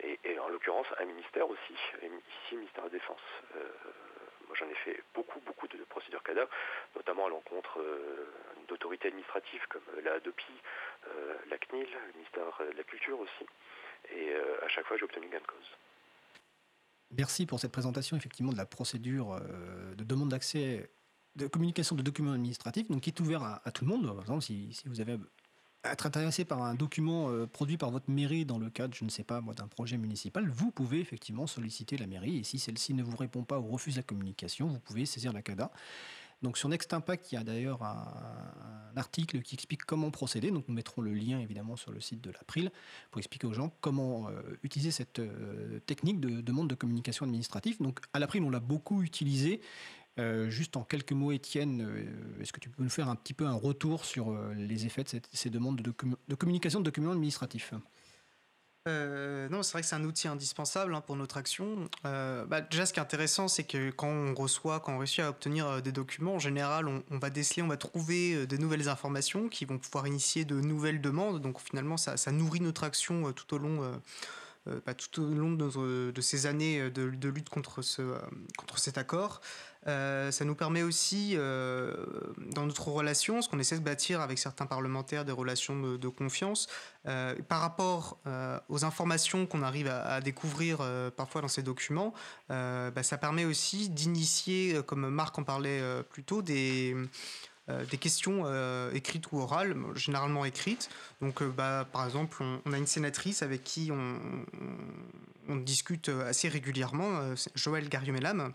et, 0.03 0.39
en 0.39 0.49
l'occurrence 0.49 0.87
un 0.99 1.05
ministère 1.05 1.49
aussi, 1.49 1.73
ici 1.73 2.57
ministère 2.57 2.85
de 2.85 2.89
la 2.89 2.93
Défense. 2.93 3.23
moi 4.47 4.57
j'en 4.59 4.69
ai 4.69 4.75
fait 4.75 5.03
beaucoup, 5.15 5.41
beaucoup 5.41 5.69
de 5.69 5.79
procédures 5.85 6.23
CADA, 6.23 6.49
notamment 6.95 7.27
à 7.27 7.29
l'encontre 7.29 7.81
d'autorités 8.69 9.09
administratives 9.09 9.67
comme 9.69 9.85
la 10.03 10.15
ADOPI, 10.15 10.55
la 11.51 11.59
CNIL, 11.59 11.89
le 12.07 12.13
ministère 12.15 12.45
de 12.61 12.77
la 12.77 12.85
Culture 12.85 13.19
aussi, 13.21 13.47
et 14.15 14.35
à 14.63 14.69
chaque 14.69 14.87
fois 14.87 14.97
j'ai 14.97 15.05
obtenu 15.05 15.29
gain 15.29 15.39
de 15.39 15.47
cause. 15.47 15.77
Merci 17.11 17.47
pour 17.47 17.61
cette 17.61 17.73
présentation 17.73 18.17
effectivement 18.17 18.53
de 18.53 18.57
la 18.57 18.67
procédure 18.67 19.33
euh, 19.33 19.95
de 19.95 20.05
demande 20.05 20.31
d'accès, 20.31 20.91
de 21.37 21.47
communication 21.47 21.97
de 21.97 22.03
documents 22.03 22.33
administratifs, 22.33 22.89
donc 22.89 23.03
qui 23.03 23.11
est 23.11 23.21
ouvert 23.21 23.43
à, 23.43 23.71
tout 23.73 23.85
le 23.85 23.91
monde. 23.91 24.07
Par 24.07 24.21
exemple, 24.21 24.43
si, 24.43 24.75
vous 24.87 25.01
avez 25.01 25.19
être 25.85 26.07
intéressé 26.07 26.45
par 26.45 26.63
un 26.63 26.75
document 26.75 27.29
euh, 27.29 27.47
produit 27.47 27.77
par 27.77 27.91
votre 27.91 28.11
mairie 28.11 28.47
dans 28.47 28.59
le 28.59 28.71
cadre, 28.71 28.95
je 28.95 29.05
ne 29.05 29.11
sais 29.11 29.25
pas 29.25 29.43
d'un 29.43 29.69
projet 29.69 29.99
municipal, 29.99 30.49
vous 30.49 30.71
pouvez 30.71 31.01
effectivement 31.01 31.47
solliciter 31.47 31.99
la 31.99 32.07
mairie. 32.07 32.39
Et 32.39 32.43
si 32.43 32.59
celle-ci 32.59 32.95
ne 32.95 33.03
vous 33.03 33.17
répond 33.17 33.45
pas 33.45 33.59
ou 33.59 33.69
refuse 33.69 33.97
la 33.97 34.03
communication, 34.03 34.67
vous 34.67 34.81
pouvez 34.81 35.05
saisir 35.05 35.33
la 35.33 35.43
CADA. 35.43 35.71
Donc 36.43 36.59
sur 36.59 36.69
Next 36.69 36.93
Impact, 36.93 37.33
il 37.33 37.37
y 37.37 37.39
a 37.39 37.45
d'ailleurs 37.45 37.83
un, 37.83 38.93
article 38.97 39.43
qui 39.43 39.57
explique 39.57 39.85
comment 39.85 40.11
procéder. 40.13 40.53
Nous 40.53 40.63
mettrons 40.69 41.03
le 41.03 41.13
lien 41.13 41.41
évidemment 41.41 41.75
sur 41.75 41.91
le 41.91 42.01
site 42.01 42.21
de 42.21 42.31
l'April 42.31 42.71
pour 43.11 43.19
expliquer 43.19 43.47
aux 43.47 43.53
gens 43.53 43.73
comment 43.81 44.29
euh, 44.29 44.41
utiliser 44.63 44.93
cette 44.93 45.19
euh, 45.19 45.81
technique 45.81 46.21
de 46.21 46.41
demande 46.41 46.69
de 46.69 46.77
communication 46.77 47.25
administrative. 47.25 47.77
Donc 47.81 47.99
à 48.13 48.21
l'April, 48.21 48.43
on 48.45 48.51
l'a 48.51 48.61
beaucoup 48.61 49.03
utilisé. 49.03 49.61
Euh, 50.21 50.49
juste 50.49 50.77
en 50.77 50.85
quelques 50.85 51.11
mots, 51.11 51.33
Étienne, 51.33 51.89
est-ce 52.41 52.53
que 52.53 52.61
tu 52.61 52.71
peux 52.71 52.85
nous 52.85 52.91
faire 52.91 53.09
un 53.09 53.17
petit 53.17 53.35
peu 53.35 53.47
un 53.47 53.55
retour 53.55 54.05
sur 54.05 54.33
les 54.55 54.87
effets 54.87 55.03
de 55.03 55.21
ces 55.33 55.51
demandes 55.51 55.83
de, 55.83 55.93
de 56.29 56.35
communication 56.37 56.79
de 56.79 56.85
documents 56.85 57.11
administratifs? 57.11 57.75
Euh, 58.87 59.49
non, 59.49 59.63
c'est 59.63 59.73
vrai 59.73 59.81
que 59.81 59.89
c'est 59.89 59.95
un 59.95 60.05
outil 60.05 60.29
indispensable 60.29 60.95
hein, 60.95 61.01
pour 61.01 61.17
notre 61.17 61.39
action. 61.39 61.89
Euh, 62.05 62.45
bah, 62.45 62.61
déjà, 62.61 62.85
ce 62.85 62.93
qui 62.93 62.99
est 62.99 63.03
intéressant, 63.03 63.49
c'est 63.49 63.65
que 63.65 63.91
quand 63.91 64.09
on 64.09 64.35
reçoit, 64.35 64.81
quand 64.81 64.93
on 64.93 64.99
réussit 64.99 65.21
à 65.21 65.31
obtenir 65.31 65.67
euh, 65.67 65.81
des 65.81 65.93
documents, 65.93 66.35
en 66.35 66.39
général, 66.39 66.87
on, 66.89 67.19
va 67.19 67.31
déceler, 67.31 67.63
on 67.63 67.69
va 67.69 67.79
trouver 67.79 68.47
des 68.47 68.59
nouvelles 68.59 68.91
informations 68.91 69.49
qui 69.49 69.65
vont 69.65 69.79
pouvoir 69.79 70.07
initier 70.07 70.45
de 70.45 70.61
nouvelles 70.61 71.01
demandes. 71.01 71.41
Donc 71.41 71.61
finalement, 71.61 71.97
ça, 71.97 72.33
nourrit 72.33 72.61
notre 72.61 72.85
action 72.85 73.33
tout 73.33 73.55
au 73.55 73.59
long. 73.59 74.01
Bah, 74.87 74.95
tout 74.95 75.23
au 75.23 75.27
long 75.27 75.53
de, 75.53 76.21
ces 76.23 76.47
années 76.47 76.91
de, 76.91 77.29
lutte 77.29 77.51
contre, 77.51 77.83
contre 78.57 78.79
cet 78.79 78.97
accord. 78.97 79.43
Euh, 79.87 80.31
ça 80.31 80.45
nous 80.45 80.55
permet 80.55 80.83
aussi, 80.83 81.35
euh, 81.35 81.95
dans 82.53 82.67
notre 82.67 82.89
relation, 82.89 83.43
ce 83.43 83.49
qu'on 83.49 83.59
essaie 83.59 83.79
de 83.79 83.85
bâtir 83.85 84.21
avec 84.21 84.39
certains 84.39 84.67
parlementaires, 84.67 85.25
des 85.25 85.33
relations 85.33 85.97
de, 85.97 86.09
confiance, 86.09 86.69
euh, 87.07 87.35
par 87.49 87.61
rapport 87.61 88.19
aux 88.69 88.85
informations 88.85 89.47
qu'on 89.47 89.63
arrive 89.63 89.89
à, 89.89 90.21
découvrir 90.21 90.79
parfois 91.17 91.41
dans 91.41 91.49
ces 91.49 91.63
documents, 91.63 92.15
bah, 92.49 93.03
ça 93.03 93.19
permet 93.19 93.45
aussi 93.45 93.89
d'initier, 93.89 94.81
comme 94.87 95.09
Marc 95.09 95.39
en 95.39 95.45
parlait 95.45 95.83
plus 96.11 96.25
tôt, 96.25 96.43
des... 96.43 96.97
des 97.69 97.97
questions 97.97 98.45
écrites 98.93 99.33
ou 99.33 99.39
orales, 99.41 99.75
généralement 99.95 100.45
écrites. 100.45 100.91
Donc, 101.23 101.43
bah, 101.43 101.89
par 101.91 102.05
exemple, 102.05 102.43
on, 102.65 102.73
a 102.73 102.79
une 102.79 102.87
sénatrice 102.87 103.43
avec 103.43 103.65
qui 103.65 103.91
on, 103.91 105.57
discute 105.57 106.09
assez 106.09 106.49
régulièrement, 106.49 107.35
Joël 107.55 107.89
Gariomélam, 107.89 108.53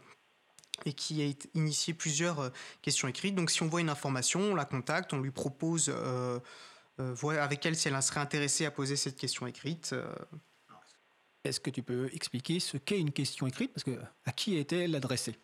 et 0.85 0.93
qui 0.93 1.21
a 1.23 1.47
initié 1.57 1.93
plusieurs 1.93 2.39
euh, 2.39 2.49
questions 2.81 3.07
écrites. 3.07 3.35
Donc 3.35 3.51
si 3.51 3.63
on 3.63 3.67
voit 3.67 3.81
une 3.81 3.89
information, 3.89 4.39
on 4.39 4.55
la 4.55 4.65
contacte, 4.65 5.13
on 5.13 5.19
lui 5.19 5.31
propose 5.31 5.89
euh, 5.89 6.39
euh 6.99 7.15
avec 7.39 7.65
elle 7.65 7.75
si 7.75 7.87
elle 7.87 8.01
serait 8.01 8.19
intéressée 8.19 8.65
à 8.65 8.71
poser 8.71 8.95
cette 8.95 9.15
question 9.15 9.47
écrite. 9.47 9.91
Euh. 9.93 10.13
Est-ce 11.45 11.59
que 11.59 11.69
tu 11.69 11.81
peux 11.81 12.09
expliquer 12.13 12.59
ce 12.59 12.77
qu'est 12.77 12.99
une 12.99 13.13
question 13.13 13.47
écrite? 13.47 13.71
Parce 13.73 13.85
que 13.85 13.97
à 14.25 14.31
qui 14.31 14.57
est-elle 14.57 14.95
adressée 14.95 15.35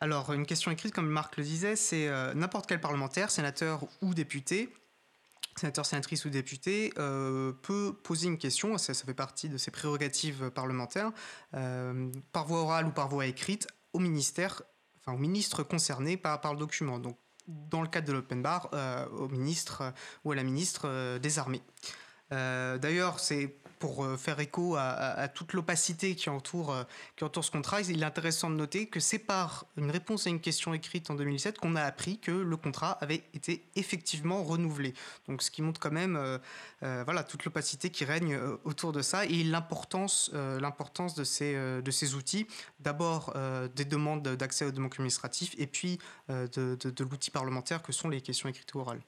Alors 0.00 0.32
une 0.32 0.46
question 0.46 0.70
écrite, 0.70 0.94
comme 0.94 1.08
Marc 1.08 1.36
le 1.36 1.44
disait, 1.44 1.76
c'est 1.76 2.08
n'importe 2.34 2.66
quel 2.66 2.80
parlementaire, 2.80 3.30
sénateur 3.30 3.86
ou 4.00 4.14
député, 4.14 4.72
sénateur, 5.56 5.84
sénatrice 5.84 6.24
ou 6.24 6.30
député, 6.30 6.90
peut 6.96 7.94
poser 8.02 8.28
une 8.28 8.38
question, 8.38 8.78
ça, 8.78 8.94
fait 8.94 9.12
partie 9.12 9.50
de 9.50 9.58
ses 9.58 9.70
prérogatives 9.70 10.50
parlementaires, 10.50 11.12
par 11.52 12.46
voie 12.46 12.62
orale 12.62 12.86
ou 12.86 12.92
par 12.92 13.08
voie 13.08 13.26
écrite, 13.26 13.66
au 13.92 13.98
ministère, 13.98 14.62
enfin 15.00 15.12
au 15.12 15.18
ministre 15.18 15.62
concerné 15.62 16.16
par, 16.16 16.40
par 16.40 16.54
le 16.54 16.58
document. 16.58 16.98
Donc, 16.98 17.18
dans 17.50 17.82
le 17.82 17.88
cadre 17.88 18.06
de 18.06 18.12
l'open 18.12 18.42
bar, 18.42 18.68
euh, 18.72 19.06
au 19.08 19.28
ministre 19.28 19.82
euh, 19.82 19.90
ou 20.24 20.32
à 20.32 20.34
la 20.34 20.42
ministre 20.42 20.82
euh, 20.84 21.18
des 21.18 21.38
Armées. 21.38 21.62
D'ailleurs, 22.30 23.18
c'est 23.18 23.56
pour 23.80 24.04
euh, 24.04 24.16
faire 24.16 24.38
écho 24.38 24.76
à, 24.76 25.26
toute 25.28 25.54
l'opacité 25.54 26.14
qui 26.14 26.28
entoure, 26.28 26.70
euh, 26.70 26.84
qui 27.16 27.24
entoure 27.24 27.44
ce 27.44 27.50
contrat, 27.50 27.80
il 27.80 28.02
est 28.02 28.06
intéressant 28.06 28.50
de 28.50 28.54
noter 28.54 28.86
que 28.86 29.00
c'est 29.00 29.18
par 29.18 29.64
une 29.76 29.90
réponse 29.90 30.26
à 30.26 30.30
une 30.30 30.38
question 30.38 30.74
écrite 30.74 31.10
en 31.10 31.14
2007 31.14 31.58
qu'on 31.58 31.74
a 31.74 31.82
appris 31.82 32.18
que 32.18 32.30
le 32.30 32.56
contrat 32.56 32.98
avait 33.00 33.24
été 33.34 33.64
effectivement 33.74 34.44
renouvelé. 34.44 34.92
Donc, 35.26 35.42
ce 35.42 35.50
qui 35.50 35.62
montre 35.62 35.80
quand 35.80 35.90
même 35.90 36.16
euh, 36.16 37.02
voilà, 37.04 37.24
toute 37.24 37.44
l'opacité 37.46 37.88
qui 37.88 38.04
règne 38.04 38.38
autour 38.64 38.92
de 38.92 39.00
ça 39.00 39.24
et 39.24 39.42
l'importance 39.42 40.30
de, 40.30 41.24
ces, 41.24 42.14
outils. 42.14 42.46
D'abord, 42.80 43.34
des 43.74 43.86
demandes 43.86 44.22
d'accès 44.22 44.66
aux 44.66 44.70
documents 44.70 44.90
administratifs 44.90 45.54
et 45.56 45.66
puis 45.66 45.98
de, 46.28 46.76
de 46.76 47.04
l'outil 47.04 47.30
parlementaire 47.30 47.82
que 47.82 47.92
sont 47.92 48.10
les 48.10 48.20
questions 48.20 48.48
écrites 48.50 48.74
orales. 48.74 49.00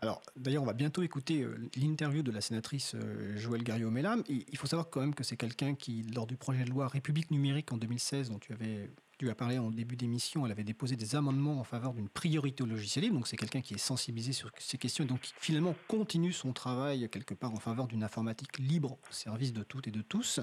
Alors, 0.00 0.20
d'ailleurs, 0.36 0.62
on 0.62 0.66
va 0.66 0.74
bientôt 0.74 1.02
écouter 1.02 1.42
euh, 1.42 1.56
l'interview 1.74 2.22
de 2.22 2.30
la 2.30 2.42
sénatrice 2.42 2.94
euh, 2.94 3.36
Joëlle 3.36 3.62
Garriot-Mellam. 3.62 4.22
Il 4.28 4.56
faut 4.58 4.66
savoir 4.66 4.90
quand 4.90 5.00
même 5.00 5.14
que 5.14 5.24
c'est 5.24 5.38
quelqu'un 5.38 5.74
qui, 5.74 6.02
lors 6.14 6.26
du 6.26 6.36
projet 6.36 6.64
de 6.64 6.70
loi 6.70 6.86
République 6.86 7.30
numérique 7.30 7.72
en 7.72 7.78
2016, 7.78 8.30
dont 8.30 8.38
tu 8.38 8.52
avais 8.52 8.90
tu 9.18 9.30
as 9.30 9.34
parlé 9.34 9.56
en 9.56 9.70
début 9.70 9.96
d'émission, 9.96 10.44
elle 10.44 10.52
avait 10.52 10.62
déposé 10.62 10.94
des 10.94 11.16
amendements 11.16 11.58
en 11.58 11.64
faveur 11.64 11.94
d'une 11.94 12.10
priorité 12.10 12.62
au 12.62 12.66
logiciel 12.66 13.04
libre. 13.04 13.16
Donc, 13.16 13.26
c'est 13.26 13.38
quelqu'un 13.38 13.62
qui 13.62 13.72
est 13.72 13.78
sensibilisé 13.78 14.34
sur 14.34 14.50
ces 14.58 14.76
questions 14.76 15.04
et 15.04 15.06
donc 15.06 15.22
qui 15.22 15.32
finalement 15.40 15.74
continue 15.88 16.34
son 16.34 16.52
travail 16.52 17.08
quelque 17.08 17.32
part 17.32 17.50
en 17.54 17.58
faveur 17.58 17.86
d'une 17.86 18.04
informatique 18.04 18.58
libre 18.58 18.98
au 19.08 19.12
service 19.12 19.54
de 19.54 19.62
toutes 19.62 19.88
et 19.88 19.90
de 19.90 20.02
tous. 20.02 20.40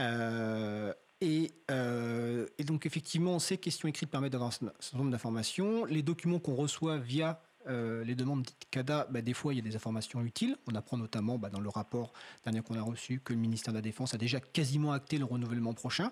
Euh, 0.00 0.94
et, 1.20 1.52
et, 1.68 2.64
donc, 2.64 2.86
effectivement, 2.86 3.38
ces 3.38 3.58
questions 3.58 3.86
écrites 3.86 4.10
permettent 4.10 4.32
d'avoir 4.32 4.48
un 4.48 4.70
certain 4.80 4.96
nombre 4.96 5.10
d'informations. 5.10 5.84
Les 5.84 6.02
documents 6.02 6.38
qu'on 6.38 6.54
reçoit 6.54 6.96
via 6.96 7.42
euh, 7.66 8.04
les 8.04 8.14
demandes 8.14 8.42
dites 8.42 8.66
CADA, 8.70 9.06
bah, 9.10 9.22
des 9.22 9.34
fois, 9.34 9.52
il 9.52 9.56
y 9.56 9.60
a 9.60 9.62
des 9.62 9.76
informations 9.76 10.22
utiles. 10.22 10.56
On 10.66 10.74
apprend 10.74 10.96
notamment 10.96 11.38
bah, 11.38 11.50
dans 11.50 11.60
le 11.60 11.68
rapport 11.68 12.12
dernier 12.44 12.62
qu'on 12.62 12.76
a 12.76 12.82
reçu 12.82 13.20
que 13.20 13.32
le 13.32 13.38
ministère 13.38 13.72
de 13.72 13.78
la 13.78 13.82
Défense 13.82 14.14
a 14.14 14.18
déjà 14.18 14.40
quasiment 14.40 14.92
acté 14.92 15.18
le 15.18 15.24
renouvellement 15.24 15.74
prochain. 15.74 16.10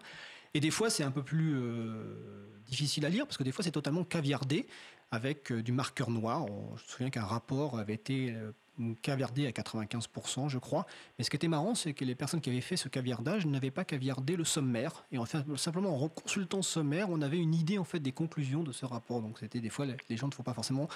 Et 0.55 0.61
des 0.61 0.71
fois, 0.71 0.91
c'est 0.91 1.05
un 1.05 1.11
peu 1.11 1.23
plus 1.23 1.55
euh, 1.55 2.47
difficile 2.67 3.07
à 3.07 3.09
lire 3.09 3.27
parce 3.27 3.37
que 3.37 3.43
des 3.43 3.53
fois, 3.53 3.65
c'est 3.65 3.71
totalement 3.71 4.05
caviardé 4.05 4.67
avec 5.11 5.53
euh, 5.53 5.63
du 5.63 5.73
marqueur 5.73 6.11
noir. 6.11 6.47
je 6.47 6.83
me 6.83 6.89
souviens 6.89 7.11
qu'un 7.11 7.25
rapport 7.25 7.79
avait 7.79 7.95
été 7.95 8.35
caviardé 9.03 9.47
à 9.47 9.51
95%, 9.51 10.49
je 10.49 10.59
crois. 10.59 10.87
Mais 11.19 11.25
ce 11.25 11.31
qui 11.31 11.37
était 11.37 11.49
marrant, 11.49 11.75
c'est 11.75 11.93
que 11.93 12.05
les 12.05 12.15
personnes 12.15 12.41
qui 12.41 12.51
avaient 12.51 12.61
fait 12.61 12.77
ce 12.77 12.89
caviardage 12.89 13.47
n'avaient 13.47 13.71
pas 13.71 13.85
caviardé 13.85 14.37
le 14.37 14.45
sommaire. 14.45 15.05
Et 15.13 15.19
en 15.19 15.27
fait, 15.27 15.39
simplement 15.57 16.03
en 16.03 16.09
consultant 16.09 16.59
le 16.59 16.63
sommaire, 16.63 17.09
on 17.11 17.21
avait 17.23 17.39
une 17.39 17.55
idée 17.55 17.79
en 17.79 17.85
fait 17.85 18.01
des 18.01 18.13
conclusions 18.13 18.63
de 18.63 18.73
ce 18.73 18.87
rapport. 18.87 19.21
Donc 19.21 19.39
c'était 19.39 19.61
des 19.61 19.71
fois, 19.71 19.87
les 20.09 20.17
gens 20.17 20.29
ne 20.29 20.35
font 20.35 20.43
pas 20.43 20.55
forcément 20.55 20.89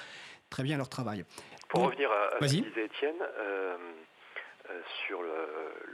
très 0.50 0.62
bien 0.62 0.76
leur 0.76 0.88
travail. 0.88 1.24
Pour 1.68 1.82
revenir 1.82 2.10
à, 2.10 2.30
ce 2.34 2.38
que 2.40 2.62
disait 2.62 2.84
Étienne, 2.84 3.14
euh, 3.20 3.76
euh, 4.70 4.80
sur 5.06 5.20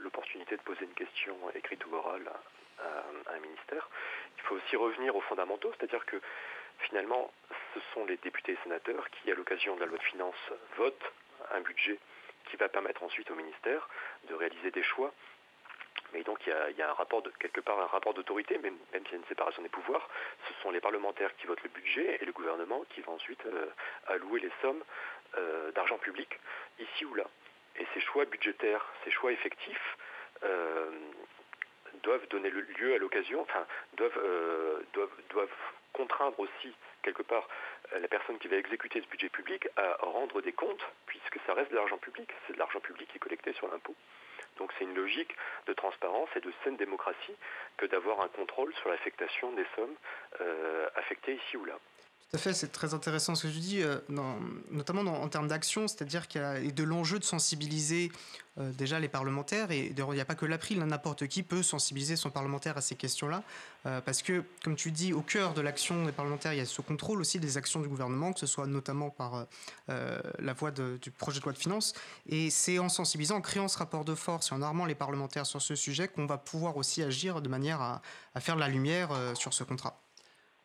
l'opportunité 0.03 0.57
de 0.57 0.63
poser 0.63 0.85
une 0.85 0.95
question 0.95 1.35
écrite 1.55 1.85
ou 1.87 1.95
orale 1.95 2.29
à, 2.29 3.35
un 3.35 3.41
ministère, 3.41 3.89
il 4.37 4.43
faut 4.43 4.57
aussi 4.57 4.77
revenir 4.77 5.15
aux 5.15 5.21
fondamentaux, 5.23 5.73
c'est-à-dire 5.79 6.05
que 6.05 6.21
finalement, 6.81 7.31
ce 7.75 7.81
sont 7.95 8.05
les 8.05 8.17
députés 8.19 8.53
et 8.53 8.59
sénateurs 8.65 9.09
qui, 9.11 9.31
à 9.31 9.35
l'occasion 9.35 9.77
de 9.77 9.81
la 9.81 9.87
loi 9.87 9.99
de 9.99 10.03
finances, 10.03 10.51
votent 10.77 11.13
un 11.53 11.61
budget 11.61 11.99
qui 12.51 12.57
va 12.57 12.69
permettre 12.69 13.03
ensuite 13.03 13.31
au 13.31 13.35
ministère 13.35 13.89
de 14.29 14.35
réaliser 14.35 14.71
des 14.71 14.83
choix. 14.83 15.13
Mais 16.13 16.23
donc 16.23 16.41
il 16.47 16.77
y 16.77 16.83
a, 16.83 16.91
un 16.91 16.93
rapport 16.93 17.23
de, 17.23 17.31
quelque 17.39 17.61
part 17.61 17.81
un 17.81 17.87
rapport 17.87 18.13
d'autorité, 18.13 18.59
même, 18.59 18.77
même 18.93 19.03
s'il 19.05 19.13
y 19.13 19.17
a 19.17 19.19
une 19.19 19.27
séparation 19.27 19.63
des 19.63 19.71
pouvoirs, 19.71 20.09
ce 20.47 20.55
sont 20.63 20.71
les 20.71 20.81
parlementaires 20.81 21.35
qui 21.37 21.47
votent 21.47 21.63
le 21.63 21.71
budget 21.71 22.19
et 22.21 22.25
le 22.25 22.33
gouvernement 22.33 22.85
qui 22.91 23.01
va 23.01 23.13
ensuite 23.13 23.45
euh, 23.47 23.67
allouer 24.09 24.41
les 24.41 24.53
sommes 24.61 24.83
euh, 25.39 25.73
d'argent 25.73 25.99
public 25.99 26.39
ici 26.79 27.05
ou 27.07 27.15
là. 27.15 27.25
Et 27.77 27.87
ces 27.95 28.01
choix 28.01 28.27
budgétaires, 28.27 28.87
ces 29.05 29.11
choix 29.11 29.33
effectifs 29.33 29.97
euh, 30.45 30.91
doivent 32.03 32.27
donner 32.29 32.51
lieu 32.51 32.95
à 32.95 32.99
l'occasion, 32.99 33.41
enfin 33.43 33.67
doivent, 33.95 34.21
doivent 35.31 35.49
contraindre 35.93 36.39
aussi 36.41 36.75
quelque 37.03 37.23
part 37.23 37.49
euh, 37.93 37.99
la 38.01 38.09
personne 38.09 38.39
qui 38.39 38.49
va 38.49 38.57
exécuter 38.57 39.01
ce 39.01 39.07
budget 39.07 39.29
public 39.29 39.69
à 39.77 39.97
rendre 40.01 40.41
des 40.41 40.53
comptes, 40.53 40.85
puisque 41.07 41.39
ça 41.47 41.55
reste 41.55 41.71
de 41.71 41.77
l'argent 41.77 41.99
public, 41.99 42.31
c'est 42.47 42.55
de 42.55 42.59
l'argent 42.59 42.81
public 42.81 43.09
qui 43.09 43.17
est 43.17 43.21
collecté 43.21 43.53
sur 43.55 43.69
l'impôt. 43.69 43.95
Donc 44.59 44.73
c'est 44.79 44.85
une 44.85 44.95
logique 44.95 45.35
de 45.67 45.73
transparence 45.73 46.29
et 46.37 46.41
de 46.41 46.53
saine 46.63 46.77
démocratie 46.77 47.37
que 47.79 47.87
d'avoir 47.87 48.21
un 48.21 48.29
contrôle 48.29 48.75
sur 48.75 48.91
l'affectation 48.91 49.53
des 49.53 49.67
sommes 49.77 49.95
euh, 50.41 50.89
affectées 50.97 51.35
ici 51.35 51.57
ou 51.57 51.65
là. 51.65 51.79
Tout 52.35 52.41
fait, 52.41 52.55
c'est 52.55 52.73
très 52.73 52.95
intéressant 52.95 53.35
ce 53.35 53.43
que 53.43 53.53
je 53.53 53.59
dis, 53.59 53.83
euh, 53.83 53.99
notamment 54.71 55.03
en 55.03 55.29
termes 55.29 55.49
d'action, 55.49 55.87
c'est-à-dire 55.87 56.29
qu'il 56.29 56.41
y 56.41 56.45
a 56.45 56.61
de 56.63 56.83
l'enjeu 56.83 57.19
de 57.19 57.25
sensibiliser 57.25 58.11
euh, 58.59 58.73
déjà 58.73 58.99
les 58.99 59.09
parlementaires, 59.09 59.71
et 59.71 59.93
il 59.95 60.05
n'y 60.15 60.21
a 60.21 60.25
pas 60.25 60.35
que 60.35 60.47
l'April, 60.47 60.79
n'importe 60.79 61.27
qui 61.27 61.43
peut 61.43 61.63
sensibiliser 61.63 62.17
son 62.17 62.31
parlementaire 62.31 62.79
à 62.79 62.81
ces 62.81 62.95
questions-là, 62.95 63.43
euh, 63.85 64.01
parce 64.01 64.23
que, 64.23 64.45
comme 64.65 64.77
tu 64.77 64.93
dis, 64.93 65.13
au 65.13 65.21
cœur 65.21 65.53
de 65.53 65.61
l'action 65.61 66.07
des 66.07 66.13
parlementaires, 66.13 66.55
il 66.55 66.57
y 66.57 66.63
a 66.63 66.65
ce 66.65 66.81
contrôle 66.81 67.21
aussi 67.21 67.39
des 67.39 67.59
actions 67.59 67.81
du 67.81 67.89
gouvernement, 67.89 68.33
que 68.33 68.41
ce 68.41 68.47
soit 68.47 68.67
notamment 68.67 69.11
par 69.11 69.47
la 69.89 70.55
voie 70.55 70.71
du 70.71 71.11
projet 71.11 71.39
de 71.39 71.45
loi 71.45 71.53
de 71.53 71.59
finances, 71.59 71.93
et 72.27 72.49
c'est 72.49 72.79
en 72.79 72.89
sensibilisant, 72.89 73.37
en 73.37 73.41
créant 73.43 73.69
ce 73.69 73.77
rapport 73.77 74.07
de 74.07 74.15
force 74.15 74.53
et 74.53 74.55
en 74.55 74.63
armant 74.63 74.87
les 74.87 74.95
parlementaires 74.95 75.45
sur 75.45 75.61
ce 75.61 75.75
sujet 75.75 76.09
qu'on 76.09 76.25
va 76.25 76.39
pouvoir 76.39 76.79
aussi 76.79 77.03
agir 77.03 77.43
de 77.43 77.51
manière 77.51 77.83
à, 77.83 78.01
à 78.35 78.41
faire 78.41 78.57
la 78.57 78.69
lumière 78.69 79.11
sur 79.35 79.53
ce 79.53 79.65
contrat. 79.65 80.02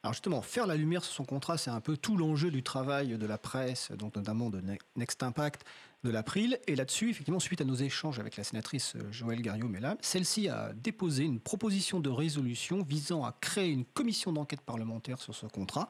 Alors 0.08 0.14
justement, 0.14 0.42
faire 0.42 0.68
la 0.68 0.78
lumière 0.78 1.04
sur 1.04 1.14
son 1.14 1.26
contrat, 1.26 1.58
c'est 1.58 1.70
un 1.70 1.82
peu 1.82 1.98
tout 1.98 2.16
l'enjeu 2.16 2.50
du 2.50 2.64
travail 2.64 3.18
de 3.18 3.26
la 3.26 3.38
presse, 3.38 3.92
donc 3.92 4.16
notamment 4.16 4.50
de 4.50 4.64
Next 4.96 5.22
Impact, 5.22 5.66
de 6.06 6.10
l'April. 6.10 6.58
Et 6.66 6.78
là-dessus, 6.78 7.10
effectivement, 7.10 7.42
suite 7.42 7.60
à 7.60 7.66
nos 7.66 7.76
échanges 7.76 8.18
avec 8.18 8.38
la 8.38 8.46
sénatrice 8.46 8.96
euh, 8.96 9.12
Joëlle 9.12 9.42
Garriot-Mella, 9.42 9.98
celle-ci 10.00 10.48
a 10.48 10.72
déposé 10.72 11.26
une 11.26 11.42
proposition 11.42 12.00
de 12.00 12.10
résolution 12.10 12.84
visant 12.84 13.26
à 13.26 13.36
créer 13.42 13.70
une 13.70 13.84
commission 13.84 14.32
d'enquête 14.32 14.62
parlementaire 14.62 15.20
sur 15.20 15.36
ce 15.36 15.46
contrat. 15.46 15.90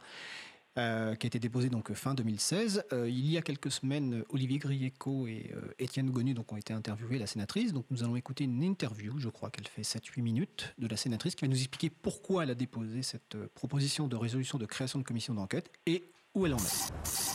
Euh, 0.77 1.15
qui 1.15 1.25
a 1.25 1.29
été 1.29 1.39
déposé 1.39 1.69
donc 1.69 1.91
fin 1.93 2.13
2016. 2.13 2.83
Euh, 2.93 3.09
il 3.09 3.25
y 3.31 3.37
a 3.37 3.41
quelques 3.41 3.71
semaines, 3.71 4.23
Olivier 4.29 4.59
Grieco 4.59 5.25
et 5.25 5.49
euh, 5.55 5.73
Étienne 5.79 6.11
Gonu 6.11 6.35
donc, 6.35 6.51
ont 6.51 6.57
été 6.57 6.71
interviewés, 6.71 7.17
la 7.17 7.25
sénatrice. 7.25 7.73
Donc 7.73 7.85
nous 7.89 8.03
allons 8.03 8.15
écouter 8.15 8.43
une 8.43 8.61
interview, 8.61 9.17
je 9.17 9.29
crois 9.29 9.49
qu'elle 9.49 9.67
fait 9.67 9.81
7-8 9.81 10.21
minutes, 10.21 10.75
de 10.77 10.87
la 10.87 10.95
sénatrice 10.95 11.33
qui 11.33 11.45
va 11.45 11.49
nous 11.49 11.57
expliquer 11.57 11.89
pourquoi 11.89 12.43
elle 12.43 12.51
a 12.51 12.55
déposé 12.55 13.01
cette 13.01 13.37
proposition 13.55 14.07
de 14.07 14.15
résolution 14.15 14.59
de 14.59 14.67
création 14.67 14.99
de 14.99 15.03
commission 15.03 15.33
d'enquête 15.33 15.71
et 15.87 16.03
où 16.35 16.45
elle 16.45 16.53
en 16.53 16.57
est. 16.57 16.91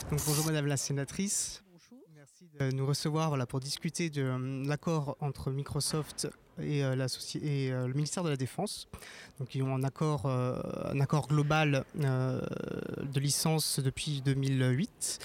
Donc 0.09 0.21
bonjour 0.25 0.45
Madame 0.45 0.67
la 0.67 0.77
sénatrice. 0.77 1.63
Merci 2.15 2.45
de 2.57 2.71
nous 2.73 2.85
recevoir 2.85 3.27
voilà, 3.27 3.45
pour 3.45 3.59
discuter 3.59 4.09
de 4.09 4.65
l'accord 4.65 5.17
entre 5.19 5.51
Microsoft 5.51 6.29
et, 6.61 6.83
euh, 6.83 6.95
euh, 6.95 7.87
le 7.87 7.93
ministère 7.93 8.23
de 8.23 8.29
la 8.29 8.37
Défense. 8.37 8.87
Donc 9.39 9.55
ils 9.55 9.63
ont 9.63 9.73
un 9.75 9.83
accord, 9.83 10.27
un 10.27 10.99
accord 10.99 11.27
global 11.27 11.83
de 11.95 13.19
licence 13.19 13.79
depuis 13.79 14.21
2008. 14.23 15.19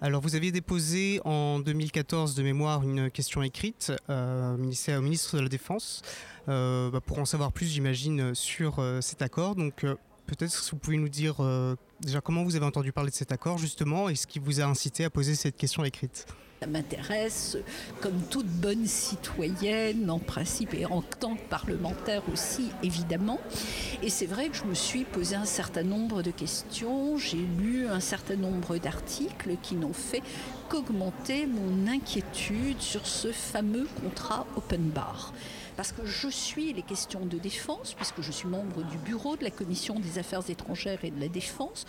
Alors 0.00 0.20
vous 0.20 0.36
aviez 0.36 0.52
déposé 0.52 1.20
en 1.24 1.58
2014 1.58 2.36
de 2.36 2.42
mémoire 2.44 2.84
une 2.84 3.10
question 3.10 3.42
écrite 3.42 3.92
au 4.08 4.56
ministre 5.02 5.36
de 5.36 5.42
la 5.42 5.48
Défense 5.48 6.02
bah, 6.46 7.00
pour 7.04 7.18
en 7.18 7.24
savoir 7.24 7.52
plus 7.52 7.66
j'imagine 7.66 8.32
sur 8.34 8.80
cet 9.00 9.22
accord. 9.22 9.56
Donc 9.56 9.84
peut-être 10.26 10.56
que 10.56 10.70
vous 10.70 10.76
pouvez 10.76 10.98
nous 10.98 11.08
dire 11.08 11.36
déjà 12.00 12.20
comment 12.20 12.44
vous 12.44 12.54
avez 12.54 12.66
entendu 12.66 12.92
parler 12.92 13.10
de 13.10 13.16
cet 13.16 13.32
accord 13.32 13.58
justement 13.58 14.08
et 14.08 14.14
ce 14.14 14.28
qui 14.28 14.38
vous 14.38 14.60
a 14.60 14.64
incité 14.64 15.04
à 15.04 15.10
poser 15.10 15.34
cette 15.34 15.56
question 15.56 15.84
écrite. 15.84 16.26
Ça 16.60 16.66
m'intéresse 16.66 17.56
comme 18.00 18.20
toute 18.30 18.48
bonne 18.48 18.84
citoyenne 18.84 20.10
en 20.10 20.18
principe 20.18 20.74
et 20.74 20.86
en 20.86 21.02
tant 21.02 21.36
que 21.36 21.48
parlementaire 21.48 22.22
aussi 22.32 22.70
évidemment. 22.82 23.38
Et 24.02 24.10
c'est 24.10 24.26
vrai 24.26 24.48
que 24.48 24.56
je 24.56 24.64
me 24.64 24.74
suis 24.74 25.04
posé 25.04 25.36
un 25.36 25.44
certain 25.44 25.84
nombre 25.84 26.22
de 26.22 26.32
questions, 26.32 27.16
j'ai 27.16 27.38
lu 27.60 27.86
un 27.86 28.00
certain 28.00 28.34
nombre 28.34 28.76
d'articles 28.78 29.56
qui 29.62 29.76
n'ont 29.76 29.92
fait 29.92 30.22
qu'augmenter 30.68 31.46
mon 31.46 31.86
inquiétude 31.86 32.80
sur 32.80 33.06
ce 33.06 33.30
fameux 33.30 33.86
contrat 34.02 34.44
open 34.56 34.90
bar 34.90 35.32
parce 35.78 35.92
que 35.92 36.04
je 36.04 36.26
suis 36.26 36.72
les 36.72 36.82
questions 36.82 37.24
de 37.24 37.38
défense, 37.38 37.94
puisque 37.94 38.20
je 38.20 38.32
suis 38.32 38.48
membre 38.48 38.82
du 38.82 38.98
bureau 38.98 39.36
de 39.36 39.44
la 39.44 39.52
Commission 39.52 40.00
des 40.00 40.18
Affaires 40.18 40.42
étrangères 40.50 41.04
et 41.04 41.12
de 41.12 41.20
la 41.20 41.28
défense, 41.28 41.86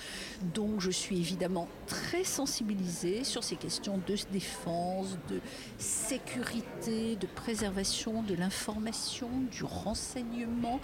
donc 0.54 0.80
je 0.80 0.92
suis 0.92 1.18
évidemment 1.18 1.68
très 1.88 2.24
sensibilisée 2.24 3.24
sur 3.24 3.44
ces 3.44 3.56
questions 3.56 4.00
de 4.06 4.16
défense, 4.32 5.18
de 5.28 5.42
sécurité, 5.80 7.16
de 7.16 7.26
préservation 7.26 8.22
de 8.22 8.36
l'information, 8.36 9.28
du 9.52 9.64
renseignement. 9.64 10.80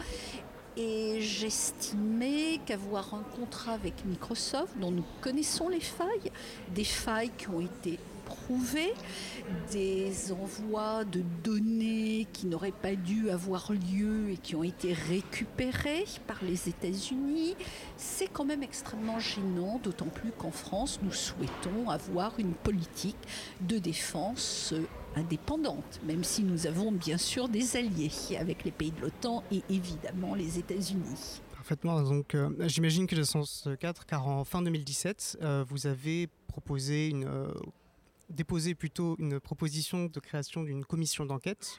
Et 0.75 1.21
j'estimais 1.21 2.59
qu'avoir 2.65 3.13
un 3.13 3.23
contrat 3.39 3.73
avec 3.73 4.03
Microsoft, 4.05 4.79
dont 4.79 4.89
nous 4.89 5.05
connaissons 5.21 5.69
les 5.69 5.79
failles, 5.79 6.31
des 6.73 6.83
failles 6.83 7.31
qui 7.37 7.49
ont 7.49 7.61
été 7.61 7.99
prouvées, 8.25 8.93
des 9.71 10.31
envois 10.31 11.05
de 11.05 11.23
données 11.43 12.27
qui 12.33 12.47
n'auraient 12.47 12.71
pas 12.71 12.95
dû 12.95 13.29
avoir 13.29 13.71
lieu 13.71 14.31
et 14.31 14.37
qui 14.37 14.55
ont 14.55 14.63
été 14.63 14.93
récupérés 14.93 16.05
par 16.27 16.43
les 16.43 16.67
États-Unis, 16.67 17.55
c'est 17.97 18.27
quand 18.27 18.45
même 18.45 18.63
extrêmement 18.63 19.19
gênant, 19.19 19.79
d'autant 19.83 20.07
plus 20.07 20.31
qu'en 20.31 20.51
France, 20.51 20.99
nous 21.03 21.13
souhaitons 21.13 21.89
avoir 21.89 22.33
une 22.39 22.53
politique 22.53 23.15
de 23.61 23.77
défense 23.77 24.73
indépendante, 25.15 26.01
même 26.05 26.23
si 26.23 26.43
nous 26.43 26.67
avons 26.67 26.91
bien 26.91 27.17
sûr 27.17 27.47
des 27.47 27.77
alliés 27.77 28.11
avec 28.39 28.63
les 28.63 28.71
pays 28.71 28.91
de 28.91 29.01
l'OTAN 29.01 29.43
et 29.51 29.61
évidemment 29.69 30.35
les 30.35 30.59
États-Unis. 30.59 31.41
Parfaitement. 31.53 32.01
Donc, 32.03 32.35
euh, 32.35 32.49
j'imagine 32.67 33.07
que 33.07 33.15
le 33.15 33.23
sens 33.23 33.67
4, 33.79 34.05
car 34.05 34.27
en 34.27 34.43
fin 34.43 34.61
2017, 34.61 35.39
euh, 35.41 35.65
vous 35.67 35.87
avez 35.87 36.29
proposé 36.47 37.09
une 37.09 37.25
euh, 37.25 37.47
déposé 38.29 38.75
plutôt 38.75 39.15
une 39.19 39.39
proposition 39.39 40.05
de 40.05 40.19
création 40.19 40.63
d'une 40.63 40.85
commission 40.85 41.25
d'enquête. 41.25 41.77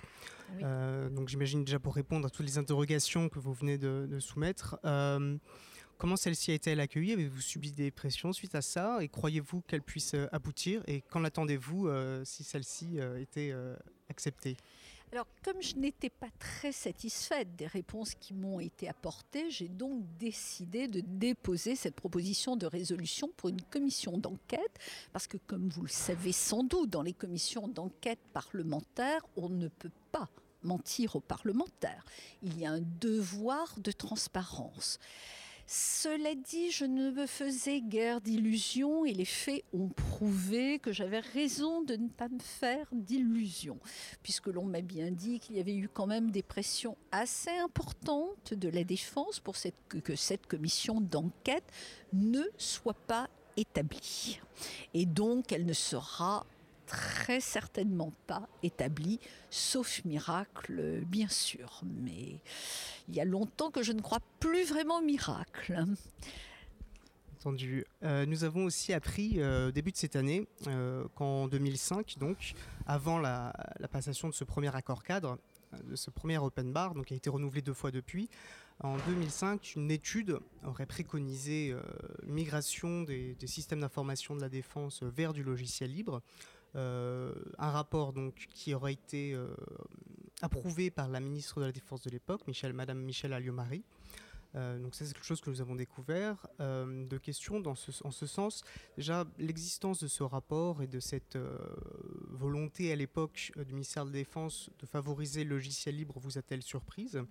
Euh, 0.63 1.09
donc 1.11 1.29
j'imagine 1.29 1.65
déjà 1.65 1.79
pour 1.79 1.95
répondre 1.95 2.27
à 2.27 2.31
toutes 2.31 2.47
les 2.47 2.59
interrogations 2.59 3.29
que 3.29 3.39
vous 3.39 3.53
venez 3.53 3.79
de, 3.79 4.19
soumettre. 4.21 4.79
Euh, 4.85 5.37
comment 5.99 6.17
celle-ci 6.17 6.53
a 6.53 6.55
été 6.55 6.73
accueillie? 6.73 7.13
Avez-vous 7.13 7.41
subi 7.41 7.73
des 7.73 7.91
pressions 7.91 8.33
suite 8.33 8.55
à 8.55 8.63
ça? 8.63 8.99
Et 9.03 9.09
croyez-vous 9.09 9.63
qu'elle 9.63 9.83
puisse 9.83 10.15
euh, 10.15 10.29
aboutir? 10.33 10.83
Et 10.87 11.03
qu'en 11.03 11.25
attendez-vous 11.25 11.89
si 12.25 12.45
celle-ci 12.45 12.99
était 13.19 13.53
acceptée? 14.09 14.57
Alors, 15.13 15.27
comme 15.45 15.63
je 15.63 15.77
n'étais 15.77 16.11
pas 16.11 16.29
très 16.39 16.73
satisfaite 16.73 17.55
des 17.57 17.67
réponses 17.67 18.15
qui 18.15 18.35
m'ont 18.35 18.59
été 18.59 18.89
apportées, 18.89 19.51
j'ai 19.51 19.69
donc 19.69 20.03
décidé 20.19 20.89
de 20.89 21.01
déposer 21.01 21.77
cette 21.77 21.95
proposition 21.95 22.57
de 22.57 22.67
résolution 22.67 23.31
pour 23.37 23.49
une 23.49 23.63
commission 23.63 24.19
d'enquête, 24.19 24.79
parce 25.13 25.29
que, 25.29 25.37
comme 25.47 25.69
vous 25.69 25.83
le 25.83 25.89
savez 25.89 26.33
sans 26.33 26.65
doute, 26.65 26.91
dans 26.91 27.03
les 27.03 27.13
commissions 27.13 27.69
d'enquête 27.69 28.19
parlementaires, 28.33 29.25
on 29.37 29.49
ne 29.49 29.69
peut 29.69 29.93
pas 30.11 30.29
mentir 30.63 31.15
aux 31.15 31.21
parlementaires. 31.21 32.05
Il 32.43 32.59
y 32.59 32.67
a 32.67 32.73
un 32.73 32.83
devoir 33.01 33.79
de 33.79 33.93
transparence. 33.93 34.99
Cela 35.69 36.37
dit, 36.37 36.71
je 36.71 36.85
ne 36.85 37.11
me 37.11 37.27
faisais 37.27 37.81
guère 37.81 38.21
d'illusions 38.21 39.05
et 39.05 39.13
les 39.13 39.25
faits 39.25 39.65
ont 39.73 39.89
prouvé 39.89 40.79
que 40.79 40.93
j'avais 40.93 41.19
raison 41.19 41.83
de 41.83 41.97
ne 41.97 42.09
pas 42.09 42.29
me 42.29 42.39
faire 42.39 42.87
d'illusions, 42.93 43.81
puisque 44.23 44.47
l'on 44.47 44.65
m'a 44.65 44.81
bien 44.81 45.11
dit 45.11 45.41
qu'il 45.41 45.57
y 45.57 45.61
avait 45.61 45.75
eu 45.75 45.89
quand 45.89 46.07
même 46.07 46.31
des 46.31 46.45
pressions 46.45 46.97
assez 47.11 47.51
importantes 47.51 48.55
de 48.55 48.69
la 48.69 48.85
défense 48.85 49.41
pour 49.41 49.57
que 49.89 50.15
cette 50.15 50.47
commission 50.47 51.01
d'enquête 51.01 51.69
ne 52.13 52.43
soit 52.59 52.95
pas 52.95 53.29
établie. 53.57 54.41
Et 54.95 55.05
donc, 55.05 55.51
elle 55.51 55.67
ne 55.67 55.73
sera 55.73 56.47
très 56.87 57.41
certainement 57.41 58.13
pas 58.27 58.49
établie, 58.63 59.21
sauf 59.51 60.05
miracle, 60.05 61.03
bien 61.07 61.29
sûr. 61.29 61.83
Mais 61.85 62.41
il 63.09 63.15
y 63.15 63.21
a 63.21 63.25
longtemps 63.25 63.71
que 63.71 63.83
je 63.83 63.93
ne 63.93 64.01
crois 64.01 64.21
plus 64.41 64.65
vraiment 64.65 64.99
au 64.99 65.03
miracle. 65.03 65.85
Entendu. 67.37 67.85
Euh, 68.03 68.27
nous 68.27 68.45
avons 68.45 68.65
aussi 68.65 68.93
appris 68.93 69.35
euh, 69.37 69.69
au 69.69 69.71
début 69.71 69.93
de 69.93 69.97
cette 69.97 70.17
année 70.17 70.49
euh, 70.67 71.07
qu'en 71.15 71.47
2005, 71.49 72.17
donc, 72.19 72.55
avant 72.87 73.19
la, 73.19 73.53
passation 73.93 74.29
de 74.29 74.35
ce 74.35 74.43
premier 74.43 74.75
accord 74.75 75.05
cadre, 75.05 75.39
de 75.85 75.97
ce 75.97 76.11
premier 76.11 76.39
open 76.39 76.73
bar, 76.73 76.95
donc 76.95 77.07
qui 77.07 77.15
a 77.15 77.17
été 77.17 77.31
renouvelé 77.31 77.63
deux 77.63 77.75
fois 77.75 77.91
depuis, 77.91 78.29
en 78.81 78.97
2005, 78.97 79.75
une 79.77 79.91
étude 79.91 80.39
aurait 80.65 80.87
préconisé 80.87 81.75
migration 82.27 83.03
des 83.03 83.37
systèmes 83.47 83.81
d'information 83.81 84.37
de 84.37 84.41
la 84.41 84.49
défense 84.49 85.03
vers 85.03 85.33
du 85.33 85.43
logiciel 85.43 85.93
libre. 85.93 86.23
Euh, 86.77 87.33
un 87.59 87.71
rapport 87.71 88.13
donc, 88.13 88.49
qui 88.53 88.75
aurait 88.75 88.93
été 88.93 89.33
euh, 89.33 89.49
approuvé 90.43 90.91
par 90.91 91.09
la 91.09 91.21
ministre 91.21 91.61
de 91.61 91.67
la 91.67 91.73
Défense 91.73 92.03
de 92.03 92.11
l'époque, 92.11 92.43
Madame 92.75 92.99
Michel 92.99 93.33
Alliot-Marie. 93.33 93.83
Euh, 94.55 94.79
donc 94.79 94.95
ça 94.95 95.05
c'est 95.05 95.13
quelque 95.13 95.27
chose 95.27 95.41
que 95.41 95.51
nous 95.51 95.61
avons 95.61 95.75
découvert. 95.75 96.47
de 96.59 97.19
questions 97.19 97.61
dans 97.61 97.75
ce, 97.75 97.91
en 98.05 98.11
ce 98.11 98.27
sens. 98.27 98.63
Déjà, 98.97 99.27
l'existence 99.39 100.01
de 100.01 100.09
ce 100.09 100.23
rapport 100.23 100.83
et 100.83 100.87
de 100.87 101.01
cette 101.01 101.39
volonté 102.31 102.93
à 102.93 102.97
l'époque 102.97 103.53
du 103.57 103.73
ministère 103.73 104.05
de 104.05 104.11
la 104.11 104.19
Défense 104.19 104.71
de 104.79 104.87
favoriser 104.87 105.45
le 105.45 105.57
logiciel 105.57 105.97
libre 105.97 106.19
vous 106.19 106.39
a-t-elle 106.39 106.63
surprise? 106.63 107.17
euh, 107.17 107.23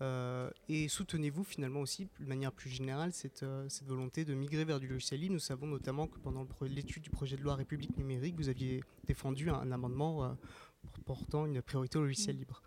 et 0.00 0.88
soutenez-vous 0.88 1.44
finalement 1.44 1.80
aussi, 1.80 2.08
de 2.18 2.26
manière 2.26 2.52
plus 2.52 2.70
générale, 2.70 3.12
cette, 3.12 3.42
euh, 3.42 3.68
cette, 3.68 3.86
volonté 3.86 4.24
de 4.24 4.34
migrer 4.34 4.64
vers 4.64 4.80
du 4.80 4.88
logiciel 4.88 5.20
libre 5.20 5.34
Nous 5.34 5.40
savons 5.40 5.66
notamment 5.66 6.06
que 6.06 6.18
pendant 6.18 6.46
l'étude 6.62 7.02
du 7.02 7.10
projet 7.10 7.36
de 7.36 7.42
loi 7.42 7.54
République 7.54 7.96
numérique, 7.96 8.34
vous 8.36 8.48
aviez 8.48 8.82
défendu 9.06 9.50
un, 9.50 9.70
amendement 9.70 10.24
euh, 10.24 10.32
portant 11.04 11.46
une 11.46 11.62
priorité 11.62 11.98
au 11.98 12.02
logiciel 12.02 12.36
libre. 12.36 12.62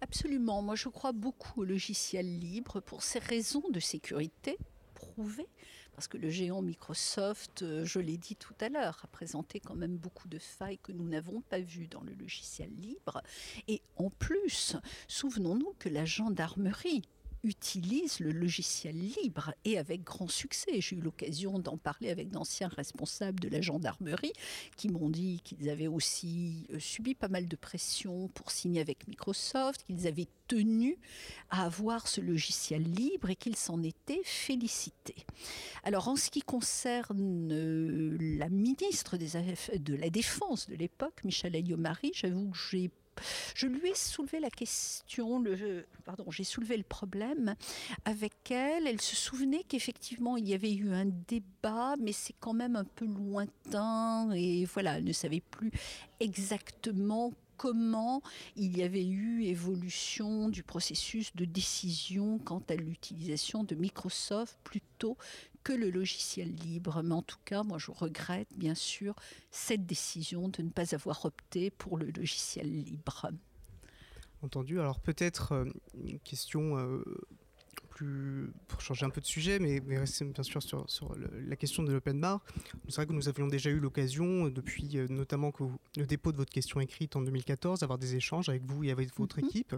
Absolument. 0.00 0.62
Moi, 0.62 0.74
je 0.74 0.88
crois 0.88 1.12
beaucoup 1.12 1.60
au 1.60 1.64
logiciel 1.64 2.38
libre 2.38 2.80
pour 2.80 3.02
ces 3.02 3.20
raisons 3.20 3.64
de 3.70 3.80
sécurité 3.80 4.58
prouvées 4.94 5.48
parce 5.94 6.08
que 6.08 6.16
le 6.16 6.28
géant 6.28 6.62
Microsoft, 6.62 7.62
euh, 7.62 7.84
je 7.84 8.00
l'ai 8.00 8.16
dit 8.16 8.36
tout 8.36 8.54
à 8.60 8.68
l'heure, 8.68 9.00
a 9.04 9.06
présenté 9.06 9.60
quand 9.60 9.74
même 9.74 9.96
beaucoup 9.96 10.28
de 10.28 10.38
failles 10.38 10.78
que 10.78 10.92
nous 10.92 11.08
n'avons 11.08 11.40
pas 11.40 11.60
vues 11.60 11.88
dans 11.88 12.02
le 12.02 12.14
logiciel 12.14 12.70
libre. 12.76 13.22
Et 13.68 13.82
en 13.96 14.10
plus, 14.10 14.76
souvenons-nous 15.08 15.74
que 15.78 15.88
la 15.88 16.04
gendarmerie 16.04 17.02
utilise 17.44 18.20
le 18.20 18.30
logiciel 18.30 18.96
libre 18.96 19.54
et 19.64 19.78
avec 19.78 20.02
grand 20.02 20.28
succès. 20.28 20.80
J'ai 20.80 20.96
eu 20.96 21.00
l'occasion 21.00 21.58
d'en 21.58 21.76
parler 21.76 22.10
avec 22.10 22.30
d'anciens 22.30 22.68
responsables 22.68 23.40
de 23.40 23.48
la 23.48 23.60
gendarmerie 23.60 24.32
qui 24.76 24.88
m'ont 24.88 25.10
dit 25.10 25.40
qu'ils 25.44 25.68
avaient 25.70 25.86
aussi 25.86 26.66
euh, 26.72 26.78
subi 26.78 27.14
pas 27.14 27.28
mal 27.28 27.46
de 27.46 27.56
pression 27.56 28.28
pour 28.28 28.50
signer 28.50 28.80
avec 28.80 29.06
Microsoft, 29.06 29.84
qu'ils 29.84 30.06
avaient 30.06 30.28
tenu 30.48 30.98
à 31.50 31.64
avoir 31.64 32.08
ce 32.08 32.20
logiciel 32.20 32.82
libre 32.82 33.30
et 33.30 33.36
qu'ils 33.36 33.56
s'en 33.56 33.82
étaient 33.82 34.22
félicités. 34.24 35.26
Alors 35.84 36.08
en 36.08 36.16
ce 36.16 36.30
qui 36.30 36.42
concerne 36.42 37.50
euh, 37.52 38.16
la 38.20 38.48
ministre 38.48 39.16
de 39.16 39.94
la 39.94 40.10
Défense 40.10 40.68
de 40.68 40.74
l'époque, 40.74 41.24
Michel 41.24 41.54
Ayomari, 41.54 42.12
j'avoue 42.14 42.50
que 42.50 42.58
j'ai 42.70 42.90
je 43.54 43.66
lui 43.66 43.90
ai 43.90 43.94
soulevé 43.94 44.40
la 44.40 44.50
question, 44.50 45.40
le, 45.40 45.86
pardon, 46.04 46.30
j'ai 46.30 46.44
soulevé 46.44 46.76
le 46.76 46.82
problème 46.82 47.54
avec 48.04 48.50
elle. 48.50 48.86
Elle 48.86 49.00
se 49.00 49.16
souvenait 49.16 49.64
qu'effectivement 49.68 50.36
il 50.36 50.48
y 50.48 50.54
avait 50.54 50.72
eu 50.72 50.92
un 50.92 51.06
débat, 51.06 51.94
mais 52.00 52.12
c'est 52.12 52.34
quand 52.38 52.54
même 52.54 52.76
un 52.76 52.84
peu 52.84 53.06
lointain 53.06 54.30
et 54.32 54.64
voilà, 54.66 54.98
elle 54.98 55.04
ne 55.04 55.12
savait 55.12 55.40
plus 55.40 55.70
exactement 56.20 57.32
comment 57.56 58.20
il 58.56 58.76
y 58.76 58.82
avait 58.82 59.06
eu 59.06 59.44
évolution 59.44 60.48
du 60.48 60.62
processus 60.62 61.34
de 61.36 61.44
décision 61.44 62.38
quant 62.38 62.62
à 62.68 62.74
l'utilisation 62.74 63.64
de 63.64 63.74
Microsoft 63.74 64.58
plutôt 64.64 65.16
que 65.64 65.72
le 65.72 65.90
logiciel 65.90 66.54
libre. 66.54 67.02
Mais 67.02 67.14
en 67.14 67.22
tout 67.22 67.38
cas, 67.44 67.62
moi, 67.62 67.78
je 67.78 67.90
regrette 67.90 68.48
bien 68.56 68.74
sûr 68.74 69.16
cette 69.50 69.86
décision 69.86 70.48
de 70.48 70.62
ne 70.62 70.70
pas 70.70 70.94
avoir 70.94 71.24
opté 71.24 71.70
pour 71.70 71.98
le 71.98 72.10
logiciel 72.10 72.84
libre. 72.84 73.30
Entendu. 74.42 74.78
Alors 74.78 75.00
peut-être 75.00 75.52
euh, 75.52 75.64
une 75.94 76.20
question 76.20 76.76
euh, 76.76 77.02
plus 77.88 78.52
pour 78.68 78.82
changer 78.82 79.06
un 79.06 79.10
peu 79.10 79.22
de 79.22 79.26
sujet, 79.26 79.58
mais, 79.58 79.80
rester 79.96 80.26
bien 80.26 80.42
sûr 80.42 80.62
sur, 80.62 81.16
la 81.46 81.56
question 81.56 81.82
de 81.82 81.92
l'open 81.92 82.20
bar. 82.20 82.44
C'est 82.88 82.96
vrai 82.96 83.06
que 83.06 83.12
nous 83.12 83.28
avions 83.28 83.46
déjà 83.46 83.70
eu 83.70 83.80
l'occasion, 83.80 84.48
depuis 84.48 84.98
euh, 84.98 85.06
notamment 85.08 85.50
que 85.50 85.64
le 85.96 86.04
dépôt 86.04 86.30
de 86.30 86.36
votre 86.36 86.52
question 86.52 86.80
écrite 86.80 87.16
en 87.16 87.22
2014, 87.22 87.80
d'avoir 87.80 87.98
des 87.98 88.16
échanges 88.16 88.50
avec 88.50 88.64
vous 88.64 88.84
et 88.84 88.90
avec 88.90 89.16
votre 89.16 89.40
mhm. 89.40 89.46
équipe. 89.46 89.74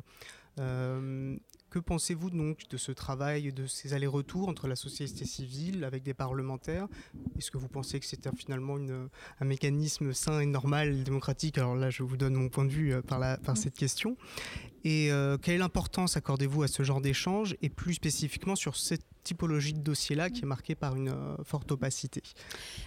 Que 1.70 1.78
pensez-vous 1.78 2.30
donc 2.30 2.68
de 2.70 2.76
ce 2.76 2.92
travail, 2.92 3.52
de 3.52 3.66
ces 3.66 3.92
allers-retours 3.92 4.48
entre 4.48 4.68
la 4.68 4.76
société 4.76 5.24
civile 5.24 5.84
avec 5.84 6.02
des 6.02 6.14
parlementaires? 6.14 6.86
Est-ce 7.36 7.50
que 7.50 7.58
vous 7.58 7.68
pensez 7.68 8.00
que 8.00 8.06
c'est 8.06 8.28
finalement 8.36 8.76
un 9.40 9.44
mécanisme 9.44 10.12
sain 10.12 10.40
et 10.40 10.46
normal, 10.46 10.88
et 10.92 11.02
démocratique? 11.02 11.58
Alors 11.58 11.76
là, 11.76 11.90
je 11.90 12.02
vous 12.02 12.16
donne 12.16 12.34
mon 12.34 12.48
point 12.48 12.64
de 12.64 12.70
vue 12.70 12.94
euh, 12.94 13.02
par, 13.02 13.38
par 13.40 13.56
cette 13.56 13.74
question. 13.74 14.16
Et 14.84 15.10
euh, 15.10 15.36
quelle 15.36 15.62
importance 15.62 16.16
accordez-vous 16.16 16.62
à 16.62 16.68
ce 16.68 16.84
genre 16.84 17.00
d'échange 17.00 17.56
et 17.60 17.68
plus 17.68 17.94
spécifiquement 17.94 18.54
sur 18.54 18.76
cette 18.76 19.04
typologie 19.24 19.72
de 19.72 19.80
dossier-là 19.80 20.30
qui 20.30 20.42
est 20.42 20.46
marquée 20.46 20.76
par 20.76 20.94
une 20.94 21.08
euh, 21.08 21.36
forte 21.42 21.72
opacité? 21.72 22.22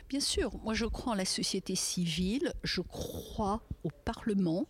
Bien 0.08 0.22
sûr, 0.22 0.58
moi 0.64 0.74
je 0.74 0.86
crois 0.86 1.12
en 1.12 1.16
la 1.16 1.26
société 1.26 1.76
civile, 1.76 2.54
je 2.64 2.80
crois 2.80 3.62
au 3.84 3.90
Parlement 4.06 4.66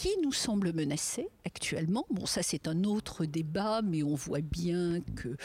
qui 0.00 0.16
nous 0.22 0.32
semble 0.32 0.72
menacé 0.72 1.28
actuellement. 1.44 2.06
Bon, 2.08 2.24
ça 2.24 2.42
c'est 2.42 2.68
un 2.68 2.84
autre 2.84 3.26
débat, 3.26 3.82
mais 3.82 4.02
on 4.02 4.14
voit 4.14 4.40
bien 4.40 5.02
que 5.14 5.36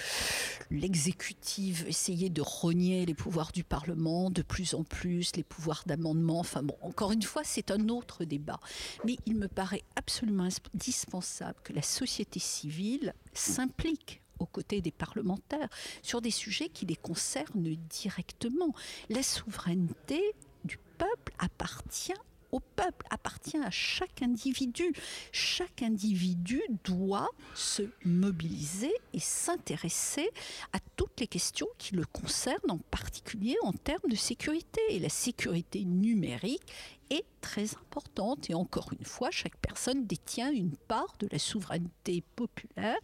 l'exécutif 0.72 1.86
essayait 1.86 2.30
de 2.30 2.40
rogner 2.40 3.06
les 3.06 3.14
pouvoirs 3.14 3.52
du 3.52 3.66
Parlement 3.66 4.30
de 4.30 4.42
plus 4.42 4.74
en 4.74 4.86
plus, 4.86 5.36
les 5.36 5.44
pouvoirs 5.44 5.84
d'amendement. 5.86 6.40
Enfin 6.40 6.64
bon, 6.64 6.78
encore 6.84 7.12
une 7.12 7.22
fois, 7.22 7.42
c'est 7.44 7.70
un 7.70 7.90
autre 7.90 8.24
débat. 8.24 8.62
Mais 9.04 9.18
il 9.26 9.36
me 9.36 9.50
paraît 9.50 9.84
absolument 9.98 10.48
indispensable 10.74 11.60
que 11.62 11.74
la 11.74 11.82
société 11.82 12.40
civile 12.40 13.14
s'implique 13.34 14.22
aux 14.40 14.46
côtés 14.46 14.80
des 14.80 14.92
parlementaires 14.92 15.68
sur 16.02 16.22
des 16.22 16.32
sujets 16.32 16.70
qui 16.70 16.86
les 16.86 16.96
concernent 16.96 17.76
directement. 17.90 18.74
La 19.10 19.22
souveraineté 19.22 20.22
du 20.64 20.80
peuple 20.98 21.34
appartient 21.40 22.14
au 22.52 22.60
peuple, 22.60 23.06
appartient 23.10 23.58
à 23.58 23.72
chaque 23.72 24.22
individu. 24.22 24.94
Chaque 25.32 25.82
individu 25.82 26.62
doit 26.84 27.30
se 27.54 27.84
mobiliser 28.04 28.94
et 29.14 29.20
s'intéresser 29.20 30.30
à 30.74 30.80
toutes 30.96 31.20
les 31.20 31.28
questions 31.28 31.68
qui 31.78 31.96
le 31.96 32.06
concernent, 32.06 32.72
en 32.72 32.80
particulier 32.92 33.56
en 33.64 33.74
termes 33.74 34.10
de 34.10 34.16
sécurité. 34.16 34.82
Et 34.90 35.00
la 35.00 35.10
sécurité 35.10 35.84
numérique 35.84 36.64
est 37.10 37.26
très 37.42 37.76
importante. 37.76 38.50
Et 38.50 38.54
encore 38.54 38.92
une 38.98 39.06
fois, 39.06 39.32
chaque 39.32 39.58
personne 39.58 40.06
détient 40.06 40.52
une 40.52 40.76
part 40.76 41.14
de 41.20 41.28
la 41.32 41.40
souveraineté 41.40 42.24
populaire 42.36 42.98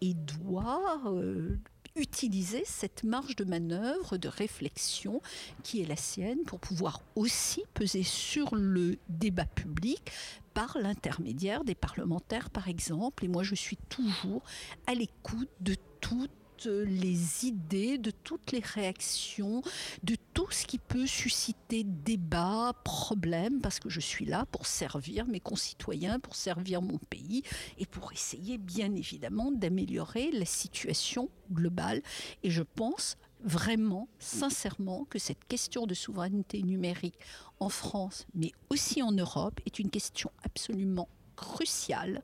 et 0.00 0.14
doit 0.14 1.00
euh, 1.06 1.58
utiliser 1.96 2.62
cette 2.64 3.04
marge 3.04 3.36
de 3.36 3.44
manœuvre, 3.44 4.16
de 4.16 4.28
réflexion 4.28 5.20
qui 5.62 5.82
est 5.82 5.86
la 5.86 5.96
sienne 5.96 6.42
pour 6.44 6.60
pouvoir 6.60 7.02
aussi 7.16 7.62
peser 7.74 8.02
sur 8.02 8.54
le 8.54 8.96
débat 9.08 9.46
public 9.46 10.12
par 10.54 10.78
l'intermédiaire 10.78 11.64
des 11.64 11.74
parlementaires, 11.74 12.50
par 12.50 12.68
exemple. 12.68 13.24
Et 13.24 13.28
moi, 13.28 13.42
je 13.42 13.54
suis 13.54 13.78
toujours 13.88 14.42
à 14.86 14.94
l'écoute 14.94 15.50
de 15.60 15.76
toutes 16.00 16.30
les 16.66 17.46
idées, 17.46 17.98
de 17.98 18.10
toutes 18.10 18.52
les 18.52 18.60
réactions, 18.60 19.62
de 20.02 20.16
tout 20.34 20.50
ce 20.50 20.66
qui 20.66 20.78
peut 20.78 21.06
susciter 21.06 21.84
débat, 21.84 22.72
problème, 22.84 23.60
parce 23.60 23.80
que 23.80 23.88
je 23.88 24.00
suis 24.00 24.24
là 24.24 24.46
pour 24.50 24.66
servir 24.66 25.26
mes 25.26 25.40
concitoyens, 25.40 26.20
pour 26.20 26.34
servir 26.34 26.82
mon 26.82 26.98
pays 26.98 27.42
et 27.78 27.86
pour 27.86 28.12
essayer 28.12 28.58
bien 28.58 28.94
évidemment 28.94 29.50
d'améliorer 29.50 30.30
la 30.32 30.44
situation 30.44 31.28
globale. 31.52 32.02
Et 32.42 32.50
je 32.50 32.62
pense 32.62 33.16
vraiment, 33.42 34.08
sincèrement, 34.18 35.04
que 35.04 35.18
cette 35.18 35.44
question 35.46 35.86
de 35.86 35.94
souveraineté 35.94 36.62
numérique 36.62 37.18
en 37.58 37.68
France, 37.68 38.26
mais 38.34 38.52
aussi 38.68 39.02
en 39.02 39.12
Europe, 39.12 39.60
est 39.66 39.78
une 39.78 39.90
question 39.90 40.30
absolument 40.42 41.08
crucial, 41.40 42.22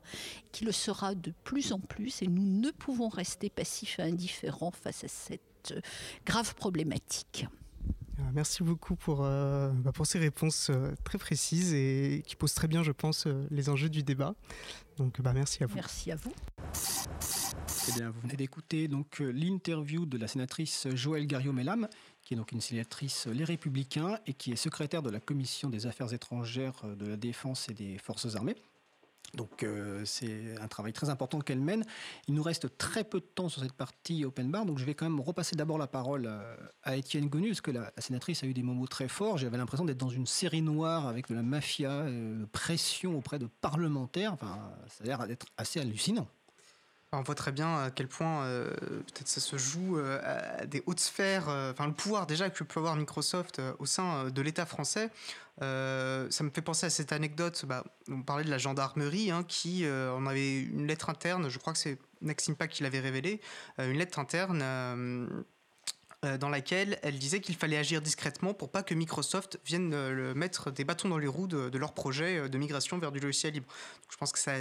qui 0.51 0.63
le 0.63 0.71
sera 0.71 1.15
de 1.15 1.33
plus 1.43 1.73
en 1.73 1.79
plus, 1.79 2.21
et 2.21 2.27
nous 2.27 2.45
ne 2.45 2.69
pouvons 2.69 3.09
rester 3.09 3.49
passifs 3.49 3.97
et 3.97 4.03
indifférents 4.03 4.71
face 4.71 5.03
à 5.03 5.07
cette 5.07 5.41
euh, 5.71 5.81
grave 6.25 6.53
problématique. 6.53 7.47
Euh, 8.19 8.21
merci 8.33 8.61
beaucoup 8.63 8.95
pour, 8.95 9.23
euh, 9.23 9.69
bah, 9.69 9.91
pour 9.91 10.05
ces 10.05 10.19
réponses 10.19 10.69
très 11.03 11.17
précises 11.17 11.73
et 11.73 12.23
qui 12.27 12.35
posent 12.35 12.53
très 12.53 12.67
bien, 12.67 12.83
je 12.83 12.91
pense, 12.91 13.27
les 13.49 13.69
enjeux 13.69 13.89
du 13.89 14.03
débat. 14.03 14.35
Donc, 14.97 15.19
bah, 15.19 15.33
merci 15.33 15.63
à 15.63 15.65
vous. 15.65 15.75
Merci 15.75 16.11
à 16.11 16.15
vous. 16.15 16.33
Eh 17.89 17.91
bien, 17.93 18.11
vous 18.11 18.19
venez 18.21 18.35
d'écouter 18.35 18.87
donc 18.87 19.19
l'interview 19.19 20.05
de 20.05 20.17
la 20.17 20.27
sénatrice 20.27 20.87
Joëlle 20.93 21.25
Garriot-Mellam, 21.25 21.87
qui 22.21 22.33
est 22.33 22.37
donc 22.37 22.51
une 22.51 22.61
sénatrice 22.61 23.27
Les 23.27 23.45
Républicains 23.45 24.19
et 24.27 24.33
qui 24.33 24.51
est 24.51 24.57
secrétaire 24.57 25.01
de 25.01 25.09
la 25.09 25.19
Commission 25.19 25.69
des 25.69 25.87
Affaires 25.87 26.13
étrangères, 26.13 26.83
de 26.99 27.07
la 27.07 27.17
Défense 27.17 27.69
et 27.69 27.73
des 27.73 27.97
Forces 27.97 28.35
armées. 28.35 28.57
Donc 29.33 29.63
euh, 29.63 30.03
c'est 30.05 30.55
un 30.61 30.67
travail 30.67 30.93
très 30.93 31.09
important 31.09 31.39
qu'elle 31.39 31.59
mène. 31.59 31.83
Il 32.27 32.33
nous 32.33 32.43
reste 32.43 32.77
très 32.77 33.03
peu 33.03 33.19
de 33.19 33.25
temps 33.25 33.49
sur 33.49 33.61
cette 33.61 33.73
partie 33.73 34.23
open 34.25 34.49
bar, 34.49 34.65
donc 34.65 34.79
je 34.79 34.85
vais 34.85 34.93
quand 34.93 35.05
même 35.05 35.19
repasser 35.19 35.55
d'abord 35.55 35.77
la 35.77 35.87
parole 35.87 36.25
euh, 36.27 36.55
à, 36.83 36.95
Étienne 36.95 37.27
Gonu, 37.27 37.49
parce 37.49 37.61
que 37.61 37.71
la, 37.71 37.91
sénatrice 37.97 38.43
a 38.43 38.47
eu 38.47 38.53
des 38.53 38.63
mots 38.63 38.87
très 38.87 39.07
forts. 39.07 39.37
J'avais 39.37 39.57
l'impression 39.57 39.85
d'être 39.85 39.97
dans 39.97 40.09
une 40.09 40.25
série 40.25 40.61
noire 40.61 41.07
avec 41.07 41.27
de 41.29 41.35
la 41.35 41.43
mafia, 41.43 41.91
euh, 41.91 42.45
pression 42.51 43.17
auprès 43.17 43.37
de 43.37 43.47
parlementaires. 43.47 44.37
Ça 44.87 45.03
a 45.03 45.07
l'air 45.07 45.27
d'être 45.27 45.45
assez 45.57 45.79
hallucinant. 45.79 46.27
On 47.13 47.21
voit 47.21 47.35
très 47.35 47.53
bien 47.53 47.77
à 47.77 47.89
quel 47.89 48.07
point 48.07 48.45
peut-être 48.45 49.29
ça 49.29 49.39
se 49.39 49.57
joue 49.57 49.97
à 49.97 50.65
des 50.65 50.83
hautes 50.85 50.99
sphères, 50.99 51.47
enfin 51.47 51.87
le 51.87 51.93
pouvoir 51.93 52.27
déjà 52.27 52.49
que 52.49 52.63
peut 52.65 52.79
avoir 52.81 52.97
Microsoft 52.97 53.61
au 53.79 53.85
sein 53.85 54.29
de 54.29 54.41
l'État 54.41 54.65
français. 54.65 55.09
Euh, 55.63 56.27
ça 56.29 56.43
me 56.43 56.49
fait 56.49 56.61
penser 56.61 56.85
à 56.85 56.89
cette 56.89 57.11
anecdote. 57.11 57.65
Bah, 57.65 57.83
on 58.09 58.21
parlait 58.21 58.43
de 58.43 58.49
la 58.49 58.57
gendarmerie 58.57 59.31
hein, 59.31 59.43
qui 59.47 59.85
euh, 59.85 60.13
en 60.13 60.25
avait 60.25 60.61
une 60.61 60.87
lettre 60.87 61.09
interne. 61.09 61.49
Je 61.49 61.57
crois 61.57 61.73
que 61.73 61.79
c'est 61.79 61.97
Maxime 62.21 62.55
qui 62.69 62.83
l'avait 62.83 62.99
révélé. 62.99 63.41
Euh, 63.79 63.91
une 63.91 63.97
lettre 63.97 64.19
interne. 64.19 64.59
dans 66.41 66.49
laquelle 66.49 66.99
elle 67.03 67.19
disait 67.19 67.39
qu'il 67.39 67.55
fallait 67.55 67.77
agir 67.77 68.01
discrètement 68.01 68.53
pour 68.53 68.71
pas 68.71 68.81
que 68.81 68.95
Microsoft 68.95 69.59
vienne 69.63 70.33
mettre 70.33 70.71
des 70.71 70.83
bâtons 70.83 71.09
dans 71.09 71.19
les 71.19 71.27
roues 71.27 71.47
de, 71.47 71.77
leur 71.77 71.93
projet 71.93 72.49
de 72.49 72.57
migration 72.57 72.97
vers 72.97 73.11
du 73.11 73.19
logiciel 73.19 73.53
libre. 73.53 73.67
je 74.09 74.17
pense 74.17 74.31
que 74.31 74.39
ça, 74.39 74.53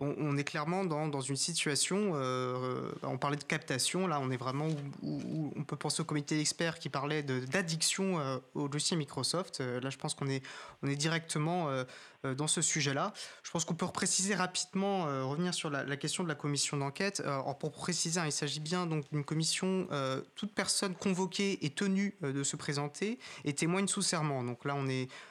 on, 0.00 0.36
est 0.36 0.44
clairement 0.44 0.84
dans, 0.84 1.20
une 1.20 1.36
situation, 1.36 2.12
euh, 2.14 2.92
on 3.02 3.18
parlait 3.18 3.36
de 3.36 3.44
captation, 3.44 4.06
là 4.06 4.20
on 4.20 4.30
est 4.30 4.36
vraiment 4.36 4.68
où, 5.02 5.52
on 5.56 5.64
peut 5.64 5.76
penser 5.76 6.02
au 6.02 6.04
comité 6.04 6.36
d'experts 6.36 6.78
qui 6.78 6.88
parlait 6.88 7.22
d'addiction 7.22 8.20
euh, 8.20 8.38
au 8.54 8.68
dossier 8.68 8.96
Microsoft. 8.96 9.60
Euh, 9.60 9.80
là 9.80 9.90
je 9.90 9.98
pense 9.98 10.14
qu'on 10.14 10.28
est, 10.28 10.44
on 10.82 10.88
est 10.88 10.96
directement 10.96 11.68
dans 12.24 12.46
ce 12.46 12.62
sujet-là. 12.62 13.12
Je 13.42 13.50
pense 13.50 13.64
qu'on 13.64 13.74
peut 13.74 13.86
préciser 13.86 14.34
rapidement, 14.34 15.04
revenir 15.28 15.54
sur 15.54 15.70
la, 15.70 15.96
question 15.96 16.22
de 16.24 16.28
la 16.28 16.34
commission 16.34 16.76
d'enquête. 16.76 17.22
pour 17.60 17.72
préciser, 17.72 18.20
hein, 18.20 18.26
il 18.26 18.32
s'agit 18.32 18.60
bien 18.60 18.86
donc 18.86 19.04
d'une 19.10 19.24
commission, 19.24 19.88
toute 20.34 20.52
personne 20.52 20.94
convoquée 20.94 21.64
est 21.64 21.74
tenue 21.74 22.16
de 22.22 22.42
se 22.42 22.56
présenter 22.56 23.18
et 23.44 23.54
témoigne 23.54 23.88
sous 23.88 24.02
serment. 24.02 24.42
Donc 24.44 24.64
là 24.64 24.74
on 24.76 24.88
est 24.88 25.08
euh, 25.08 25.27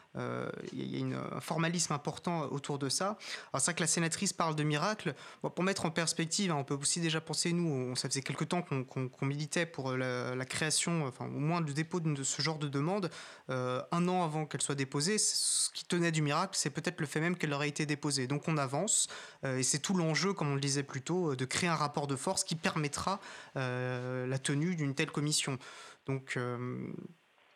il 0.73 0.97
y 0.97 1.13
a 1.13 1.35
un 1.35 1.41
formalisme 1.41 1.93
important 1.93 2.43
autour 2.51 2.79
de 2.79 2.89
ça. 2.89 3.17
Alors 3.51 3.59
c'est 3.59 3.65
vrai 3.65 3.73
que 3.75 3.81
la 3.81 3.87
sénatrice 3.87 4.33
parle 4.33 4.55
de 4.55 4.63
miracle. 4.63 5.13
pour 5.41 5.63
mettre 5.63 5.85
en 5.85 5.91
perspective, 5.91 6.51
hein, 6.51 6.55
on 6.55 6.63
peut 6.63 6.75
aussi 6.75 6.99
déjà 6.99 7.21
penser, 7.21 7.53
nous, 7.53 7.69
on, 7.69 7.95
ça 7.95 8.09
faisait 8.09 8.21
quelque 8.21 8.43
temps 8.43 8.61
qu'on 8.61 9.25
militait 9.25 9.65
pour 9.65 9.91
la, 9.91 10.45
création, 10.45 11.05
enfin 11.05 11.25
au 11.25 11.39
moins 11.39 11.61
le 11.61 11.73
dépôt 11.73 11.99
de, 11.99 12.23
ce 12.23 12.41
genre 12.41 12.57
de 12.57 12.67
demande. 12.67 13.09
Euh, 13.49 13.81
un 13.91 14.07
an 14.07 14.23
avant 14.23 14.45
qu'elle 14.45 14.61
soit 14.61 14.75
déposée, 14.75 15.17
ce 15.17 15.69
qui 15.71 15.85
tenait 15.85 16.11
du 16.11 16.21
miracle, 16.21 16.53
c'est 16.55 16.69
peut-être 16.69 16.99
le 16.99 17.07
fait 17.07 17.19
même 17.19 17.35
qu'elle 17.35 17.53
aurait 17.53 17.69
été 17.69 17.85
déposée. 17.85 18.27
Donc 18.27 18.47
on 18.47 18.57
avance, 18.57 19.07
euh, 19.43 19.57
et 19.57 19.63
c'est 19.63 19.79
tout 19.79 19.93
l'enjeu, 19.93 20.33
comme 20.33 20.51
on 20.51 20.55
le 20.55 20.61
disait 20.61 20.83
plus 20.83 21.01
tôt, 21.01 21.35
de 21.35 21.45
créer 21.45 21.69
un 21.69 21.75
rapport 21.75 22.07
de 22.07 22.15
force 22.15 22.43
qui 22.43 22.55
permettra 22.55 23.19
la 23.55 24.39
tenue 24.39 24.75
d'une 24.75 24.95
telle 24.95 25.11
commission. 25.11 25.57
Donc 26.05 26.37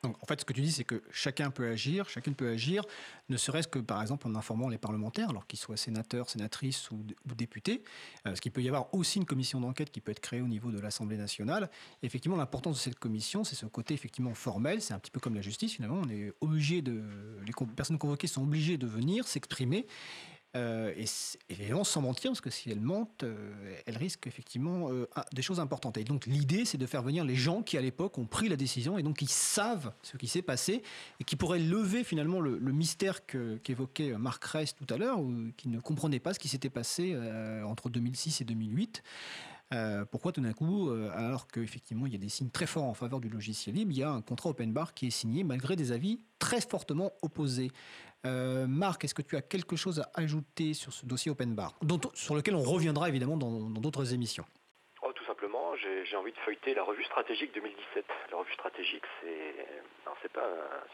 donc, 0.03 0.15
en 0.23 0.25
fait, 0.25 0.41
ce 0.41 0.45
que 0.45 0.53
tu 0.53 0.61
dis, 0.61 0.71
c'est 0.71 0.83
que 0.83 1.03
chacun 1.11 1.51
peut 1.51 1.67
agir, 1.67 2.09
chacune 2.09 2.33
peut 2.33 2.49
agir, 2.49 2.83
ne 3.29 3.37
serait-ce 3.37 3.67
que, 3.67 3.77
par 3.77 4.01
exemple, 4.01 4.27
en 4.27 4.33
informant 4.33 4.67
les 4.67 4.79
parlementaires, 4.79 5.29
alors 5.29 5.45
qu'ils 5.45 5.59
soient 5.59 5.77
sénateurs, 5.77 6.27
sénatrices 6.27 6.89
ou, 6.89 7.03
députés. 7.35 7.83
Euh, 8.25 8.33
ce 8.33 8.41
qu'il 8.41 8.51
peut 8.51 8.63
y 8.63 8.67
avoir 8.67 8.91
aussi 8.95 9.19
une 9.19 9.25
commission 9.25 9.61
d'enquête 9.61 9.91
qui 9.91 10.01
peut 10.01 10.11
être 10.11 10.19
créée 10.19 10.41
au 10.41 10.47
niveau 10.47 10.71
de 10.71 10.79
l'Assemblée 10.79 11.17
nationale. 11.17 11.69
effectivement, 12.01 12.37
l'importance 12.37 12.77
de 12.77 12.81
cette 12.81 12.97
commission, 12.97 13.43
c'est 13.43 13.55
ce 13.55 13.67
côté 13.67 13.93
effectivement 13.93 14.33
formel. 14.33 14.81
C'est 14.81 14.95
un 14.95 14.99
petit 14.99 15.11
peu 15.11 15.19
comme 15.19 15.35
la 15.35 15.41
justice, 15.41 15.73
finalement. 15.73 16.01
On 16.03 16.09
est 16.09 16.33
obligé 16.41 16.81
de, 16.81 17.03
les 17.45 17.53
personnes 17.75 17.99
convoquées 17.99 18.27
sont 18.27 18.41
obligées 18.41 18.77
de 18.77 18.87
venir 18.87 19.27
s'exprimer 19.27 19.85
Euh, 20.57 20.93
et 20.97 21.05
évidemment, 21.49 21.85
sans 21.85 22.01
mentir, 22.01 22.31
parce 22.31 22.41
que 22.41 22.49
si 22.49 22.69
elle 22.69 22.81
mente, 22.81 23.23
euh, 23.23 23.79
elle 23.85 23.95
risque 23.95 24.27
effectivement 24.27 24.91
euh, 24.91 25.07
des 25.31 25.41
choses 25.41 25.61
importantes. 25.61 25.97
Et 25.97 26.03
donc 26.03 26.25
l'idée, 26.25 26.65
c'est 26.65 26.77
de 26.77 26.85
faire 26.85 27.03
venir 27.03 27.23
les 27.23 27.35
gens 27.35 27.61
qui, 27.61 27.77
à 27.77 27.81
l'époque, 27.81 28.17
ont 28.17 28.25
pris 28.25 28.49
la 28.49 28.57
décision 28.57 28.97
et 28.97 29.03
donc 29.03 29.17
qui 29.17 29.27
savent 29.27 29.93
ce 30.01 30.17
qui 30.17 30.27
s'est 30.27 30.41
passé 30.41 30.83
et 31.21 31.23
qui 31.23 31.37
pourraient 31.37 31.59
lever 31.59 32.03
finalement 32.03 32.41
le, 32.41 32.59
mystère 32.71 33.25
qu'évoquait 33.25 34.17
Marc 34.17 34.43
Rest 34.45 34.77
tout 34.77 34.93
à 34.93 34.97
l'heure, 34.97 35.19
qui 35.57 35.69
ne 35.69 35.79
comprenait 35.79 36.19
pas 36.19 36.33
ce 36.33 36.39
qui 36.39 36.47
s'était 36.47 36.69
passé 36.69 37.17
entre 37.65 37.89
2006 37.89 38.41
et 38.41 38.45
2008. 38.45 39.03
pourquoi 40.09 40.31
tout 40.31 40.41
d'un 40.41 40.53
coup, 40.53 40.89
alors 41.13 41.47
qu'effectivement 41.47 42.07
il 42.07 42.13
y 42.13 42.15
a 42.15 42.19
des 42.19 42.29
signes 42.29 42.49
très 42.49 42.65
forts 42.65 42.85
en 42.85 42.93
faveur 42.93 43.19
du 43.19 43.29
logiciel 43.29 43.75
libre, 43.75 43.91
il 43.91 43.97
y 43.97 44.03
a 44.03 44.09
un 44.09 44.21
contrat 44.21 44.51
open 44.51 44.71
bar 44.71 44.93
qui 44.93 45.07
est 45.07 45.11
signé 45.11 45.43
malgré 45.43 45.75
des 45.75 45.91
avis 45.91 46.19
très 46.39 46.61
fortement 46.61 47.11
opposés 47.21 47.71
euh, 48.25 48.67
Marc, 48.67 49.03
est-ce 49.03 49.15
que 49.15 49.21
tu 49.21 49.35
as 49.35 49.41
quelque 49.41 49.75
chose 49.75 49.99
à 49.99 50.09
ajouter 50.19 50.73
sur 50.73 50.93
ce 50.93 51.05
dossier 51.05 51.31
Open 51.31 51.55
Bar, 51.55 51.73
sur 52.13 52.35
lequel 52.35 52.55
on 52.55 52.63
reviendra 52.63 53.09
évidemment 53.09 53.37
dans 53.37 53.81
d'autres 53.81 54.13
émissions? 54.13 54.45
Oh, 55.01 55.11
Tout 55.13 55.25
simplement, 55.25 55.75
j'ai 55.75 56.15
envie 56.15 56.31
de 56.31 56.37
feuilleter 56.37 56.75
la 56.75 56.83
revue 56.83 57.03
stratégique 57.03 57.53
2017. 57.55 58.05
La 58.31 58.37
revue 58.37 58.53
stratégique, 58.53 59.03
c'est 59.21 60.31
pas, 60.31 60.47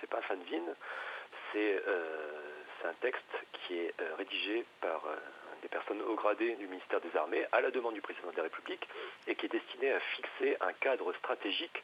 pas 0.09 0.17
un 0.19 0.21
fanzine, 0.21 0.75
c'est 1.51 1.81
euh, 1.85 2.63
un 2.85 2.93
texte 3.01 3.23
qui 3.53 3.75
est 3.75 3.93
euh, 3.99 4.15
rédigé 4.15 4.65
par 4.79 5.03
des 5.61 5.67
personnes 5.67 6.01
haut 6.01 6.15
gradées 6.15 6.55
du 6.55 6.67
ministère 6.67 7.01
des 7.01 7.15
Armées 7.17 7.45
à 7.51 7.61
la 7.61 7.71
demande 7.71 7.95
du 7.95 8.01
président 8.01 8.31
de 8.31 8.37
la 8.37 8.43
République 8.43 8.87
et 9.27 9.35
qui 9.35 9.47
est 9.47 9.49
destiné 9.49 9.91
à 9.91 9.99
fixer 9.99 10.55
un 10.61 10.71
cadre 10.73 11.13
stratégique 11.15 11.83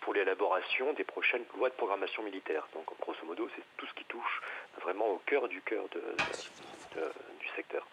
pour 0.00 0.14
l'élaboration 0.14 0.92
des 0.94 1.04
prochaines 1.04 1.44
lois 1.56 1.70
de 1.70 1.74
programmation 1.74 2.22
militaire. 2.22 2.66
Donc 2.74 2.86
grosso 3.00 3.24
modo, 3.24 3.48
c'est 3.56 3.62
tout 3.76 3.86
ce 3.86 3.94
qui 3.94 4.04
touche 4.04 4.42
vraiment 4.80 5.08
au 5.08 5.18
cœur 5.26 5.48
du 5.48 5.60
cœur 5.62 5.84
du 5.88 7.48
secteur. 7.56 7.86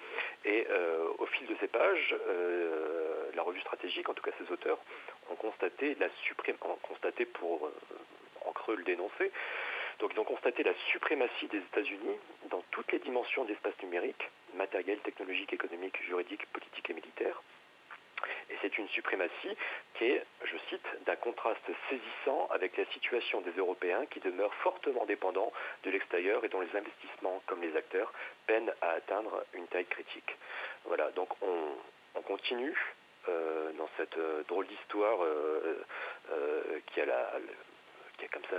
Et 0.45 0.67
euh, 0.69 1.07
au 1.17 1.25
fil 1.25 1.47
de 1.47 1.55
ces 1.59 1.67
pages, 1.67 2.15
euh, 2.27 3.29
la 3.33 3.41
revue 3.41 3.59
stratégique, 3.61 4.07
en 4.09 4.13
tout 4.13 4.23
cas 4.23 4.31
ses 4.39 4.51
auteurs, 4.51 4.77
ont 5.29 5.35
constaté 5.35 5.95
la 5.99 6.07
ont 6.07 6.75
constaté 6.81 7.25
pour 7.25 7.65
euh, 7.65 7.71
en 8.45 8.51
creux 8.51 8.75
le 8.75 8.83
dénoncer, 8.83 9.31
donc 9.99 10.11
ils 10.13 10.19
ont 10.19 10.25
constaté 10.25 10.63
la 10.63 10.73
suprématie 10.91 11.47
des 11.47 11.57
États-Unis 11.57 12.17
dans 12.49 12.63
toutes 12.71 12.91
les 12.91 12.99
dimensions 12.99 13.45
d'espace 13.45 13.73
numérique, 13.81 14.29
matériel, 14.53 14.99
technologique, 14.99 15.53
économique, 15.53 16.01
juridique, 16.03 16.45
politique 16.51 16.89
et 16.89 16.93
militaire, 16.93 17.41
et 18.49 18.55
c'est 18.61 18.77
une 18.77 18.87
suprématie 18.89 19.57
qui 19.95 20.05
est, 20.05 20.25
je 20.43 20.57
cite, 20.69 20.87
d'un 21.05 21.15
contraste 21.15 21.61
saisissant 21.89 22.47
avec 22.51 22.77
la 22.77 22.85
situation 22.87 23.41
des 23.41 23.51
Européens 23.51 24.05
qui 24.07 24.19
demeurent 24.19 24.53
fortement 24.55 25.05
dépendants 25.05 25.51
de 25.83 25.91
l'extérieur 25.91 26.43
et 26.43 26.49
dont 26.49 26.61
les 26.61 26.75
investissements, 26.75 27.41
comme 27.47 27.61
les 27.61 27.75
acteurs, 27.75 28.11
peinent 28.47 28.73
à 28.81 28.91
atteindre 28.91 29.43
une 29.53 29.67
taille 29.67 29.85
critique. 29.85 30.37
Voilà, 30.85 31.11
donc 31.11 31.29
on, 31.41 32.21
continue 32.23 32.75
euh, 33.27 33.71
dans 33.73 33.89
cette 33.97 34.17
euh, 34.17 34.41
drôle 34.47 34.65
d'histoire 34.65 35.23
euh, 35.23 35.83
qui, 36.87 37.01
a 37.01 37.31
qui 38.17 38.25
a 38.25 38.27
comme 38.29 38.41
ça 38.49 38.57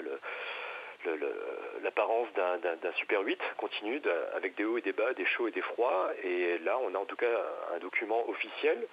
l'apparence 1.83 2.29
d'un 2.35 2.93
Super 2.95 3.23
8 3.23 3.41
continue 3.57 4.01
avec 4.35 4.55
des 4.57 4.65
hauts 4.65 4.79
et 4.79 4.83
des 4.83 4.93
bas, 4.93 5.15
des 5.15 5.27
chauds 5.27 5.49
et 5.49 5.51
des 5.51 5.63
froids. 5.63 6.11
Et 6.23 6.59
là, 6.59 6.79
on 6.79 6.95
a 6.95 6.99
en 6.99 7.05
tout 7.05 7.17
cas 7.17 7.27
un 7.75 7.79
document 7.79 8.29
officiel 8.29 8.87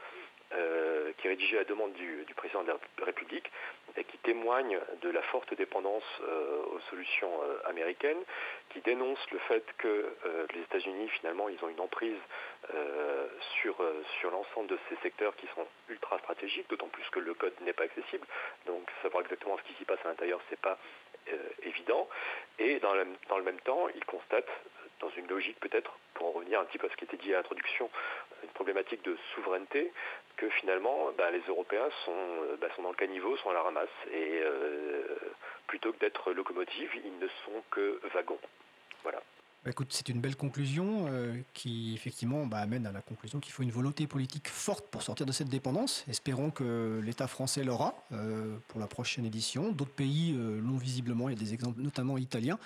euh, 0.56 1.12
qui 1.18 1.28
est 1.28 1.32
rédigé 1.32 1.56
à 1.58 1.60
la 1.62 1.66
demande 1.66 1.94
du, 1.94 2.26
président 2.36 2.64
de 2.64 2.68
la 2.68 3.06
République 3.06 3.50
et 3.98 4.04
qui 4.04 4.18
témoigne 4.20 4.78
de 5.02 5.10
la 5.10 5.22
forte 5.24 5.54
dépendance 5.56 6.04
euh, 6.22 6.64
aux 6.74 6.80
solutions 6.90 7.32
euh, 7.44 7.70
américaines, 7.70 8.22
qui 8.70 8.82
dénonce 8.82 9.20
le 9.32 9.40
fait 9.40 9.64
que 9.78 10.14
les 10.54 10.62
États-Unis, 10.62 11.10
finalement, 11.10 11.50
ils 11.50 11.64
ont 11.64 11.70
une 11.70 11.80
emprise 11.80 12.18
sur, 13.62 13.76
sur 14.20 14.32
l'ensemble 14.32 14.68
de 14.68 14.78
ces 14.90 14.96
secteurs 15.04 15.36
qui 15.36 15.48
sont 15.56 15.68
ultra 15.90 16.18
stratégiques, 16.20 16.70
d'autant 16.70 16.88
plus 16.88 17.08
que 17.10 17.20
le 17.20 17.34
code 17.34 17.54
n'est 17.62 17.74
pas 17.74 17.84
accessible. 17.84 18.26
Donc 18.66 18.90
savoir 19.02 19.24
exactement 19.24 19.58
ce 19.58 19.64
qui 19.64 19.74
s'y 19.74 19.86
passe 19.86 20.00
à 20.06 20.10
l'intérieur, 20.10 20.40
c'est 20.50 20.60
pas 20.60 20.78
évident. 21.62 22.08
Et 22.58 22.80
dans 22.80 22.94
le, 22.94 23.44
même 23.44 23.60
temps, 23.62 23.88
il 23.96 24.04
constate 24.06 24.50
dans 25.00 25.10
une 25.10 25.28
logique 25.28 25.60
peut-être, 25.60 25.98
pour 26.16 26.28
en 26.28 26.32
revenir 26.32 26.60
un 26.60 26.66
petit 26.66 26.78
peu 26.78 26.88
à 26.88 26.90
ce 26.90 26.96
qui 26.96 27.06
était 27.06 27.18
dit 27.18 27.34
à 27.34 27.38
l'introduction, 27.38 27.90
une 28.44 28.50
problématique 28.50 29.04
de 29.04 29.18
souveraineté, 29.36 29.92
que 30.38 30.50
finalement 30.50 31.12
bah, 31.18 31.32
les 31.32 31.42
Européens 31.48 31.90
sont, 32.06 32.12
euh, 32.12 32.58
bah, 32.60 32.68
sont 32.76 32.84
dans 32.84 32.92
le 32.92 32.96
caniveau, 32.96 33.36
sont 33.38 33.50
à 33.50 33.54
la 33.54 33.62
ramasse, 33.62 33.88
et 34.12 34.42
euh, 34.42 35.04
plutôt 35.68 35.94
que 35.94 36.00
d'être 36.00 36.32
locomotives, 36.34 36.92
ils 37.04 37.20
ne 37.20 37.28
sont 37.28 37.64
que 37.72 38.00
wagons. 38.14 38.40
Voilà. 39.04 39.22
Bah, 39.64 39.72
écoute, 39.72 39.88
c'est 39.92 40.10
une 40.10 40.20
belle 40.20 40.36
conclusion 40.36 41.06
euh, 41.08 41.34
qui 41.54 41.94
effectivement 41.96 42.48
amène 42.52 42.86
à 42.86 42.92
la 42.92 43.02
conclusion 43.02 43.40
qu'il 43.40 43.54
faut 43.54 43.64
une 43.64 43.72
volonté 43.72 44.08
politique 44.08 44.50
forte 44.50 44.90
pour 44.90 45.04
sortir 45.04 45.26
de 45.26 45.32
cette 45.32 45.50
dépendance. 45.50 46.04
Espérons 46.10 46.52
que 46.52 47.00
l'État 47.02 47.28
français 47.28 47.64
l'aura 47.64 47.96
pour 48.68 48.80
la 48.82 48.88
prochaine 48.88 49.26
édition. 49.26 49.72
D'autres 49.72 49.96
pays 49.96 50.34
l'ont 50.34 50.78
visiblement, 50.78 51.30
il 51.30 51.36
y 51.36 51.38
a 51.38 51.40
des 51.40 51.54
exemples 51.54 51.80
notamment 51.80 52.18
italiens. 52.18 52.60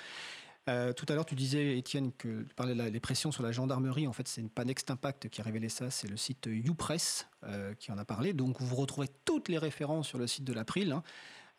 Euh, 0.69 0.91
tout 0.91 1.05
à 1.09 1.15
l'heure, 1.15 1.25
tu 1.25 1.35
disais, 1.35 1.77
Étienne, 1.77 2.11
que 2.11 2.43
tu 2.43 2.53
parlais 2.55 2.91
des 2.91 2.99
pressions 2.99 3.31
sur 3.31 3.43
la 3.43 3.51
gendarmerie. 3.51 4.07
En 4.07 4.13
fait, 4.13 4.27
c'est 4.27 4.47
pas 4.49 4.65
Next 4.65 4.89
Impact 4.91 5.29
qui 5.29 5.41
a 5.41 5.43
révélé 5.43 5.69
ça, 5.69 5.89
c'est 5.89 6.07
le 6.07 6.17
site 6.17 6.49
YouPress 6.51 7.27
euh, 7.43 7.73
qui 7.75 7.91
en 7.91 7.97
a 7.97 8.05
parlé. 8.05 8.33
Donc, 8.33 8.61
vous 8.61 8.75
retrouvez 8.75 9.07
toutes 9.25 9.47
les 9.47 9.57
références 9.57 10.07
sur 10.07 10.17
le 10.17 10.27
site 10.27 10.43
de 10.43 10.53
l'April. 10.53 10.91
Hein, 10.91 11.03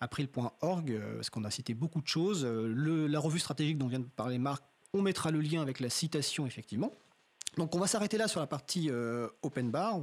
april.org, 0.01 0.93
euh, 0.93 1.15
parce 1.17 1.31
qu'on 1.31 1.45
a 1.45 1.51
cité 1.51 1.75
beaucoup 1.75 2.01
de 2.01 2.07
choses. 2.07 2.45
la 2.45 3.21
revue 3.21 3.39
stratégique 3.39 3.79
dont 3.79 3.89
vient 3.89 4.01
de 4.01 4.05
parler 4.05 4.39
Marc, 4.39 4.63
on 4.93 5.03
mettra 5.03 5.31
le 5.31 5.41
lien 5.41 5.63
avec 5.63 5.81
la 5.81 5.91
citation, 5.91 6.47
effectivement. 6.47 6.93
Donc 7.57 7.75
on 7.75 7.81
va 7.81 7.87
s'arrêter 7.87 8.19
là 8.19 8.29
sur 8.29 8.41
la 8.41 8.47
partie 8.47 8.91
open 9.43 9.71
bar. 9.71 9.97